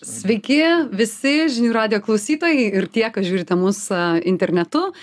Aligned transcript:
Sveiki 0.00 0.62
visi 0.96 1.32
žinių 1.52 1.74
radio 1.76 1.98
klausytojai 2.00 2.70
ir 2.72 2.86
tie, 2.88 3.04
kas 3.12 3.26
žiūrite 3.28 3.56
mus 3.60 3.82
internetu. 4.24 4.94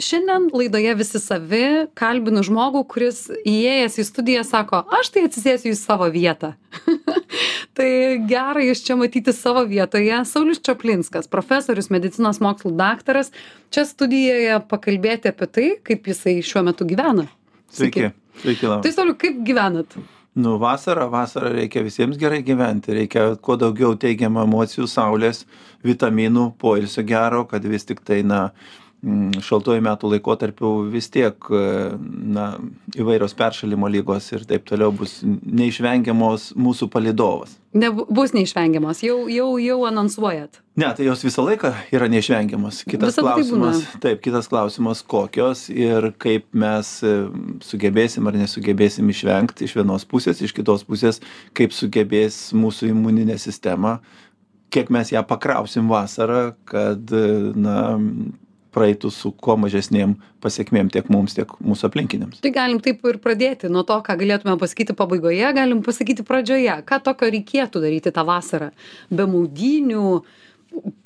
Šiandien 0.00 0.46
laidoje 0.54 0.92
visi 1.00 1.18
savi 1.18 1.88
kalbinu 1.98 2.44
žmogų, 2.46 2.84
kuris 2.92 3.24
įėjęs 3.42 3.98
į 3.98 4.04
studiją 4.06 4.44
sako, 4.46 4.84
aš 5.00 5.10
tai 5.16 5.24
atsisėsiu 5.26 5.72
į 5.72 5.80
savo 5.80 6.06
vietą. 6.14 6.52
tai 7.76 7.90
gerai 8.30 8.68
jūs 8.68 8.84
čia 8.86 8.94
matyti 9.00 9.34
savo 9.34 9.66
vietoje. 9.66 10.22
Saulis 10.30 10.62
Čaplinskas, 10.62 11.26
profesorius, 11.30 11.90
medicinos 11.90 12.38
mokslų 12.44 12.76
daktaras, 12.78 13.34
čia 13.74 13.82
studijoje 13.88 14.62
pakalbėti 14.70 15.34
apie 15.34 15.50
tai, 15.50 15.68
kaip 15.82 16.06
jisai 16.06 16.38
šiuo 16.38 16.62
metu 16.70 16.86
gyvena. 16.86 17.26
Sveiki. 17.74 18.12
Sveiki, 18.44 18.70
Laura. 18.70 18.86
Tai 18.86 18.94
Sauliu, 18.94 19.18
kaip 19.18 19.42
gyvenat? 19.42 19.98
Nu 20.40 20.56
vasara 20.58 21.06
vasara 21.12 21.52
reikia 21.54 21.82
visiems 21.86 22.18
gerai 22.20 22.42
gyventi 22.46 22.94
reikia 22.96 23.24
kuo 23.44 23.56
daugiau 23.60 23.94
teigiamų 24.04 24.44
emocijų 24.46 24.88
saulės 24.90 25.44
vitaminų 25.86 26.46
poilsio 26.60 27.04
gero 27.06 27.44
kad 27.50 27.64
vis 27.74 27.86
tiktai 27.88 28.22
na 28.26 28.40
šaltuoju 29.00 29.80
metų 29.84 30.10
laikotarpiu 30.14 30.70
vis 30.92 31.08
tiek 31.12 31.36
e, 31.48 31.60
na, 32.36 32.50
įvairios 32.92 33.32
peršalimo 33.38 33.88
lygos 33.88 34.26
ir 34.34 34.44
taip 34.48 34.66
toliau 34.68 34.92
bus 34.92 35.20
neišvengiamos 35.24 36.50
mūsų 36.60 36.90
palidovas. 36.92 37.54
Ne, 37.72 37.88
bus 37.88 38.34
neišvengiamos, 38.34 39.00
jau, 39.06 39.22
jau, 39.32 39.54
jau 39.62 39.78
anonsuojat. 39.88 40.60
Ne, 40.80 40.90
tai 40.96 41.06
jos 41.06 41.24
visą 41.24 41.46
laiką 41.46 41.70
yra 41.96 42.10
neišvengiamos. 42.12 42.82
Kitas 42.88 43.14
Visą 43.14 43.24
klausimas, 43.24 43.84
tai 43.94 44.02
taip, 44.04 44.22
kitas 44.26 44.50
klausimas, 44.52 45.00
kokios 45.06 45.68
ir 45.72 46.10
kaip 46.20 46.50
mes 46.52 46.92
e, 47.00 47.14
sugebėsim 47.64 48.28
ar 48.28 48.36
nesugebėsim 48.36 49.08
išvengti 49.14 49.64
iš 49.64 49.78
vienos 49.80 50.04
pusės, 50.08 50.44
iš 50.44 50.52
kitos 50.56 50.84
pusės, 50.84 51.22
kaip 51.56 51.72
sugebės 51.76 52.50
mūsų 52.52 52.92
imuninė 52.92 53.40
sistema, 53.40 54.00
kiek 54.70 54.92
mes 54.92 55.14
ją 55.14 55.24
pakrausim 55.26 55.88
vasarą, 55.88 56.50
kad 56.68 57.16
e, 57.16 57.26
na, 57.56 57.80
praeitų 58.74 59.10
su 59.14 59.32
kuo 59.32 59.56
mažesnėm 59.60 60.16
pasekmėm 60.42 60.90
tiek 60.92 61.08
mums, 61.12 61.34
tiek 61.36 61.50
mūsų 61.60 61.88
aplinkiniams. 61.90 62.42
Tai 62.44 62.52
galim 62.54 62.80
taip 62.82 63.02
ir 63.08 63.18
pradėti 63.22 63.70
nuo 63.72 63.82
to, 63.86 63.98
ką 64.06 64.16
galėtume 64.20 64.56
pasakyti 64.60 64.96
pabaigoje, 64.96 65.48
galim 65.56 65.82
pasakyti 65.86 66.26
pradžioje. 66.26 66.80
Ką 66.88 67.00
tokio 67.10 67.30
reikėtų 67.34 67.82
daryti 67.84 68.14
tą 68.14 68.24
vasarą? 68.28 68.70
Be 69.10 69.26
maudinių, 69.30 70.06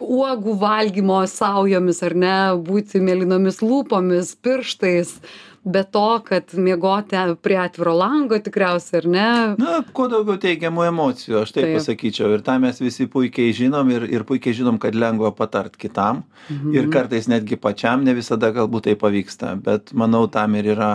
uogų 0.05 0.59
valgymo 0.61 1.23
saujomis 1.31 2.03
ar 2.05 2.15
ne, 2.19 2.37
būti 2.67 3.01
mėlynomis 3.03 3.63
lūpomis, 3.65 4.35
pirštais 4.45 5.17
be 5.65 5.83
to 5.85 6.21
kad 6.25 6.55
miegoti 6.55 7.17
prie 7.43 7.57
atviro 7.59 7.95
lango 7.97 8.39
tikriausiai 8.39 9.01
ar 9.01 9.09
ne? 9.09 9.29
Na 9.61 9.81
kuo 9.97 10.07
daugiau 10.13 10.37
teigiamų 10.41 10.87
emocijų 10.91 11.41
aš 11.41 11.55
taip 11.57 11.71
pasakyčiau. 11.79 12.31
Ir 12.37 12.45
tą 12.45 12.59
mes 12.63 12.81
visi 12.83 13.09
puikiai 13.11 13.55
žinom 13.57 13.93
ir 13.95 14.07
ir 14.13 14.27
puikiai 14.29 14.57
žinom 14.61 14.79
kad 14.83 14.97
lengva 14.97 15.33
patart 15.37 15.79
kitam. 15.81 16.25
Ir 16.51 16.85
mhm. 16.85 16.93
kartais 16.93 17.29
netgi 17.33 17.57
pačiam 17.61 18.05
ne 18.05 18.15
visada 18.17 18.53
galbūt 18.55 18.91
tai 18.91 18.97
pavyksta. 19.01 19.55
Bet 19.65 19.95
manau 19.97 20.27
tam 20.29 20.59
ir 20.61 20.75
yra 20.77 20.95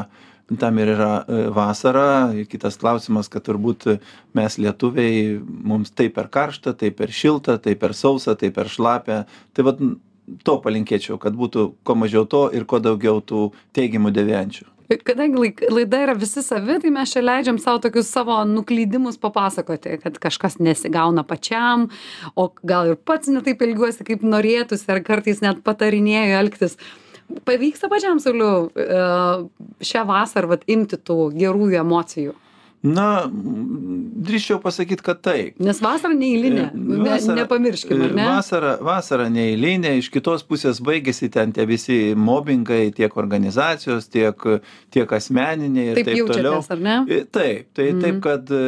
tam 0.57 0.79
ir 0.81 0.93
yra 0.95 1.11
e, 1.27 1.41
vasara. 1.53 2.33
Kitas 2.49 2.77
klausimas 2.81 3.29
kad 3.29 3.45
turbūt 3.45 3.85
mes 4.37 4.57
lietuviai 4.57 5.37
mums 5.45 5.93
tai 5.93 6.09
per 6.13 6.29
karšta 6.33 6.73
tai 6.77 6.89
per 6.95 7.13
šilta 7.13 7.59
tai 7.61 7.75
per 7.75 7.93
sausa 7.93 8.37
tai 8.39 8.49
per 8.53 8.69
šlapia. 8.69 9.23
Tai 9.53 9.65
vat 9.67 9.81
to 10.43 10.57
palinkėčiau, 10.63 11.19
kad 11.21 11.37
būtų 11.37 11.69
kuo 11.83 11.95
mažiau 11.97 12.25
to 12.29 12.47
ir 12.55 12.65
kuo 12.69 12.81
daugiau 12.83 13.21
tų 13.21 13.49
teigiamų 13.77 14.13
deviančių. 14.15 14.67
Kadangi 15.05 15.51
laida 15.69 15.99
yra 16.01 16.15
visi 16.17 16.41
savi, 16.41 16.79
tai 16.81 16.89
mes 16.89 17.11
čia 17.13 17.21
leidžiam 17.21 17.59
savo 17.61 17.77
tokius 17.83 18.07
savo 18.09 18.39
nuklydimus 18.49 19.19
papasakoti, 19.21 19.99
kad 20.01 20.17
kažkas 20.17 20.57
nesigauna 20.57 21.21
pačiam, 21.29 21.85
o 22.33 22.47
gal 22.65 22.89
ir 22.89 22.97
pats 22.97 23.29
netaip 23.29 23.61
ilgiuosi, 23.61 24.07
kaip 24.07 24.25
norėtųsi, 24.25 24.89
ar 24.89 25.03
kartais 25.05 25.43
net 25.45 25.61
patarinėjau 25.65 26.41
elgtis. 26.41 26.77
Pavyksta 27.45 27.85
pačiam, 27.91 28.17
Sauliu, 28.17 28.71
e, 28.73 29.01
šią 29.85 30.07
vasarą 30.09 30.55
vat, 30.55 30.65
imti 30.65 30.97
tų 30.97 31.29
gerųjų 31.37 31.83
emocijų 31.83 32.33
na 32.83 33.27
drįsčiau 33.27 34.61
pasakyt 34.63 35.01
kad 35.03 35.19
taip. 35.23 35.57
Nes 35.59 35.81
vasara 35.83 36.15
neeilinė. 36.15 36.69
Vasara, 37.03 37.35
nepamirškim 37.41 38.03
ar 38.05 38.13
ne? 38.15 38.27
vasara 38.29 38.71
vasara 38.83 39.25
neeilinė. 39.33 39.97
Iš 39.99 40.07
kitos 40.13 40.45
pusės 40.47 40.79
baigėsi 40.83 41.27
ten 41.33 41.51
tie 41.55 41.65
visi 41.67 41.99
mobingai 42.15 42.93
tiek 42.95 43.17
organizacijos 43.19 44.07
tiek 44.07 44.47
tiek 44.95 45.11
asmeniniai 45.19 45.91
ir 45.91 45.99
taip, 45.99 46.11
taip 46.13 46.31
toliau. 46.31 46.63
ar 46.63 46.83
ne? 46.85 46.95
E, 47.11 47.21
taip. 47.27 47.67
Tai 47.75 47.89
mm. 47.91 48.05
taip 48.05 48.21
kad 48.23 48.55
e, 48.55 48.63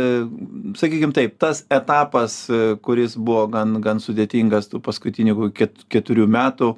sakykim 0.84 1.16
taip 1.16 1.40
tas 1.40 1.64
etapas 1.72 2.42
e, 2.52 2.62
kuris 2.84 3.16
buvo 3.16 3.48
gan 3.54 3.80
gan 3.84 4.04
sudėtingas 4.04 4.68
tų 4.74 4.84
paskutinių 4.84 5.54
keturių 5.56 6.28
metų 6.36 6.74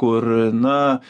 kur 0.00 0.24
na 0.56 1.00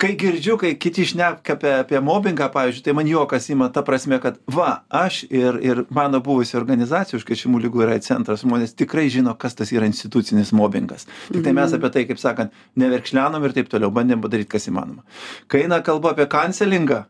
kai 0.00 0.12
girdžiu 0.18 0.56
kai 0.60 0.72
kiti 0.80 1.04
šneka 1.12 1.56
apie 1.56 1.72
apie 1.80 2.00
mobingą 2.04 2.48
pavyzdžiui 2.52 2.84
tai 2.86 2.94
man 2.96 3.08
juokas 3.08 3.48
ima 3.52 3.68
ta 3.72 3.82
prasme 3.86 4.18
kad 4.22 4.38
va 4.46 4.82
aš 4.88 5.22
ir 5.30 5.58
ir 5.62 5.84
mano 5.90 6.20
buvusi 6.24 6.56
organizacija 6.60 7.20
užkrečiamų 7.20 7.62
ligų 7.66 7.84
ir 7.84 7.94
aids 7.96 8.10
centras 8.10 8.44
žmonės 8.44 8.76
tikrai 8.78 9.08
žino 9.12 9.34
kas 9.38 9.56
tas 9.58 9.72
yra 9.72 9.88
institucinis 9.88 10.52
mobingas. 10.56 11.06
Tiktai 11.32 11.54
mes 11.56 11.72
apie 11.78 11.92
tai 11.94 12.04
kaip 12.10 12.20
sakant 12.20 12.52
neverkšlenom 12.76 13.44
ir 13.44 13.56
taip 13.56 13.72
toliau 13.72 13.92
bandėm 13.94 14.22
padaryt 14.24 14.50
kas 14.52 14.68
įmanoma. 14.68 15.06
Kai 15.48 15.64
eina 15.66 15.82
kalba 15.84 16.12
apie 16.16 16.28
kanselingą 16.30 17.04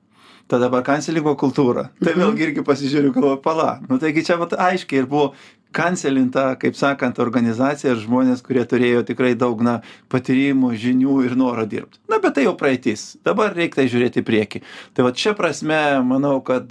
ta 0.50 0.58
dabar 0.60 0.82
kanselingo 0.84 1.34
kultūra. 1.38 1.88
Tai 2.02 2.12
mhm. 2.12 2.20
vėlgi 2.20 2.46
irgi 2.48 2.64
pasižiūriu 2.66 3.14
galvoju 3.14 3.40
pala. 3.44 3.76
Nu 3.88 3.98
taigi 4.02 4.24
čia 4.26 4.36
vat 4.40 4.52
aiškiai 4.52 5.02
ir 5.02 5.08
buvo 5.10 5.32
kanselinta 5.74 6.52
kaip 6.60 6.76
sakant 6.78 7.20
organizacija 7.22 7.94
ir 7.94 8.02
žmonės 8.02 8.44
kurie 8.44 8.64
turėjo 8.68 9.04
tikrai 9.08 9.32
daug 9.38 9.62
na 9.64 9.80
patyrimų 10.12 10.74
žinių 10.78 11.22
ir 11.26 11.36
noro 11.38 11.66
dirbt. 11.68 12.00
Na 12.12 12.20
bet 12.22 12.36
tai 12.36 12.46
jau 12.46 12.54
praeitis. 12.58 13.16
Dabar 13.24 13.56
reik 13.56 13.76
tai 13.78 13.88
žiūrėt 13.90 14.20
į 14.20 14.26
priekį. 14.28 14.62
Tai 14.96 15.08
vat 15.08 15.18
šia 15.18 15.34
prasme 15.38 15.80
manau 16.06 16.38
kad 16.44 16.70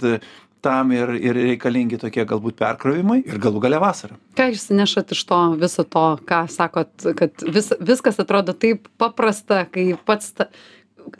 tam 0.62 0.92
ir 0.94 1.10
ir 1.18 1.38
reikalingi 1.38 1.98
tokie 1.98 2.24
galbūt 2.28 2.56
perkrovimai 2.60 3.18
ir 3.26 3.40
galų 3.42 3.62
gale 3.64 3.80
vasara. 3.82 4.18
Ką 4.38 4.46
išsinešat 4.54 5.14
iš 5.16 5.24
to 5.28 5.40
viso 5.60 5.84
to 5.84 6.04
ką 6.28 6.44
sakot 6.52 7.08
kad 7.18 7.46
vis 7.56 7.72
viskas 7.82 8.22
atrodo 8.22 8.54
taip 8.54 8.86
paprasta 9.02 9.64
kai 9.72 9.92
pats 10.06 10.30
ta 10.38 10.48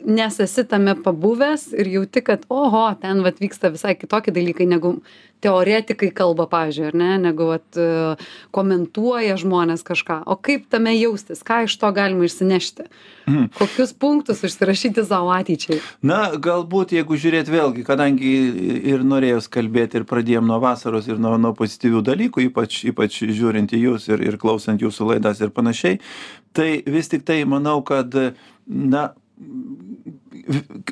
nes 0.05 0.39
esi 0.39 0.63
tame 0.67 0.95
pabuvęs 1.03 1.69
ir 1.77 1.89
jauti 1.97 2.23
kad 2.25 2.47
oho 2.49 2.85
ten 3.01 3.23
vat 3.23 3.39
vyksta 3.41 3.71
visai 3.73 3.95
kitokie 3.99 4.33
dalykai 4.35 4.67
negu 4.69 4.97
teoretikai 5.43 6.11
kalba 6.15 6.45
pavyzdžiui 6.51 6.87
ar 6.89 6.97
ne 6.97 7.09
negu 7.25 7.49
vat 7.49 7.79
e, 7.79 7.87
komentuoja 8.55 9.35
žmonės 9.39 9.83
kažką. 9.87 10.21
O 10.31 10.37
kaip 10.39 10.69
tame 10.71 10.93
jaustis? 10.95 11.43
Ką 11.45 11.63
iš 11.67 11.75
to 11.81 11.91
galima 11.95 12.27
išsinešti? 12.27 12.87
Mhm. 13.23 13.45
kokius 13.55 13.93
punktus 13.95 14.43
užsirašyti 14.43 15.05
sau 15.07 15.29
ateičiai? 15.31 15.79
Na 16.03 16.33
galbūt 16.35 16.91
jeigu 16.97 17.15
žiūrėt 17.15 17.47
vėlgi 17.51 17.85
kadangi 17.87 18.31
ir 18.91 19.05
norėjos 19.07 19.47
kalbėti 19.51 20.01
ir 20.01 20.07
pradėjom 20.09 20.47
nuo 20.47 20.59
vasaros 20.63 21.07
ir 21.07 21.21
nuo 21.23 21.37
nuo 21.39 21.53
pozityvių 21.55 22.03
dalykų 22.03 22.47
ypač 22.49 22.81
ypač 22.91 23.21
žiūrint 23.23 23.71
į 23.71 23.83
jus 23.85 24.09
ir 24.11 24.23
ir 24.27 24.39
klausant 24.41 24.83
jūsų 24.83 25.13
laidas 25.13 25.39
ir 25.39 25.55
panašiai 25.55 26.01
tai 26.53 26.83
vis 26.83 27.11
tiktai 27.11 27.43
manau 27.47 27.79
kad 27.87 28.11
na 28.67 29.13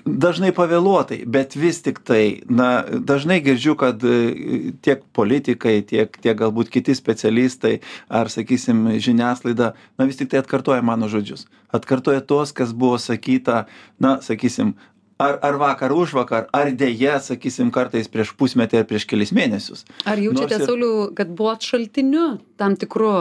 dažnai 0.05 0.51
pavėluotai 0.55 1.21
bet 1.29 1.55
vis 1.59 1.81
tiktai 1.85 2.41
na 2.49 2.81
dažnai 2.81 3.39
girdžiu 3.43 3.75
kad 3.79 4.01
e, 4.03 4.71
tiek 4.81 5.03
politikai 5.13 5.81
tiek 5.87 6.15
tiek 6.23 6.37
galbūt 6.39 6.71
kiti 6.73 6.95
specialistai 6.97 7.79
ar 8.09 8.31
sakysim 8.33 8.87
žiniasklaida 8.97 9.73
na 9.99 10.07
vis 10.09 10.17
tiktai 10.19 10.41
atkartoja 10.41 10.81
mano 10.81 11.09
žodžius. 11.11 11.45
Atkartoja 11.71 12.23
tuos 12.25 12.51
kas 12.55 12.73
buvo 12.73 12.97
sakyta 12.99 13.65
na 13.99 14.17
sakysim 14.25 14.73
ar 15.21 15.37
ar 15.41 15.57
vakar 15.61 15.91
užvakar 15.91 16.47
ar 16.53 16.71
deja 16.83 17.19
sakysim 17.21 17.71
kartais 17.75 18.09
prieš 18.11 18.33
pusmetį 18.37 18.81
ar 18.81 18.87
prieš 18.89 19.05
kelis 19.09 19.33
mėnesius. 19.35 19.85
Ar 20.09 20.21
jaučiate 20.21 20.61
sauliau 20.63 21.09
kad 21.17 21.31
buvot 21.37 21.61
šaltiniu 21.65 22.27
tam 22.61 22.75
tikru 22.79 23.11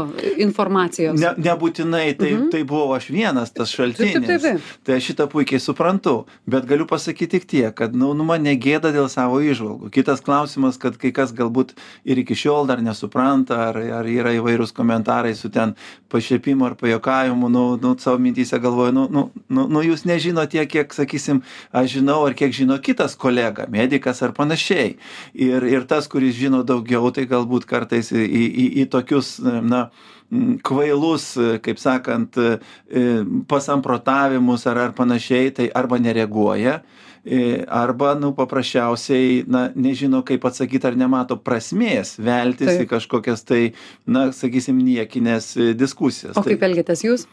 informacijos? 0.40 1.18
Ne 1.20 1.32
nebūtinai 1.48 2.06
tai 2.18 2.32
mhm. 2.34 2.48
tai 2.54 2.62
buvau 2.64 2.94
aš 2.96 3.10
vienas 3.12 3.52
tas 3.56 3.72
šaltinis 3.76 4.16
taip 4.16 4.28
taip 4.28 4.46
taip. 4.46 4.70
Tai 4.86 4.96
aš 4.96 5.10
šitą 5.10 5.28
puikiai 5.32 5.62
suprantu 5.62 6.16
bet 6.50 6.68
galiu 6.70 6.88
pasakyt 6.90 7.34
tik 7.36 7.48
tiek 7.50 7.74
kad 7.76 7.96
nu 7.96 8.12
nu 8.16 8.26
man 8.28 8.44
negėda 8.46 8.94
dėl 8.96 9.10
savo 9.12 9.42
įžvalgų. 9.44 9.92
Kitas 9.94 10.24
klausimas 10.24 10.80
kad 10.80 10.96
kai 11.00 11.12
kas 11.16 11.34
galbūt 11.36 11.76
ir 12.04 12.22
iki 12.24 12.36
šiol 12.38 12.68
dar 12.70 12.82
nesupranta 12.84 13.60
ar 13.68 13.80
ar 14.00 14.08
yra 14.08 14.34
įvairūs 14.38 14.74
komentarai 14.76 15.34
su 15.36 15.52
ten 15.52 15.76
pašiepimu 16.10 16.66
ar 16.70 16.78
pajuokavimu 16.80 17.48
nu 17.48 17.64
nu 17.82 17.94
savo 17.98 18.18
mintyse 18.18 18.58
galvoju 18.58 18.92
nu 18.92 19.08
nu 19.10 19.28
nu 19.48 19.68
nu 19.68 19.84
jūs 19.84 20.06
nežinot 20.08 20.50
tiek 20.50 20.68
kiek 20.70 20.94
sakysim 20.94 21.42
aš 21.72 21.89
žinau 21.90 22.22
ar 22.28 22.36
kiek 22.38 22.54
žino 22.54 22.78
kitas 22.82 23.16
kolega 23.18 23.66
medikas 23.70 24.22
ar 24.22 24.34
panašiai 24.36 24.94
ir 25.34 25.68
ir 25.68 25.84
tas 25.90 26.08
kuris 26.10 26.38
žino 26.38 26.62
daugiau 26.66 27.10
tai 27.14 27.26
galbūt 27.30 27.68
kartais 27.70 28.12
į 28.14 28.24
į 28.30 28.66
į 28.84 28.88
tokius 28.94 29.38
na 29.42 29.88
kvailus, 30.62 31.34
kaip 31.64 31.78
sakant, 31.82 32.38
pasamprotavimus 33.50 34.66
ar, 34.70 34.78
ar 34.86 34.92
panašiai, 34.94 35.50
tai 35.54 35.68
arba 35.74 35.98
nereaguoja, 35.98 36.80
arba, 37.68 38.14
nu, 38.18 38.30
paprasčiausiai, 38.36 39.42
na, 39.50 39.66
nežino, 39.74 40.22
kaip 40.26 40.46
atsakyti, 40.48 40.86
ar 40.88 40.96
nemato 40.98 41.36
prasmės 41.36 42.14
veltis 42.22 42.80
į 42.80 42.86
kažkokias 42.90 43.44
tai, 43.48 43.62
na, 44.06 44.30
sakysim, 44.36 44.78
niekinės 44.86 45.52
diskusijas. 45.76 46.38
O 46.38 46.46
kaip 46.46 46.62
tai, 46.62 46.70
elgitės 46.70 47.04
jūs? 47.04 47.26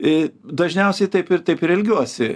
Dažniausiai 0.00 1.10
taip 1.12 1.28
ir, 1.34 1.42
taip 1.44 1.60
ir 1.64 1.74
elgiuosi. 1.74 2.28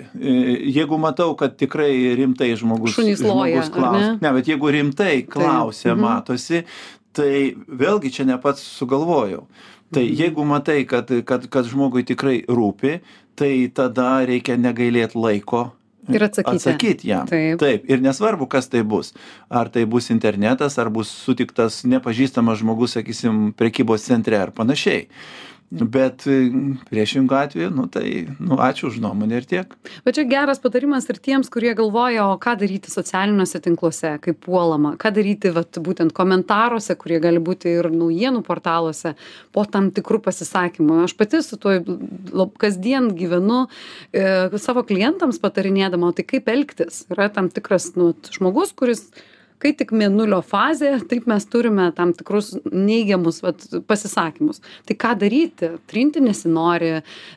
Jeigu 0.75 0.99
matau, 1.01 1.33
kad 1.39 1.57
tikrai 1.61 1.93
rimtai 2.19 2.51
žmogus, 2.61 2.99
loja, 2.99 3.17
žmogus 3.21 3.71
klausia, 3.73 4.11
ne? 4.11 4.19
ne, 4.21 4.33
bet 4.37 4.51
jeigu 4.53 4.73
rimtai 4.75 5.15
klausia, 5.29 5.95
mhm. 5.95 6.03
matosi, 6.05 6.65
tai 7.17 7.55
vėlgi 7.55 8.13
čia 8.13 8.29
ne 8.29 8.37
pats 8.43 8.65
sugalvojau. 8.81 9.47
Tai 9.95 10.03
mhm. 10.03 10.19
jeigu 10.21 10.45
matai, 10.49 10.83
kad, 10.89 11.09
kad, 11.25 11.49
kad 11.49 11.71
žmogui 11.71 12.05
tikrai 12.05 12.43
rūpi, 12.49 12.99
tai 13.39 13.55
tada 13.75 14.19
reikia 14.29 14.59
negailėti 14.61 15.19
laiko 15.19 15.71
Ir 16.13 16.21
atsakyti. 16.21 16.57
Atsakyti 16.59 17.09
jam. 17.09 17.29
Taip. 17.29 17.57
Taip. 17.63 17.87
Ir 17.89 18.03
nesvarbu, 18.05 18.45
kas 18.51 18.69
tai 18.69 18.83
bus. 18.85 19.15
Ar 19.49 19.71
tai 19.73 19.87
bus 19.89 20.11
internetas, 20.13 20.77
ar 20.77 20.91
bus 20.93 21.09
sutiktas 21.09 21.81
nepažįstamas 21.89 22.61
žmogus, 22.61 22.99
sakysim, 22.99 23.55
prekybos 23.57 24.05
centre 24.05 24.37
ar 24.37 24.53
panašiai 24.53 25.07
bet 25.71 26.27
e, 26.27 26.51
priešingu 26.91 27.35
atveju 27.35 27.71
nu 27.75 27.87
tai 27.91 28.27
nu 28.39 28.59
ačiū 28.61 28.89
už 28.89 29.01
nuomonę 29.03 29.41
ir 29.41 29.47
tiek. 29.49 29.75
Bet 30.05 30.17
čia 30.19 30.25
geras 30.29 30.61
patarimas 30.63 31.09
ir 31.11 31.19
tiems 31.19 31.51
kurie 31.53 31.75
galvoja 31.75 32.29
o 32.31 32.39
ką 32.39 32.57
daryti 32.61 32.93
socialiniuose 32.93 33.61
tinkluose 33.65 34.15
kai 34.23 34.35
puolama 34.35 34.95
ką 35.01 35.13
daryti 35.17 35.53
vat 35.55 35.79
būtent 35.79 36.15
komentaruose 36.15 36.95
kurie 37.01 37.21
gali 37.21 37.43
būti 37.43 37.75
ir 37.81 37.91
naujienų 37.91 38.45
portaluose 38.47 39.15
po 39.53 39.65
tam 39.65 39.91
tikrų 39.95 40.23
pasisakymų. 40.29 41.05
Aš 41.09 41.17
pati 41.19 41.43
su 41.43 41.59
tuo 41.61 41.77
lab 42.33 42.57
kasdien 42.61 43.11
gyvenu 43.19 43.67
e, 44.13 44.59
savo 44.63 44.85
klientams 44.87 45.41
patarinėdama 45.43 46.11
o 46.11 46.17
tai 46.17 46.27
kaip 46.29 46.49
elgtis? 46.49 47.05
Yra 47.11 47.31
tam 47.33 47.51
tikras 47.51 47.95
nu 47.99 48.13
žmogus 48.31 48.75
kuris 48.77 49.09
kai 49.63 49.73
tik 49.77 49.93
mėnulio 49.97 50.41
fazė 50.45 50.93
taip 51.11 51.29
mes 51.31 51.47
turime 51.51 51.89
tam 51.97 52.13
tikrus 52.17 52.53
neigiamus 52.65 53.41
vat 53.45 53.63
pasisakymus. 53.89 54.61
Tai 54.89 54.97
ką 55.05 55.15
daryti? 55.23 55.71
Trinti 55.91 56.23
nesinori 56.25 56.93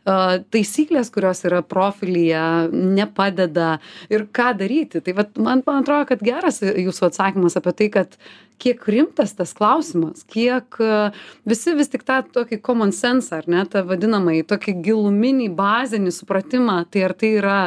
taisyklės 0.05 1.11
kurios 1.13 1.43
yra 1.47 1.61
profilyje 1.65 2.43
nepadeda. 2.73 3.77
Ir 4.13 4.27
ką 4.33 4.51
daryti? 4.59 5.03
Tai 5.03 5.17
vat 5.21 5.37
man 5.37 5.63
man 5.67 5.83
atrodo 5.83 6.09
kad 6.11 6.25
geras 6.25 6.61
jūsų 6.63 7.09
atsakymas 7.09 7.57
apie 7.59 7.75
tai 7.77 7.89
kad 7.93 8.19
kiek 8.61 8.81
rimtas 8.89 9.33
tas 9.37 9.53
klausimas 9.57 10.23
kiek 10.29 10.77
visi 11.47 11.73
vis 11.77 11.91
tik 11.93 12.03
tą 12.07 12.19
tokį 12.35 12.59
common 12.65 12.93
sensą 12.95 13.39
ar 13.41 13.49
ne 13.51 13.63
tą 13.69 13.83
vadinamąjį 13.87 14.45
tokį 14.49 14.75
giluminį 14.87 15.49
bazinį 15.57 16.13
supratimą 16.15 16.79
tai 16.91 17.05
ar 17.07 17.13
tai 17.17 17.33
yra 17.41 17.59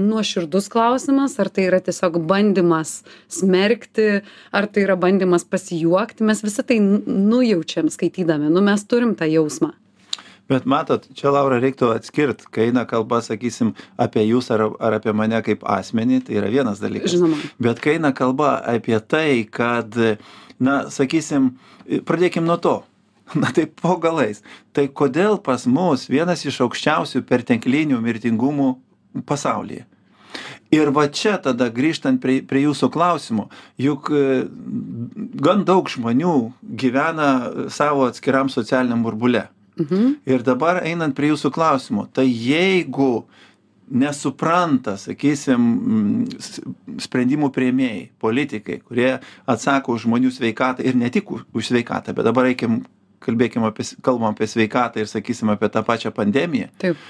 nuoširdus 0.00 0.70
klausimas 0.72 1.36
ar 1.42 1.52
tai 1.52 1.68
yra 1.68 1.82
tiesiog 1.84 2.20
bandymas 2.30 3.00
smerkti 3.32 4.08
ar 4.52 4.70
tai 4.70 4.86
yra 4.86 4.96
bandymas 5.00 5.44
pasijuokti 5.44 6.26
mes 6.26 6.42
visi 6.46 6.64
tai 6.66 6.80
nujaučiam 6.80 7.92
skaitydami 7.92 8.52
nu 8.52 8.64
mes 8.64 8.86
turim 8.88 9.14
tą 9.18 9.28
jausmą 9.30 9.74
bet 10.50 10.66
matot 10.66 11.06
čia 11.16 11.30
laura 11.30 11.60
reiktų 11.62 11.92
atskirt 11.94 12.44
kai 12.50 12.68
eina 12.70 12.84
kalba 12.90 13.20
sakysim 13.24 13.72
apie 14.00 14.24
jus 14.26 14.50
ar 14.50 14.66
ar 14.82 14.98
apie 14.98 15.14
mane 15.16 15.38
kaip 15.46 15.62
asmenį 15.78 16.24
tai 16.26 16.40
yra 16.42 16.50
vienas 16.52 16.82
dalykas. 16.82 17.14
Bet 17.62 17.82
kai 17.82 17.98
eina 17.98 18.12
kalba 18.16 18.56
apie 18.74 18.98
tai 19.00 19.44
kad 19.46 19.94
na 20.58 20.82
sakysim 20.90 21.54
pradėkim 22.06 22.46
nuo 22.46 22.58
to. 22.60 22.78
Na 23.38 23.52
tai 23.54 23.68
po 23.70 23.94
galais. 24.02 24.40
Tai 24.74 24.88
kodėl 24.90 25.36
pas 25.38 25.62
mus 25.70 26.08
vienas 26.10 26.42
iš 26.42 26.56
aukščiausių 26.64 27.22
perteklinių 27.28 28.00
mirtingumų 28.02 28.72
pasaulyje? 29.22 29.84
Ir 30.74 30.90
va 30.94 31.04
čia 31.10 31.36
tada 31.42 31.68
grįžtant 31.74 32.18
prie 32.22 32.40
prie 32.46 32.64
jūsų 32.64 32.90
klausimo 32.94 33.48
juk 33.78 34.10
gan 35.46 35.64
daug 35.66 35.90
žmonių 35.90 36.34
gyvena 36.82 37.30
savo 37.70 38.06
atskiram 38.10 38.50
socialiniam 38.50 39.06
burbule 39.06 39.46
Mhm. 39.80 40.16
Ir 40.28 40.44
dabar 40.46 40.82
einant 40.84 41.16
prie 41.16 41.32
jūsų 41.32 41.50
klausimo, 41.54 42.06
tai 42.12 42.26
jeigu 42.28 43.24
nesupranta, 43.90 44.94
sakysim, 45.00 45.64
sprendimų 47.02 47.50
prieimėjai, 47.54 48.04
politikai, 48.22 48.78
kurie 48.86 49.16
atsako 49.50 49.96
už 49.96 50.06
žmonių 50.06 50.30
sveikatą 50.30 50.86
ir 50.86 50.98
ne 50.98 51.10
tik 51.10 51.32
už 51.32 51.72
sveikatą, 51.72 52.14
bet 52.14 52.28
dabar 52.28 52.46
reikim, 52.46 52.84
kalbėkim 53.24 53.66
apie, 53.66 53.88
kalbam 54.04 54.30
apie 54.30 54.46
sveikatą 54.46 55.02
ir 55.02 55.10
sakysim 55.10 55.50
apie 55.52 55.68
tą 55.72 55.82
pačią 55.86 56.14
pandemiją. 56.14 56.70
Taip. 56.78 57.02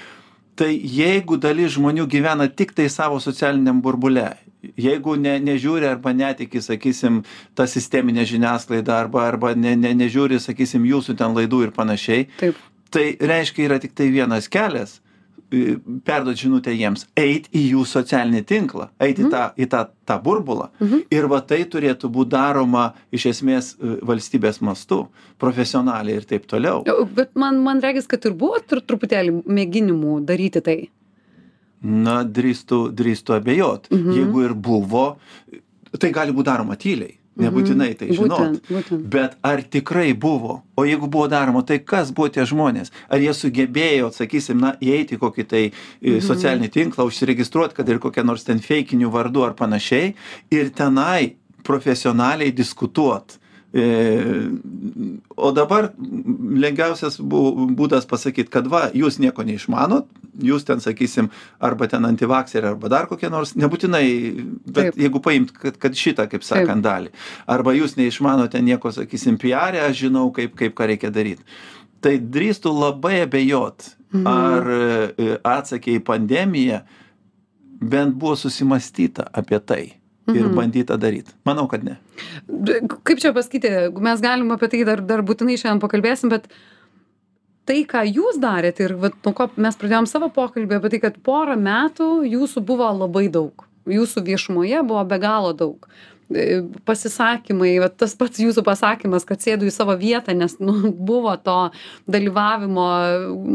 Tai 0.61 0.69
jeigu 0.69 1.39
dalis 1.41 1.73
žmonių 1.73 2.05
gyvena 2.05 2.45
tik 2.45 2.75
tai 2.77 2.85
savo 2.93 3.17
socialiniam 3.23 3.79
burbule 3.81 4.29
jeigu 4.77 5.15
ne 5.17 5.37
nežiūri 5.41 5.87
arba 5.89 6.13
netiki 6.13 6.61
sakysim 6.61 7.21
ta 7.57 7.65
sistemine 7.67 8.25
žiniasklaida 8.29 8.93
arba 8.93 9.25
arba 9.25 9.55
ne 9.55 9.75
ne 9.75 9.93
nežiūri 9.97 10.39
sakysim 10.39 10.85
jūsų 10.85 11.17
ten 11.17 11.33
laidų 11.37 11.63
ir 11.65 11.71
panašiai 11.75 12.27
Taip. 12.37 12.59
tai 12.93 13.15
reiškia 13.17 13.65
yra 13.65 13.79
tiktai 13.81 14.11
vienas 14.13 14.49
kelias 14.51 14.99
perduot 15.51 16.37
žinutę 16.39 16.73
jiems 16.75 17.05
eit 17.19 17.49
į 17.51 17.63
jų 17.73 17.83
socialinį 17.87 18.41
tinklą 18.47 18.87
eit 19.03 19.19
į 19.19 19.27
tą 19.33 19.43
į 19.59 19.67
tą 19.71 19.83
tą 20.07 20.17
burbulą. 20.23 20.69
Ir 21.11 21.27
va 21.31 21.41
tai 21.47 21.61
turėtų 21.69 22.09
būt 22.11 22.31
daroma 22.31 22.85
iš 23.11 23.27
esmės 23.33 23.73
valstybės 24.07 24.61
mastu 24.63 25.03
profesionaliai 25.41 26.21
ir 26.21 26.27
taip 26.27 26.47
toliau. 26.49 26.81
Bet 27.15 27.35
man 27.35 27.61
man 27.65 27.83
regis 27.83 28.07
kad 28.07 28.25
ir 28.25 28.35
buvo 28.37 28.59
tru 28.63 28.81
truputėlį 28.81 29.43
mėginimų 29.45 30.19
daryti 30.27 30.63
tai. 30.63 30.79
Na 31.81 32.21
drįstu 32.23 32.89
drįstu 32.93 33.35
abejot. 33.35 33.89
Mhm. 33.91 34.11
jeigu 34.17 34.45
ir 34.45 34.53
buvo 34.53 35.05
tai 35.99 36.11
gali 36.15 36.31
būt 36.31 36.47
daroma 36.47 36.77
tyliai 36.79 37.17
nebūtinai 37.39 37.91
tai 37.99 38.09
žinot. 38.11 38.31
Būtent, 38.31 38.67
būtent. 38.67 39.05
bet 39.13 39.37
ar 39.45 39.63
tikrai 39.63 40.11
buvo? 40.13 40.61
O 40.75 40.85
jeigu 40.87 41.07
buvo 41.11 41.27
daroma 41.31 41.63
tai 41.67 41.79
kas 41.79 42.11
buvo 42.15 42.31
tie 42.33 42.45
žmonės? 42.47 42.91
Ar 43.09 43.23
jie 43.23 43.33
sugebėjo 43.35 44.11
sakysim 44.15 44.59
na 44.61 44.73
įeit 44.83 45.13
į 45.15 45.19
kokį 45.21 45.47
tai 45.47 45.63
į 46.01 46.19
socialinį 46.25 46.71
tinklą 46.73 47.07
užsiregistruot 47.09 47.75
kad 47.77 47.89
ir 47.89 48.01
kokia 48.03 48.25
nors 48.27 48.43
ten 48.47 48.59
feikiniu 48.59 49.11
vardu 49.13 49.45
ar 49.47 49.55
panašiai 49.59 50.15
ir 50.51 50.73
tenai 50.75 51.37
profesionaliai 51.63 52.51
diskutuot 52.55 53.37
e, 53.37 53.50
o 53.71 55.51
dabar 55.55 55.93
lengviausias 55.95 57.21
būdas 57.21 58.03
pasakyt 58.09 58.49
kad 58.51 58.67
va 58.67 58.89
jūs 58.91 59.15
nieko 59.23 59.45
neišmanot 59.47 60.09
jūs 60.43 60.65
ten 60.67 60.81
sakysim 60.83 61.29
arba 61.63 61.87
ten 61.91 62.03
antivakseriai 62.07 62.73
arba 62.73 62.89
dar 62.91 63.07
kokie 63.07 63.29
nors 63.31 63.53
nebūtinai 63.55 64.05
bet 64.65 64.91
Taip. 64.91 64.99
jeigu 64.99 65.21
paimt 65.23 65.53
kad 65.55 65.79
kad 65.79 65.95
šitą 65.95 66.27
kaip 66.31 66.43
sakant 66.43 66.83
dalį. 66.83 67.13
Arba 67.47 67.71
jūs 67.75 67.95
neišmanote 67.99 68.59
nieko 68.63 68.91
sakysim 68.91 69.39
piare 69.41 69.79
aš 69.85 70.05
žinau 70.05 70.29
kaip 70.35 70.55
kaip 70.59 70.75
ką 70.75 70.91
reikia 70.91 71.13
daryt. 71.13 71.39
Tai 72.01 72.17
drįstu 72.17 72.73
labai 72.73 73.21
abejot 73.23 73.93
ar 74.27 74.67
e, 74.67 75.37
atsake 75.47 75.95
į 75.95 76.03
pandemiją 76.03 76.81
bent 77.81 78.15
buvo 78.19 78.35
susimąstyta 78.35 79.29
apie 79.31 79.59
tai 79.63 79.83
ir 80.29 80.51
bandyta 80.55 80.97
daryt. 81.01 81.31
Manau 81.47 81.67
kad 81.71 81.85
ne. 81.87 81.97
Kaip 83.07 83.21
čia 83.21 83.33
pasakyti 83.35 83.71
mes 83.97 84.21
galim 84.21 84.53
apie 84.53 84.69
tai 84.71 84.83
dar 84.87 85.01
dar 85.01 85.25
būtinai 85.25 85.57
šiandien 85.57 85.81
pakalbėsim 85.83 86.31
bet 86.33 86.47
tai 87.69 87.81
ką 87.87 88.03
jūs 88.09 88.39
darėt 88.41 88.81
ir 88.83 88.95
vat 89.01 89.17
nuo 89.25 89.33
ko 89.37 89.49
mes 89.55 89.77
pradėjom 89.79 90.09
savo 90.09 90.31
pokalbį 90.33 90.79
apie 90.79 90.93
tai 90.95 91.01
kad 91.07 91.19
porą 91.25 91.57
metų 91.57 92.11
jūsų 92.29 92.65
buvo 92.65 92.89
labai 93.03 93.27
daug. 93.33 93.67
Jūsų 93.89 94.21
viešumoje 94.27 94.83
buvo 94.85 95.03
be 95.09 95.17
galo 95.21 95.55
daug 95.57 95.87
pasisakymai 96.87 97.73
vat 97.83 97.97
tas 97.99 98.13
pats 98.17 98.39
jūsų 98.41 98.63
pasakymas 98.65 99.25
kad 99.27 99.41
sėdu 99.43 99.67
į 99.67 99.73
savo 99.73 99.95
vietą 99.99 100.35
nes 100.37 100.57
nu 100.59 100.91
buvo 101.11 101.33
to 101.41 101.57
dalyvavimo. 102.11 102.87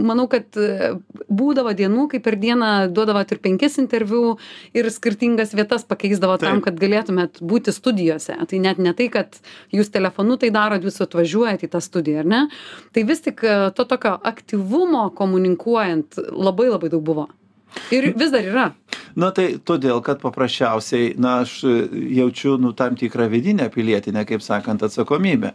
Manau 0.07 0.27
kad 0.31 0.59
e, 0.61 0.93
būdavo 1.29 1.73
dienų 1.77 2.09
kai 2.13 2.21
per 2.25 2.39
dieną 2.41 2.89
duodavot 2.95 3.33
ir 3.33 3.41
penkis 3.45 3.79
interviu 3.83 4.37
ir 4.77 4.91
skirtingas 4.93 5.55
vietas 5.57 5.87
pakeisdavot 5.89 6.43
tam 6.45 6.61
Taip. 6.61 6.69
kad 6.69 6.83
galėtumėt 6.83 7.41
būti 7.41 7.75
studijose. 7.75 8.37
Tai 8.37 8.63
net 8.63 8.83
ne 8.83 8.95
tai 8.97 9.09
kad 9.13 9.41
jūs 9.75 9.91
telefonu 9.95 10.39
tai 10.41 10.53
darot 10.55 10.85
jūs 10.85 11.01
atvažiuojat 11.07 11.67
į 11.67 11.73
tą 11.73 11.83
studiją 11.85 12.25
ar 12.25 12.31
ne? 12.33 12.45
Tai 12.95 13.07
vis 13.09 13.25
tik 13.25 13.43
e, 13.47 13.57
to 13.77 13.89
tokio 13.89 14.17
aktyvumo 14.33 15.09
komunikuojant 15.17 16.21
labai 16.33 16.71
labai 16.73 16.93
daug 16.93 17.05
buvo. 17.07 17.29
Ir 17.93 18.13
vis 18.17 18.33
dar 18.33 18.47
yra 18.47 18.71
na 19.17 19.31
tai 19.35 19.47
todėl 19.59 20.03
kad 20.05 20.21
paprasčiausiai 20.23 21.15
na 21.21 21.41
aš 21.45 21.59
jaučiu 22.19 22.57
nu 22.63 22.73
tam 22.77 22.97
tikrą 22.97 23.29
vidinę 23.33 23.71
pilietinę 23.73 24.25
kaip 24.29 24.45
sakant 24.45 24.83
atsakomybę. 24.87 25.53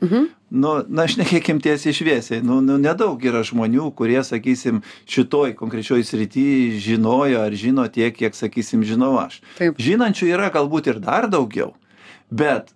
Nu 0.52 0.74
na 0.90 1.08
šnekėkim 1.08 1.62
tiesiai 1.64 1.94
šviesiai. 1.96 2.42
Nu 2.44 2.62
nu 2.66 2.80
nedaug 2.82 3.22
yra 3.24 3.44
žmonių 3.48 3.92
kurie 3.96 4.20
sakysim 4.24 4.82
šitoj 5.06 5.56
konkrečioj 5.60 6.04
srity 6.04 6.80
žinojo 6.82 7.46
ar 7.46 7.54
žino 7.54 7.88
tiek 7.88 8.16
kiek 8.18 8.36
sakysim 8.36 8.84
žinau 8.84 9.14
aš. 9.22 9.42
Žinančių 9.60 10.34
yra 10.34 10.50
galbūt 10.54 10.92
ir 10.92 11.00
dar 11.04 11.30
daugiau 11.32 11.76
bet 12.32 12.74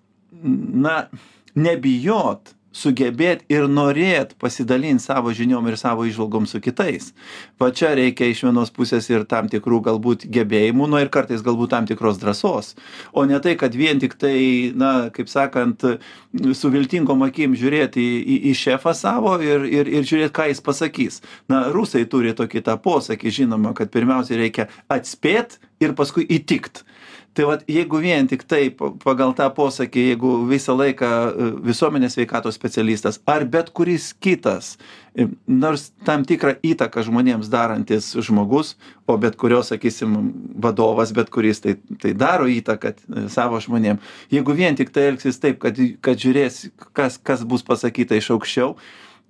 na 0.74 1.08
nebijot 1.56 2.40
sugebėt 2.76 3.46
ir 3.52 3.70
norėt 3.72 4.36
pasidalint 4.42 5.02
savo 5.02 5.32
žiniom 5.36 5.70
ir 5.70 5.78
savo 5.80 6.06
įžvalgom 6.08 6.48
su 6.50 6.60
kitais. 6.64 7.14
Va 7.62 7.72
čia 7.72 7.94
reikia 7.96 8.28
iš 8.30 8.44
vienos 8.48 8.74
pusės 8.76 9.08
ir 9.12 9.24
tam 9.30 9.48
tikrų 9.52 9.80
galbūt 9.88 10.28
gebėjimų 10.36 10.90
nu 10.92 11.00
ir 11.00 11.12
kartais 11.14 11.44
galbūt 11.46 11.72
tam 11.72 11.88
tikros 11.90 12.20
drąsos. 12.22 12.74
O 13.16 13.26
ne 13.30 13.40
tai 13.44 13.56
kad 13.60 13.76
vien 13.76 14.02
tiktai 14.04 14.74
na 14.76 15.10
kaip 15.16 15.32
sakant 15.32 15.86
su 16.36 16.72
viltingom 16.74 17.24
akim 17.28 17.56
žiūrėt 17.56 17.96
į 18.02 18.08
į 18.36 18.40
į 18.52 18.56
šefą 18.66 18.96
savo 18.98 19.38
ir 19.40 19.64
ir 19.70 19.92
ir 20.00 20.08
žiūrėt 20.08 20.36
ką 20.36 20.50
jis 20.52 20.64
pasakys. 20.66 21.22
Na 21.52 21.70
rusai 21.72 22.04
turi 22.12 22.36
tokį 22.36 22.66
tą 22.68 22.76
posakį 22.82 23.38
žinoma 23.40 23.76
kad 23.78 23.94
pirmiausia 23.94 24.40
reikia 24.42 24.68
atspėt 24.92 25.60
ir 25.80 25.96
paskui 25.96 26.28
įtikt 26.28 26.84
tai 27.36 27.46
vat 27.46 27.64
jeigu 27.68 28.00
vien 28.00 28.28
tiktai 28.32 28.70
pagal 29.04 29.34
tą 29.36 29.50
posakį 29.56 30.04
jeigu 30.10 30.32
visą 30.48 30.76
laiką 30.78 31.10
e, 31.10 31.48
visuomenės 31.68 32.16
sveikatos 32.16 32.56
specialistas 32.56 33.20
ar 33.28 33.44
bet 33.52 33.72
kuris 33.76 34.14
kitas 34.24 34.76
e, 35.16 35.28
nors 35.48 35.90
tam 36.08 36.24
tikrą 36.28 36.56
įtaką 36.64 37.04
žmonėms 37.10 37.52
darantis 37.52 38.14
žmogus 38.16 38.76
o 39.08 39.18
bet 39.20 39.36
kurio 39.42 39.62
sakysim 39.68 40.16
vadovas 40.64 41.12
bet 41.16 41.32
kuris 41.34 41.60
tai 41.66 41.76
tai 42.02 42.14
daro 42.16 42.48
įtaką 42.52 42.94
e, 42.96 43.26
savo 43.34 43.60
žmonėm 43.64 44.00
jeigu 44.32 44.56
vien 44.56 44.80
tiktai 44.80 45.10
elgsis 45.12 45.42
taip 45.44 45.60
kad 45.66 45.82
kad 46.06 46.22
žiūrės 46.22 46.70
kas 46.96 47.20
kas 47.20 47.44
bus 47.44 47.68
pasakyta 47.68 48.16
iš 48.16 48.32
aukščiau 48.38 48.78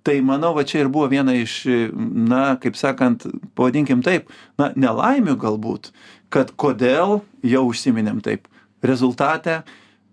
tai 0.05 0.19
manau 0.21 0.53
va 0.53 0.62
čia 0.62 0.83
ir 0.83 0.91
buvo 0.93 1.09
viena 1.09 1.33
iš 1.33 1.63
na 1.97 2.51
kaip 2.62 2.77
sakant 2.77 3.25
pavadinkim 3.57 4.05
taip 4.05 4.29
na 4.62 4.69
nelaimių 4.77 5.33
galbūt 5.41 5.89
kad 6.29 6.51
kodėl 6.59 7.21
jau 7.45 7.65
užsiminėm 7.69 8.21
taip 8.25 8.49
rezultate 8.85 9.61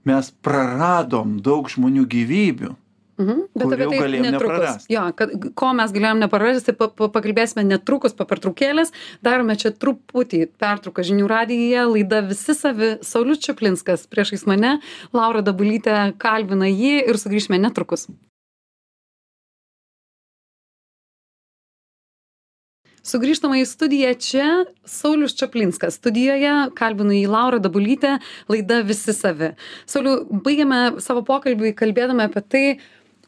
mes 0.09 0.31
praradom 0.45 1.39
daug 1.43 1.71
žmonių 1.71 2.07
gyvybių 2.11 2.77
Mhm. 3.23 3.41
Bet 3.55 3.75
apie 3.75 3.87
tai 3.91 4.01
galėjom 4.01 4.27
netrukus. 4.31 4.87
Jo, 4.91 5.05
kad, 5.17 5.33
ko 5.59 5.71
mes 5.77 5.93
galėjom 5.93 6.23
neprarasti, 6.23 6.75
pa, 6.77 6.89
pa, 6.89 7.11
pakalbėsime 7.13 7.65
netrukus 7.67 8.17
po 8.17 8.27
pertraukėlės. 8.29 8.93
Darome 9.25 9.57
čia 9.61 9.75
truputį 9.77 10.47
pertrauką 10.63 11.05
žinių 11.07 11.29
radijoje, 11.31 11.87
laida 11.93 12.23
visi 12.27 12.57
savi, 12.57 12.95
Saulis 13.05 13.43
Čiaplinskas 13.45 14.09
priešais 14.11 14.47
mane, 14.49 14.79
Laura 15.13 15.45
Dabulytė 15.45 16.15
kalbina 16.23 16.71
jį 16.71 17.03
ir 17.05 17.21
sugrįžime 17.21 17.61
netrukus. 17.61 18.09
Sugrįžtama 23.03 23.59
į 23.59 23.65
studiją 23.67 24.13
čia 24.23 24.49
Saulis 24.87 25.35
Čaplinskas. 25.35 25.97
Studijoje 25.99 26.53
kalbinu 26.79 27.17
į 27.19 27.25
Laurą 27.31 27.59
Dabulytę, 27.63 28.21
laida 28.47 28.79
Visi 28.87 29.15
savi. 29.17 29.53
Sauliu, 29.91 30.21
baigiame 30.45 31.01
savo 31.03 31.25
pokalbį 31.27 31.73
kalbėdami 31.79 32.29
apie 32.29 32.43
tai, 32.47 32.63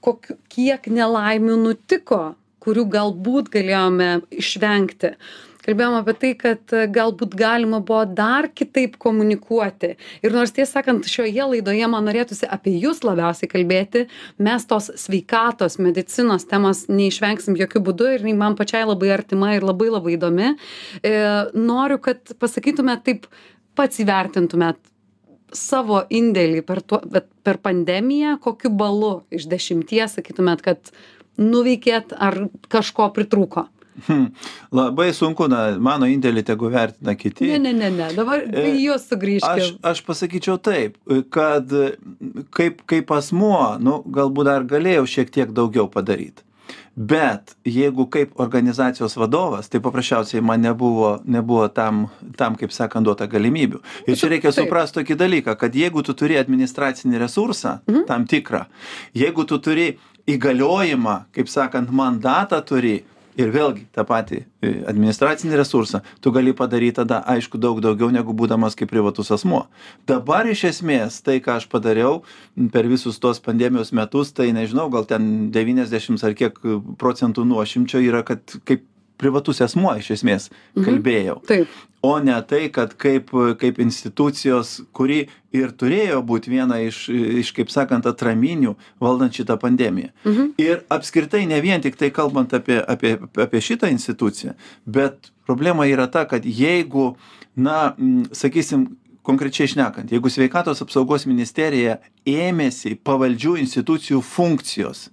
kokiu, 0.05 0.37
kiek 0.55 0.87
nelaimių 0.87 1.59
nutiko, 1.65 2.21
kurių 2.63 2.87
galbūt 2.95 3.51
galėjome 3.57 4.13
išvengti 4.39 5.17
kalbėjom 5.65 5.99
apie 6.01 6.15
tai 6.21 6.33
kad 6.41 6.75
galbūt 6.95 7.37
galima 7.39 7.81
buvo 7.85 8.05
dar 8.07 8.49
kitaip 8.53 8.99
komunikuoti 9.03 9.95
ir 10.25 10.37
nors 10.37 10.55
tiesą 10.55 10.81
sakant 10.81 11.09
šioje 11.09 11.49
laidoje 11.55 11.91
man 11.91 12.09
norėtųsi 12.09 12.49
apie 12.51 12.77
jus 12.83 13.03
labiausiai 13.07 13.51
kalbėti 13.51 14.07
mes 14.43 14.67
tos 14.71 14.91
sveikatos 15.05 15.79
medicinos 15.83 16.49
temos 16.51 16.87
neišvengsim 16.91 17.59
jokiu 17.61 17.85
būdu 17.85 18.11
ir 18.15 18.25
jinai 18.25 18.39
man 18.45 18.59
pačiai 18.59 18.87
labai 18.89 19.13
artima 19.17 19.55
ir 19.57 19.67
labai 19.67 19.91
labai 19.93 20.17
įdomi 20.19 20.51
e, 20.51 21.15
noriu 21.55 22.01
kad 22.03 22.35
pasakytumėt 22.41 23.07
taip 23.09 23.29
pats 23.75 24.03
įvertintumėt 24.03 24.81
savo 25.55 26.03
indėlį 26.11 26.63
per, 26.67 26.83
tuo, 26.83 27.01
per 27.47 27.61
pandemiją, 27.63 28.37
kokiu 28.43 28.73
balu 28.75 29.15
iš 29.35 29.47
dešimties 29.51 30.19
sakytumėt, 30.19 30.65
kad 30.67 30.91
nuveikėt 31.41 32.15
ar 32.19 32.47
kažko 32.71 33.09
pritrūko? 33.15 33.69
Hmm. 34.07 34.31
Labai 34.75 35.13
sunku, 35.15 35.47
na, 35.51 35.67
mano 35.79 36.09
indėlį 36.11 36.43
tegu 36.47 36.71
vertina 36.73 37.15
kiti. 37.19 37.47
Ne, 37.53 37.61
ne, 37.63 37.75
ne, 37.77 37.91
ne. 37.95 38.09
dabar 38.17 38.43
E, 38.43 38.67
jūs 38.83 39.07
sugrįžkite. 39.11 39.69
Aš, 39.69 39.75
aš 39.95 40.03
pasakyčiau 40.07 40.59
taip, 40.59 40.99
kad 41.35 41.71
kaip, 42.55 42.83
kaip 42.91 43.15
asmuo, 43.15 43.77
nu, 43.83 44.01
galbūt 44.17 44.51
dar 44.51 44.67
galėjau 44.69 45.07
šiek 45.17 45.31
tiek 45.35 45.55
daugiau 45.55 45.87
padaryti. 45.93 46.43
Bet 46.95 47.57
jeigu 47.67 48.07
kaip 48.07 48.39
organizacijos 48.41 49.17
vadovas, 49.19 49.67
tai 49.69 49.81
paprasčiausiai 49.83 50.43
man 50.47 50.63
nebuvo, 50.63 51.17
nebuvo 51.27 51.67
tam, 51.69 52.05
tam, 52.39 52.55
kaip 52.55 52.71
sakant, 52.71 53.03
duota 53.07 53.27
galimybių. 53.31 53.81
Ir 54.07 54.19
čia 54.19 54.31
reikia 54.31 54.53
suprasti 54.55 55.01
tokį 55.01 55.17
dalyką, 55.19 55.57
kad 55.59 55.75
jeigu 55.75 56.05
tu 56.07 56.15
turi 56.15 56.39
administracinį 56.39 57.19
resursą, 57.25 57.81
mhm. 57.91 58.05
tam 58.11 58.29
tikrą, 58.31 58.63
jeigu 59.19 59.47
tu 59.51 59.59
turi 59.59 59.89
įgaliojimą, 60.31 61.17
kaip 61.35 61.51
sakant, 61.51 61.91
mandatą 61.91 62.63
turi, 62.65 63.01
ir 63.41 63.51
vėlgi 63.55 63.87
tą 63.95 64.05
patį 64.09 64.41
e, 64.41 64.73
administracinį 64.91 65.59
resursą 65.59 66.01
tu 66.25 66.33
gali 66.35 66.55
padaryt 66.57 66.99
tada 67.01 67.21
aišku 67.35 67.59
daug 67.61 67.81
daugiau 67.85 68.11
negu 68.15 68.35
būdamas 68.37 68.79
kaip 68.79 68.91
privatus 68.93 69.33
asmuo. 69.35 69.65
Dabar 70.09 70.49
iš 70.51 70.67
esmės 70.71 71.21
tai 71.25 71.41
ką 71.45 71.59
aš 71.61 71.69
padariau 71.73 72.23
per 72.75 72.89
visus 72.91 73.19
tuos 73.23 73.43
pandemijos 73.45 73.93
metus 73.97 74.33
tai 74.37 74.51
nežinau 74.57 74.89
gal 74.93 75.07
ten 75.09 75.51
devyniasdešims 75.55 76.25
ar 76.27 76.37
kiek 76.39 76.61
procentų 77.01 77.47
nuošimčio 77.51 78.03
yra 78.05 78.25
kad 78.27 78.59
kaip 78.65 78.87
privatus 79.21 79.63
asmuo 79.65 79.95
iš 79.99 80.15
esmės 80.19 80.51
kalbėjau. 80.75 81.41
Taip. 81.49 81.71
O 82.05 82.19
ne 82.21 82.37
tai 82.43 82.69
kad 82.69 82.93
kaip 83.01 83.31
kaip 83.61 83.79
institucijos 83.81 84.75
kuri 84.93 85.23
ir 85.57 85.71
turėjo 85.81 86.19
būt 86.29 86.49
viena 86.53 86.77
iš 86.85 87.07
iš 87.43 87.53
kaip 87.57 87.73
sakant 87.73 88.05
atraminių 88.11 88.75
valdant 89.01 89.33
šitą 89.33 89.57
pandemiją. 89.63 90.11
Ir 90.61 90.83
apskritai 90.93 91.47
ne 91.49 91.61
vien 91.65 91.81
tiktai 91.81 92.11
kalbant 92.13 92.53
apie 92.53 92.77
apie 92.97 93.15
apie 93.47 93.63
šitą 93.69 93.89
instituciją 93.95 94.53
bet 94.85 95.33
problema 95.49 95.89
yra 95.89 96.07
ta 96.07 96.27
kad 96.29 96.45
jeigu 96.45 97.17
na 97.57 97.95
sakysim 98.33 98.87
konkrečiai 99.23 99.71
šnekant 99.73 100.13
jeigu 100.13 100.29
sveikatos 100.29 100.85
apsaugos 100.85 101.25
ministerija 101.27 101.99
ėmėsi 102.29 102.99
pavaldžių 103.01 103.57
institucijų 103.65 104.21
funkcijos 104.21 105.09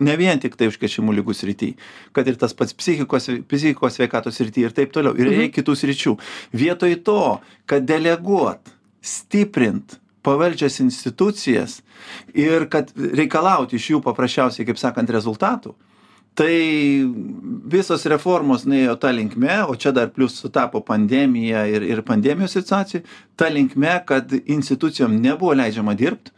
ne 0.00 0.16
vien 0.20 0.40
tiktai 0.40 0.70
užkrečiamų 0.70 1.16
ligų 1.18 1.36
srity 1.36 1.72
kad 2.16 2.28
ir 2.28 2.38
tas 2.40 2.54
pats 2.56 2.76
psichikos 2.76 3.30
psichikos 3.50 3.98
sveikatos 3.98 4.38
srity 4.38 4.66
ir 4.66 4.74
taip 4.76 4.92
toliau. 4.94 5.16
Ir 5.18 5.30
eilė 5.32 5.48
kitų 5.54 5.76
sričių. 5.78 6.16
Vietoj 6.56 6.98
to 7.06 7.22
kad 7.68 7.86
deleguot 7.88 8.72
stiprint 9.02 9.98
pavaldžias 10.22 10.80
institucijas 10.84 11.80
ir 12.34 12.68
kad 12.72 12.90
reikalaut 12.96 13.72
iš 13.72 13.92
jų 13.94 14.02
paprasčiausiai 14.04 14.66
kaip 14.68 14.80
sakant 14.80 15.10
rezultatų 15.14 15.74
tai 16.38 16.54
visos 17.72 18.04
reformos 18.10 18.66
nuėjo 18.68 18.94
ta 19.02 19.10
linkme 19.14 19.56
o 19.66 19.74
čia 19.74 19.90
dar 19.94 20.10
plius 20.14 20.36
sutapo 20.38 20.82
pandemija 20.86 21.64
ir 21.70 21.86
ir 21.86 22.02
pandemijos 22.06 22.54
situacija 22.54 23.02
ta 23.36 23.48
linkme 23.50 23.96
kad 24.06 24.34
institucijom 24.44 25.16
nebuvo 25.22 25.56
leidžiama 25.58 25.96
dirbt 25.98 26.30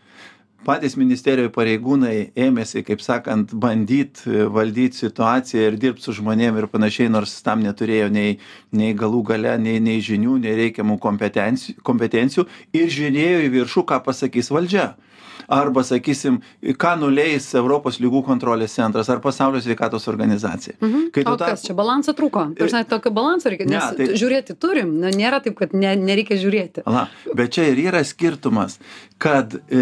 patys 0.67 0.97
ministerijoj 1.01 1.51
pareigūnai 1.55 2.31
ėmėsi 2.39 2.83
kaip 2.85 3.01
sakant 3.05 3.53
bandyt 3.63 4.23
valdyt 4.53 4.97
situaciją 4.99 5.71
ir 5.71 5.79
dirbt 5.81 6.05
su 6.05 6.13
žmonėm 6.17 6.59
ir 6.61 6.69
panašiai 6.73 7.11
nors 7.13 7.39
tam 7.47 7.63
neturėjo 7.65 8.11
nei 8.13 8.37
nei 8.77 8.93
galų 8.97 9.23
gale 9.33 9.57
nei 9.63 9.81
nei 9.81 10.03
žinių 10.05 10.37
nei 10.45 10.57
reikiamų 10.65 10.99
kompetenci 11.03 11.79
kompetencijų 11.87 12.47
ir 12.77 12.93
žiūrėjo 12.97 13.45
į 13.47 13.53
viršų 13.57 13.87
ką 13.93 14.03
pasakys 14.09 14.53
valdžia 14.53 14.91
arba 15.51 15.83
sakysim 15.87 16.39
ką 16.81 16.95
nuleis 17.01 17.51
europos 17.59 17.99
ligų 18.03 18.23
kontrolės 18.27 18.75
centras 18.79 19.11
ar 19.11 19.21
pasaulio 19.25 19.61
sveikatos 19.65 20.07
organizacija 20.13 20.77
kai 21.13 21.25
O 21.27 21.35
tuo 21.37 21.47
kas 21.47 21.65
čia 21.67 21.75
balanso 21.75 22.15
trūko? 22.17 22.47
Dažnai 22.59 22.85
tokio 22.89 23.11
balanso 23.15 23.51
reikia, 23.51 23.67
Ne, 23.67 23.77
nes 23.79 23.97
tai- 23.99 24.07
žiūrėti 24.21 24.55
turim, 24.63 24.93
na, 25.03 25.11
nėra 25.11 25.41
taip, 25.43 25.57
kad 25.59 25.73
ne, 25.75 25.95
nereikia 25.99 26.39
žiūrėti. 26.41 26.85
Ala, 26.87 27.09
bet 27.35 27.51
čia 27.57 27.67
ir 27.73 27.81
yra 27.91 28.03
skirtumas, 28.07 28.79
kad 29.21 29.55
e, 29.69 29.81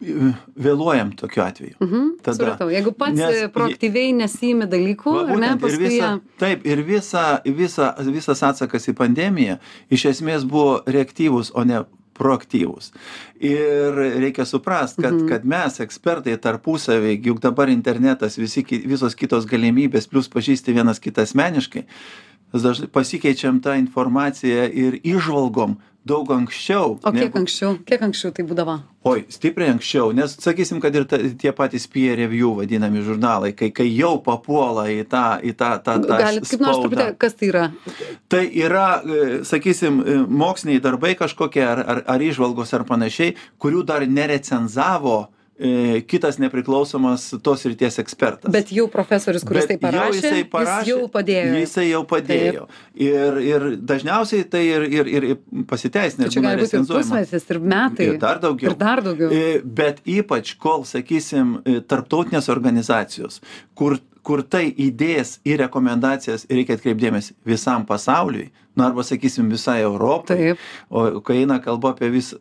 e, 0.00 0.32
vėluojam 0.56 1.12
tokiu 1.18 1.42
atveju. 1.44 1.74
Mhm, 1.82 2.06
supratau. 2.24 2.70
Jeigu 2.72 2.92
pats 2.96 3.16
Nes 3.18 3.34
Nes, 3.42 3.50
proaktyviai 3.52 4.12
nesijimi 4.16 4.68
dalykų, 4.70 5.12
Va, 5.12 5.24
ar 5.26 5.26
ne, 5.26 5.34
būtent, 5.34 5.56
ir 5.56 5.62
paskui 5.66 5.90
visa, 5.90 6.10
taip, 6.38 6.66
ir 6.66 6.82
visa, 6.86 7.24
visa, 7.44 7.90
visas 8.06 8.42
atsakas 8.42 8.88
į 8.88 8.94
pandemiją 8.96 9.58
iš 9.90 10.06
esmės 10.14 10.46
buvo 10.48 10.80
reaktyvus, 10.86 11.50
o 11.54 11.64
ne 11.64 11.82
proaktyvus. 12.16 12.92
Ir 13.40 13.94
reikia 13.94 14.46
suprast, 14.48 15.00
kad, 15.00 15.14
Mhm. 15.14 15.28
kad 15.28 15.44
mes, 15.44 15.80
ekspertai, 15.80 16.36
tarpusavį, 16.40 17.16
juk 17.24 17.40
dabar 17.40 17.68
internetas, 17.68 18.36
visi, 18.36 18.64
visos 18.86 19.14
kitos 19.14 19.46
galimybės, 19.46 20.08
plus 20.08 20.28
pažįsti 20.28 20.74
vienas 20.74 20.98
kitą 21.00 21.22
asmeniškai, 21.22 21.84
mes 22.52 22.62
dažnai 22.62 22.88
pasikeičiam 22.88 23.60
tą 23.60 23.76
informaciją 23.78 24.70
ir 24.72 25.00
išvalgom 25.04 25.76
daug 26.06 26.30
anksčiau. 26.30 26.96
O 27.02 27.10
kiek 27.12 27.18
negu- 27.32 27.40
anksčiau, 27.40 27.76
kiek 27.86 28.02
anksčiau 28.06 28.32
tai 28.34 28.44
būdavo? 28.46 28.76
Oi, 29.06 29.24
stipriai 29.30 29.70
anksčiau, 29.74 30.10
nes 30.14 30.34
sakysim, 30.42 30.80
kad 30.82 30.94
ir 30.98 31.04
ta, 31.06 31.18
tie 31.38 31.52
patys 31.54 31.86
peer 31.90 32.16
review 32.18 32.54
vadinami 32.58 33.02
žurnalai, 33.06 33.52
kai, 33.58 33.70
kai 33.74 33.86
jau 33.94 34.16
papuola 34.22 34.88
į 34.90 35.04
tą, 35.10 35.24
į 35.42 35.54
tą, 35.58 35.70
tą, 35.82 35.98
tą 36.02 36.18
Galit 36.22 36.48
kaip 36.50 36.64
nors 36.64 36.80
truputį, 36.82 37.06
kas 37.22 37.38
tai 37.38 37.50
yra? 37.52 37.64
Tai 38.28 38.42
yra, 38.50 38.86
e, 39.02 39.44
sakysim, 39.46 40.00
e, 40.02 40.16
moksliniai 40.26 40.82
darbai 40.82 41.14
kažkokie 41.18 41.62
ar, 41.62 41.84
ar, 41.86 42.02
ar 42.16 42.26
išvalgos 42.26 42.74
ar 42.74 42.86
panašiai, 42.88 43.36
kurių 43.62 43.84
dar 43.86 44.06
nerecenzavo 44.06 45.28
kitas 46.10 46.36
nepriklausomas 46.42 47.30
tos 47.42 47.64
ryties 47.64 47.96
ekspertas. 48.02 48.52
Bet 48.52 48.72
jau 48.76 48.84
profesorius, 48.92 49.44
kuris 49.46 49.64
Bet 49.64 49.70
tai 49.72 49.78
parašė, 49.86 50.08
jau 50.08 50.16
jisai 50.18 50.42
parašė, 50.52 50.80
jis 50.82 50.90
jau 50.90 51.06
padėjo. 51.14 51.54
Jisai 51.62 51.84
jau 51.86 52.02
padėjo. 52.10 52.66
Ir, 53.06 53.38
ir 53.40 53.64
dažniausiai 53.88 54.48
tai 54.52 54.62
ir, 54.68 54.84
ir, 54.98 55.10
ir 55.16 55.28
pasiteisina. 55.70 56.26
Tai 56.26 56.34
čia 56.34 56.42
gali 56.44 56.66
būti 56.66 56.76
ir 56.76 56.84
pusmetis, 56.90 57.48
ir 57.54 57.62
metai. 57.72 58.10
Ir 58.10 58.20
dar 58.20 58.42
daugiau. 58.42 58.72
Ir 58.72 58.76
dar 58.80 59.04
daugiau. 59.06 59.30
E, 59.32 59.62
Bet 59.76 60.02
ypač, 60.04 60.54
kol, 60.60 60.84
sakysim, 60.88 61.58
e, 61.64 61.80
tarptautinės 61.80 62.50
organizacijos, 62.52 63.40
kur, 63.76 63.96
kur 64.26 64.42
tai 64.42 64.66
įdės 64.70 65.36
į 65.46 65.60
rekomendacijas, 65.62 66.48
reikia 66.50 66.76
atkreipdėmės 66.76 67.30
visam 67.46 67.84
pasauliui, 67.86 68.48
na 68.76 68.90
arba, 68.90 69.04
sakysim, 69.06 69.46
visai 69.52 69.78
Europai. 69.84 70.36
Taip. 70.36 70.64
O 70.90 71.04
kai 71.24 71.38
eina 71.44 71.56
kalba 71.64 71.94
apie 71.94 72.10
vis 72.12 72.32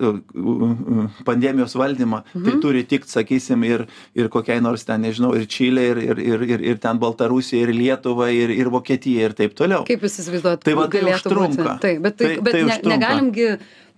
pandemijos 1.28 1.78
valdymą, 1.80 2.24
mhm. 2.34 2.44
tai 2.48 2.56
turi 2.64 2.84
tik, 2.90 3.06
sakysim, 3.08 3.64
ir, 3.68 3.86
ir 4.18 4.30
kokiai 4.34 4.64
nors 4.66 4.84
ten, 4.88 5.06
nežinau, 5.06 5.32
ir 5.38 5.48
Čilė, 5.52 5.86
ir, 5.94 6.02
ir, 6.10 6.24
ir, 6.26 6.46
ir, 6.50 6.66
ir 6.74 6.82
ten 6.84 7.00
Baltarusija, 7.02 7.64
ir 7.64 7.74
Lietuva, 7.78 8.32
ir, 8.34 8.52
ir 8.56 8.72
Vokietija, 8.74 9.30
ir 9.30 9.38
taip 9.38 9.56
toliau. 9.58 9.86
Kaip 9.88 10.04
jūs 10.04 10.20
įsivaizduojate, 10.26 10.66
Tai 10.66 10.78
va, 10.82 10.90
tai 10.92 11.06
užtrunka. 11.14 11.62
būti? 11.62 11.80
Taip, 11.86 12.02
bet, 12.04 12.20
tai, 12.20 12.32
Tai- 12.34 12.46
bet 12.50 12.60
tai 12.60 12.64
ne, 12.68 12.80
negalimgi 12.96 13.52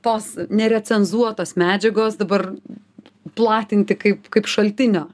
tos 0.05 0.33
nerecenzuotos 0.53 1.55
medžiagos 1.57 2.19
dabar 2.19 2.51
platinti 3.37 3.97
kaip, 3.97 4.27
kaip 4.33 4.49
šaltinio. 4.49 5.07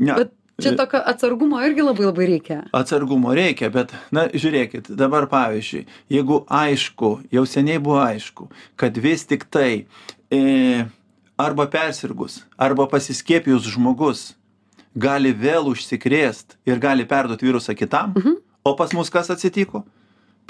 Ne. 0.00 0.14
Bet 0.14 0.36
čia 0.62 0.74
tokio 0.78 1.00
atsargumo 1.12 1.60
irgi 1.66 1.84
labai 1.84 2.06
labai 2.08 2.28
reikia. 2.34 2.58
Atsargumo 2.76 3.34
reikia, 3.36 3.70
bet, 3.74 3.94
na, 4.14 4.26
žiūrėkit, 4.30 4.92
dabar 4.98 5.26
pavyzdžiui, 5.30 5.84
jeigu 6.12 6.42
aišku, 6.60 7.12
jau 7.34 7.44
seniai 7.48 7.82
buvo 7.82 8.00
aišku, 8.02 8.50
kad 8.80 8.98
vis 9.00 9.26
tik 9.28 9.46
tai 9.52 9.86
e, 10.32 10.84
arba 11.40 11.66
persirgus, 11.70 12.42
arba 12.58 12.88
pasiskiepijus 12.90 13.68
žmogus 13.74 14.30
gali 14.94 15.32
vėl 15.36 15.70
užsikrėst 15.70 16.58
ir 16.68 16.82
gali 16.82 17.06
perduoti 17.08 17.46
virusą 17.46 17.76
kitam, 17.78 18.14
mhm. 18.16 18.38
o 18.64 18.76
pas 18.76 18.92
mus 18.96 19.10
kas 19.12 19.30
atsitiko? 19.32 19.84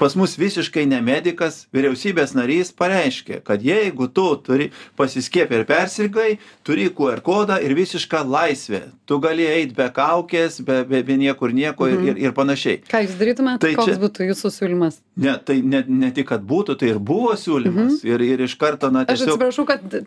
Pas 0.01 0.15
mus 0.17 0.33
visiškai 0.33 0.87
ne 0.89 0.97
medikas, 1.05 1.67
vyriausybės 1.75 2.31
narys 2.33 2.71
pareiškė, 2.73 3.43
kad 3.45 3.61
jeigu 3.61 4.07
tu 4.09 4.23
turi 4.41 4.71
pasiskiepę 4.97 5.59
ir 5.59 5.65
persirgai, 5.69 6.31
turi 6.65 6.87
QR 6.89 7.21
kodą 7.21 7.59
ir 7.61 7.75
visišką 7.77 8.23
laisvę. 8.25 8.79
Tu 9.05 9.19
gali 9.21 9.45
eiti 9.45 9.77
be 9.77 9.85
kaukės, 9.93 10.57
be, 10.65 10.79
be, 10.89 11.03
be 11.05 11.17
niekur 11.21 11.53
nieko 11.53 11.85
ir, 11.91 12.01
ir, 12.09 12.17
ir 12.17 12.33
panašiai. 12.33 12.79
Ką 12.89 13.03
jūs 13.05 13.13
darytumėte, 13.19 13.61
Tai 13.61 13.75
koks 13.77 13.99
būtų 14.01 14.25
jūsų 14.31 14.51
siūlymas? 14.55 14.97
Ne, 15.21 15.35
tai 15.45 15.59
ne, 15.61 15.83
ne 15.85 16.09
tik, 16.15 16.31
kad 16.31 16.41
būtų, 16.49 16.79
tai 16.81 16.89
ir 16.95 16.97
buvo 16.97 17.35
siūlymas. 17.37 17.99
Mhm. 17.99 18.09
Ir, 18.09 18.25
ir 18.25 18.43
iš 18.47 18.57
karto, 18.57 18.89
na, 18.89 19.05
Aš 19.05 19.21
tiesiog... 19.21 19.35
atsiprašau, 19.35 19.67
kad, 19.69 19.97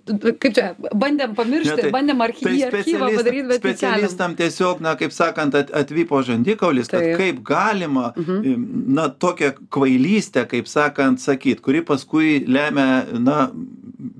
kaip 0.42 0.58
čia, 0.58 0.66
bandėm 0.90 1.38
pamiršti, 1.38 1.76
tai- 1.84 1.94
bandėm 1.94 2.26
archy, 2.26 2.48
tai 2.48 2.56
archyvą 2.72 3.12
padaryti, 3.14 3.46
bet 3.52 3.62
specialistam 3.62 4.34
tiesiog, 4.42 4.82
na, 4.82 4.96
kaip 4.98 5.14
sakant, 5.14 5.54
at, 5.60 5.70
atvypo 5.84 6.18
žandikaulis, 6.26 6.90
kad 6.90 7.06
kaip 7.20 7.44
galima, 7.46 8.10
mhm. 8.18 8.66
na, 8.96 9.06
tokią 9.12 9.52
kvailystę, 9.84 10.46
kaip 10.48 10.68
sakant, 10.68 11.20
sakyt, 11.20 11.60
kuri 11.60 11.82
paskui 11.84 12.44
lemia, 12.48 13.04
na, 13.20 13.50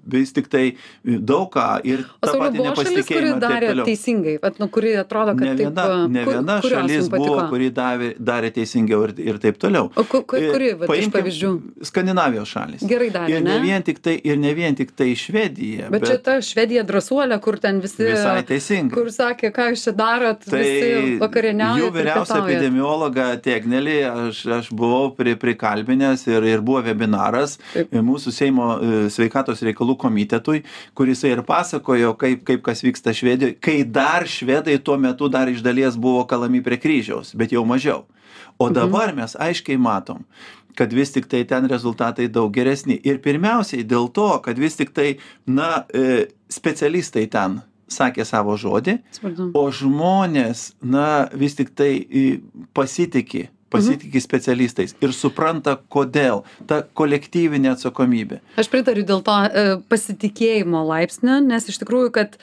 vis 0.07 0.33
tik 0.33 0.49
tai 0.49 0.77
daug 1.05 1.49
ką 1.53 1.81
ir 1.85 2.05
O 2.23 2.27
tą 2.27 2.39
patį 2.41 2.63
nepasitikėjimą. 2.65 3.41
taip 3.41 3.43
darė 3.43 3.85
teisingai, 3.85 4.37
vat, 4.43 4.59
nu, 4.63 4.69
kuri 4.69 4.95
atrodo, 5.01 5.35
kad 5.35 5.45
Ne 5.49 5.55
taip, 5.57 5.73
viena, 5.75 5.85
uh, 6.05 6.09
ne 6.09 6.25
kur- 6.25 6.35
viena 6.35 6.61
kurios 6.61 6.79
šalis 6.81 7.09
buvo, 7.11 7.49
kuri 7.51 7.71
davė, 7.71 8.11
darė 8.19 8.51
teisingiau 8.55 9.03
ir, 9.09 9.15
ir 9.19 9.39
taip 9.43 9.59
toliau. 9.59 9.91
O 9.97 10.05
ku- 10.05 10.23
ku- 10.23 10.39
kuri, 10.39 10.71
iš 10.75 10.87
paimkim 10.87 11.13
pavyzdžių? 11.17 11.51
Skandinavijos 11.91 12.49
šalis. 12.55 12.85
Gerai 12.87 13.11
darė, 13.11 13.31
ir 13.37 13.43
ne, 13.43 13.59
ne? 13.59 13.61
vien 13.65 13.83
tik 13.83 13.99
tai, 14.03 14.21
ir 14.25 14.37
ne 14.39 14.55
vien 14.55 14.75
tik 14.75 14.95
tai 14.97 15.11
Švedija. 15.15 15.91
Bet, 15.91 16.01
bet 16.01 16.11
čia 16.11 16.19
ta 16.23 16.39
švedija 16.41 16.85
drąsuolė, 16.87 17.41
kur 17.43 17.59
ten 17.59 17.81
visi, 17.81 18.05
Visai 18.05 18.43
teisingai. 18.47 18.95
kur 18.95 19.07
sakė, 19.11 19.51
ką 19.55 19.71
jūs 19.75 19.85
čia 19.89 19.93
darot, 19.97 20.45
Tai 20.49 20.59
visi 20.63 21.19
vakarieniauja. 21.21 21.83
jų 21.83 21.91
vyriausią 21.99 22.39
epidemiologą 22.45 23.27
Tegnelį 23.43 23.97
aš, 24.29 24.47
aš 24.61 24.71
buvau 24.71 25.11
pri, 25.17 25.35
prikalbinęs 25.37 26.27
ir, 26.29 26.43
ir 26.45 26.61
buvo 26.65 26.83
webinaras 26.83 27.59
Taip. 27.73 27.91
mūsų 27.93 28.33
Seimo 28.35 28.69
e, 28.79 29.11
sveikatos 29.11 29.63
reikalų 29.67 29.97
komitetui, 30.01 30.63
kuris 30.97 31.25
ir 31.29 31.45
pasakojo, 31.47 32.15
kaip, 32.21 32.45
kaip 32.49 32.65
kas 32.67 32.85
vyksta 32.85 33.15
Švedijoje, 33.17 33.59
kai 33.63 33.83
dar 33.85 34.29
švedai 34.31 34.79
tuo 34.83 34.99
metu 35.01 35.31
dar 35.33 35.51
iš 35.51 35.63
dalies 35.65 35.99
buvo 36.01 36.25
kalami 36.31 36.63
prie 36.65 36.81
kryžiaus, 36.81 37.35
bet 37.39 37.55
jau 37.55 37.65
mažiau. 37.69 38.05
O 38.59 38.69
dabar 38.71 39.11
mes 39.17 39.35
aiškiai 39.41 39.79
matom, 39.81 40.23
kad 40.79 40.93
vis 40.93 41.13
tik 41.15 41.27
tai 41.31 41.45
ten 41.49 41.67
rezultatai 41.71 42.29
daug 42.31 42.53
geresni. 42.55 42.99
Ir 43.07 43.21
pirmiausiai 43.23 43.87
dėl 43.87 44.11
to, 44.15 44.29
kad 44.45 44.59
vis 44.59 44.79
tik 44.79 44.95
tai, 44.95 45.17
na, 45.47 45.85
e, 45.95 46.27
specialistai 46.53 47.27
ten 47.31 47.61
sakė 47.91 48.25
savo 48.27 48.57
žodį, 48.59 48.99
Supratau. 49.15 49.51
o 49.55 49.65
žmonės, 49.71 50.73
na, 50.83 51.29
vis 51.35 51.55
tik 51.59 51.75
tai 51.77 51.93
į, 51.99 52.25
pasitiki, 53.75 54.23
specialistais 54.23 54.95
ir 55.05 55.15
supranta, 55.17 55.77
kodėl. 55.93 56.45
Ta 56.71 56.83
kolektyvinė 56.97 57.75
atsakomybė. 57.75 58.41
Aš 58.61 58.71
pritariu 58.73 59.07
dėl 59.07 59.25
to 59.27 59.41
e, 59.45 59.65
pasitikėjimo 59.91 60.85
laipsnio, 60.89 61.41
nes 61.45 61.69
iš 61.71 61.81
tikrųjų, 61.83 62.13
kad 62.15 62.39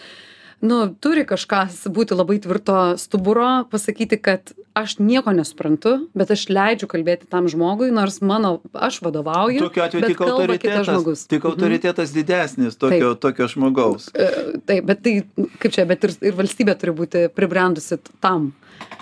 nu, 0.62 0.84
turi 1.02 1.26
kažkas 1.28 1.84
būti 1.91 2.15
labai 2.17 2.38
tvirto 2.44 2.78
stuburo, 3.02 3.63
pasakyti, 3.72 4.20
kad 4.22 4.54
aš 4.78 4.98
nieko 5.02 5.34
nesuprantu, 5.36 5.96
bet 6.17 6.32
aš 6.32 6.46
leidžiu 6.54 6.88
kalbėti 6.91 7.28
tam 7.32 7.50
žmogui, 7.52 7.89
nors 7.94 8.22
mano, 8.24 8.60
aš 8.74 9.02
vadovauju. 9.04 9.65
Tokiu 9.65 9.84
atveju 9.84 10.12
tik 10.13 10.24
autoritetas, 10.26 10.88
žmogus. 10.88 11.26
tik 11.32 11.48
autoritetas 11.50 12.13
didesnis 12.15 12.80
tokio, 12.80 13.13
tokio 13.20 13.50
žmogaus. 13.52 14.10
E, 14.13 14.30
Taip, 14.70 14.88
bet 14.88 15.04
tai, 15.04 15.15
kaip 15.60 15.76
čia, 15.76 15.88
bet 15.89 16.08
ir, 16.08 16.15
ir 16.32 16.38
valstybė 16.38 16.78
turi 16.80 16.96
būti 17.04 17.28
pribrendusi 17.36 18.00
tam. 18.24 18.52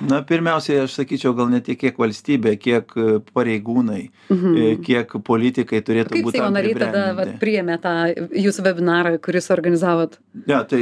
Na, 0.07 0.21
pirmiausiai, 0.23 0.83
aš 0.85 0.95
sakyčiau, 0.99 1.33
gal 1.35 1.49
ne 1.51 1.59
tiek 1.63 1.79
kiek 1.79 1.97
valstybė, 1.99 2.53
kiek 2.61 2.93
e, 2.95 3.07
pareigūnai, 3.35 4.01
mhm. 4.31 4.81
kiek 4.85 5.15
politikai 5.27 5.81
turėtų 5.85 6.21
būti. 6.23 6.37
Seimo 6.37 6.51
nariai 6.55 6.77
tada 6.79 7.03
vat, 7.17 7.33
priėmė 7.41 7.79
tą 7.83 7.93
jūsų 8.39 8.65
webinarą, 8.69 9.15
kuris 9.23 9.49
organizavot? 9.51 10.15
Ne, 10.47 10.59
tai 10.69 10.81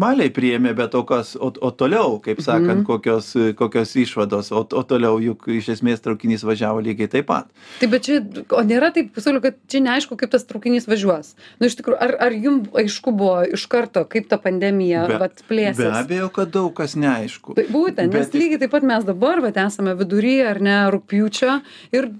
maliai 0.00 0.32
priėmė, 0.34 0.72
bet 0.76 0.94
o 0.98 1.02
kas, 1.06 1.34
o, 1.38 1.52
o 1.54 1.70
toliau, 1.70 2.18
kaip 2.24 2.40
sakant, 2.42 2.82
Mhm. 2.82 2.84
kokios, 2.88 3.30
kokios 3.56 3.94
išvados, 3.96 4.50
o, 4.52 4.64
o 4.66 4.82
toliau 4.82 5.20
juk 5.22 5.46
iš 5.52 5.70
esmės 5.76 6.02
traukinys 6.04 6.42
važiavo 6.44 6.82
lygiai 6.84 7.08
taip 7.12 7.28
pat. 7.30 7.46
Taip, 7.80 7.90
bet 7.94 8.02
čia, 8.08 8.18
o 8.50 8.62
nėra 8.66 8.90
taip, 8.94 9.12
pasiūliu, 9.16 9.40
kad 9.44 9.56
čia 9.70 9.80
neaišku, 9.84 10.18
kaip 10.18 10.30
tas 10.34 10.44
traukinys 10.48 10.88
važiuos. 10.90 11.34
Na, 11.60 11.70
iš 11.70 11.78
tikrųjų, 11.78 12.00
ar, 12.02 12.16
ar 12.28 12.32
jums 12.36 12.68
aišku 12.76 13.14
buvo 13.16 13.44
iš 13.56 13.66
karto, 13.70 14.02
kaip 14.08 14.28
ta 14.28 14.38
pandemija 14.42 15.06
vat, 15.20 15.42
plėsis? 15.48 15.80
Be 15.80 15.92
abejo, 16.02 16.28
kad 16.34 16.50
daug 16.54 16.74
kas 16.76 16.96
neaišku. 16.98 17.54
Tai 17.56 17.66
būtent, 17.70 18.12
nes 18.12 18.26
Bet- 18.26 18.34
lygiai 18.56 18.64
taip 18.64 18.72
pat 18.72 18.86
mes 18.88 19.04
dabar, 19.04 19.40
vat, 19.44 19.56
esame 19.56 19.94
vidury 19.98 20.40
ar 20.44 20.60
ne, 20.62 20.76
rūpjūčio 20.92 21.60
ir 21.92 22.10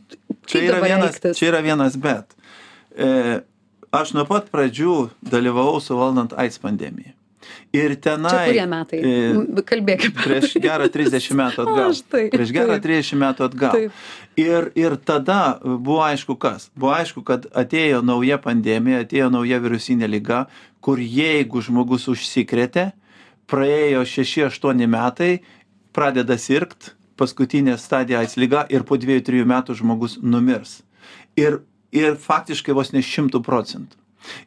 čia 0.46 0.64
yra, 0.68 0.80
vienas, 0.84 1.16
elgtis? 1.16 1.38
čia 1.38 1.50
yra 1.50 1.62
vienas 1.64 1.96
bet. 1.96 2.36
E, 2.96 3.40
aš 3.92 4.12
nuo 4.16 4.26
pat 4.28 4.50
pradžių 4.52 4.96
dalyvavau 5.24 5.80
suvaldant 5.80 6.36
AIDS 6.36 6.60
pandemiją. 6.60 7.14
Ir 7.76 7.94
tenai. 8.02 8.30
Čia 8.32 8.44
kurie 8.48 8.64
metai? 8.66 8.98
E, 9.00 9.62
Kalbėkime. 9.68 10.16
prieš 10.18 10.56
gerą 10.62 10.88
30 10.90 11.36
metų 11.38 11.62
atgal. 11.64 11.90
O, 11.92 11.96
štai, 11.96 12.22
prieš 12.32 12.52
gerą 12.56 12.76
taip. 12.76 12.86
30 12.88 13.20
metų 13.22 13.46
atgal. 13.46 13.76
Taip. 13.76 14.04
Ir, 14.40 14.70
ir 14.76 14.96
tada 14.98 15.40
buvo 15.62 16.00
aišku 16.06 16.36
kas. 16.40 16.68
Buvo 16.76 16.94
aišku, 16.96 17.22
kad 17.26 17.46
atėjo 17.56 18.02
nauja 18.04 18.40
pandemija, 18.42 19.04
atėjo 19.06 19.30
nauja 19.32 19.60
virusinė 19.62 20.10
lyga, 20.10 20.46
kur 20.84 21.00
jeigu 21.00 21.62
žmogus 21.64 22.08
užsikrėtė, 22.10 22.90
praėjo 23.50 24.02
6-8 24.08 24.86
metai, 24.90 25.30
pradeda 25.96 26.36
sirgt, 26.38 26.92
paskutinė 27.16 27.78
stadija 27.80 28.20
AIDS 28.22 28.36
lyga 28.36 28.66
ir 28.70 28.84
po 28.84 28.98
2-3 29.00 29.46
metų 29.48 29.76
žmogus 29.80 30.18
numirs. 30.22 30.82
Ir, 31.40 31.62
ir 31.92 32.16
faktiškai 32.20 32.74
vos 32.76 32.92
ne 32.92 33.00
100 33.04 33.40
procentų. 33.46 33.96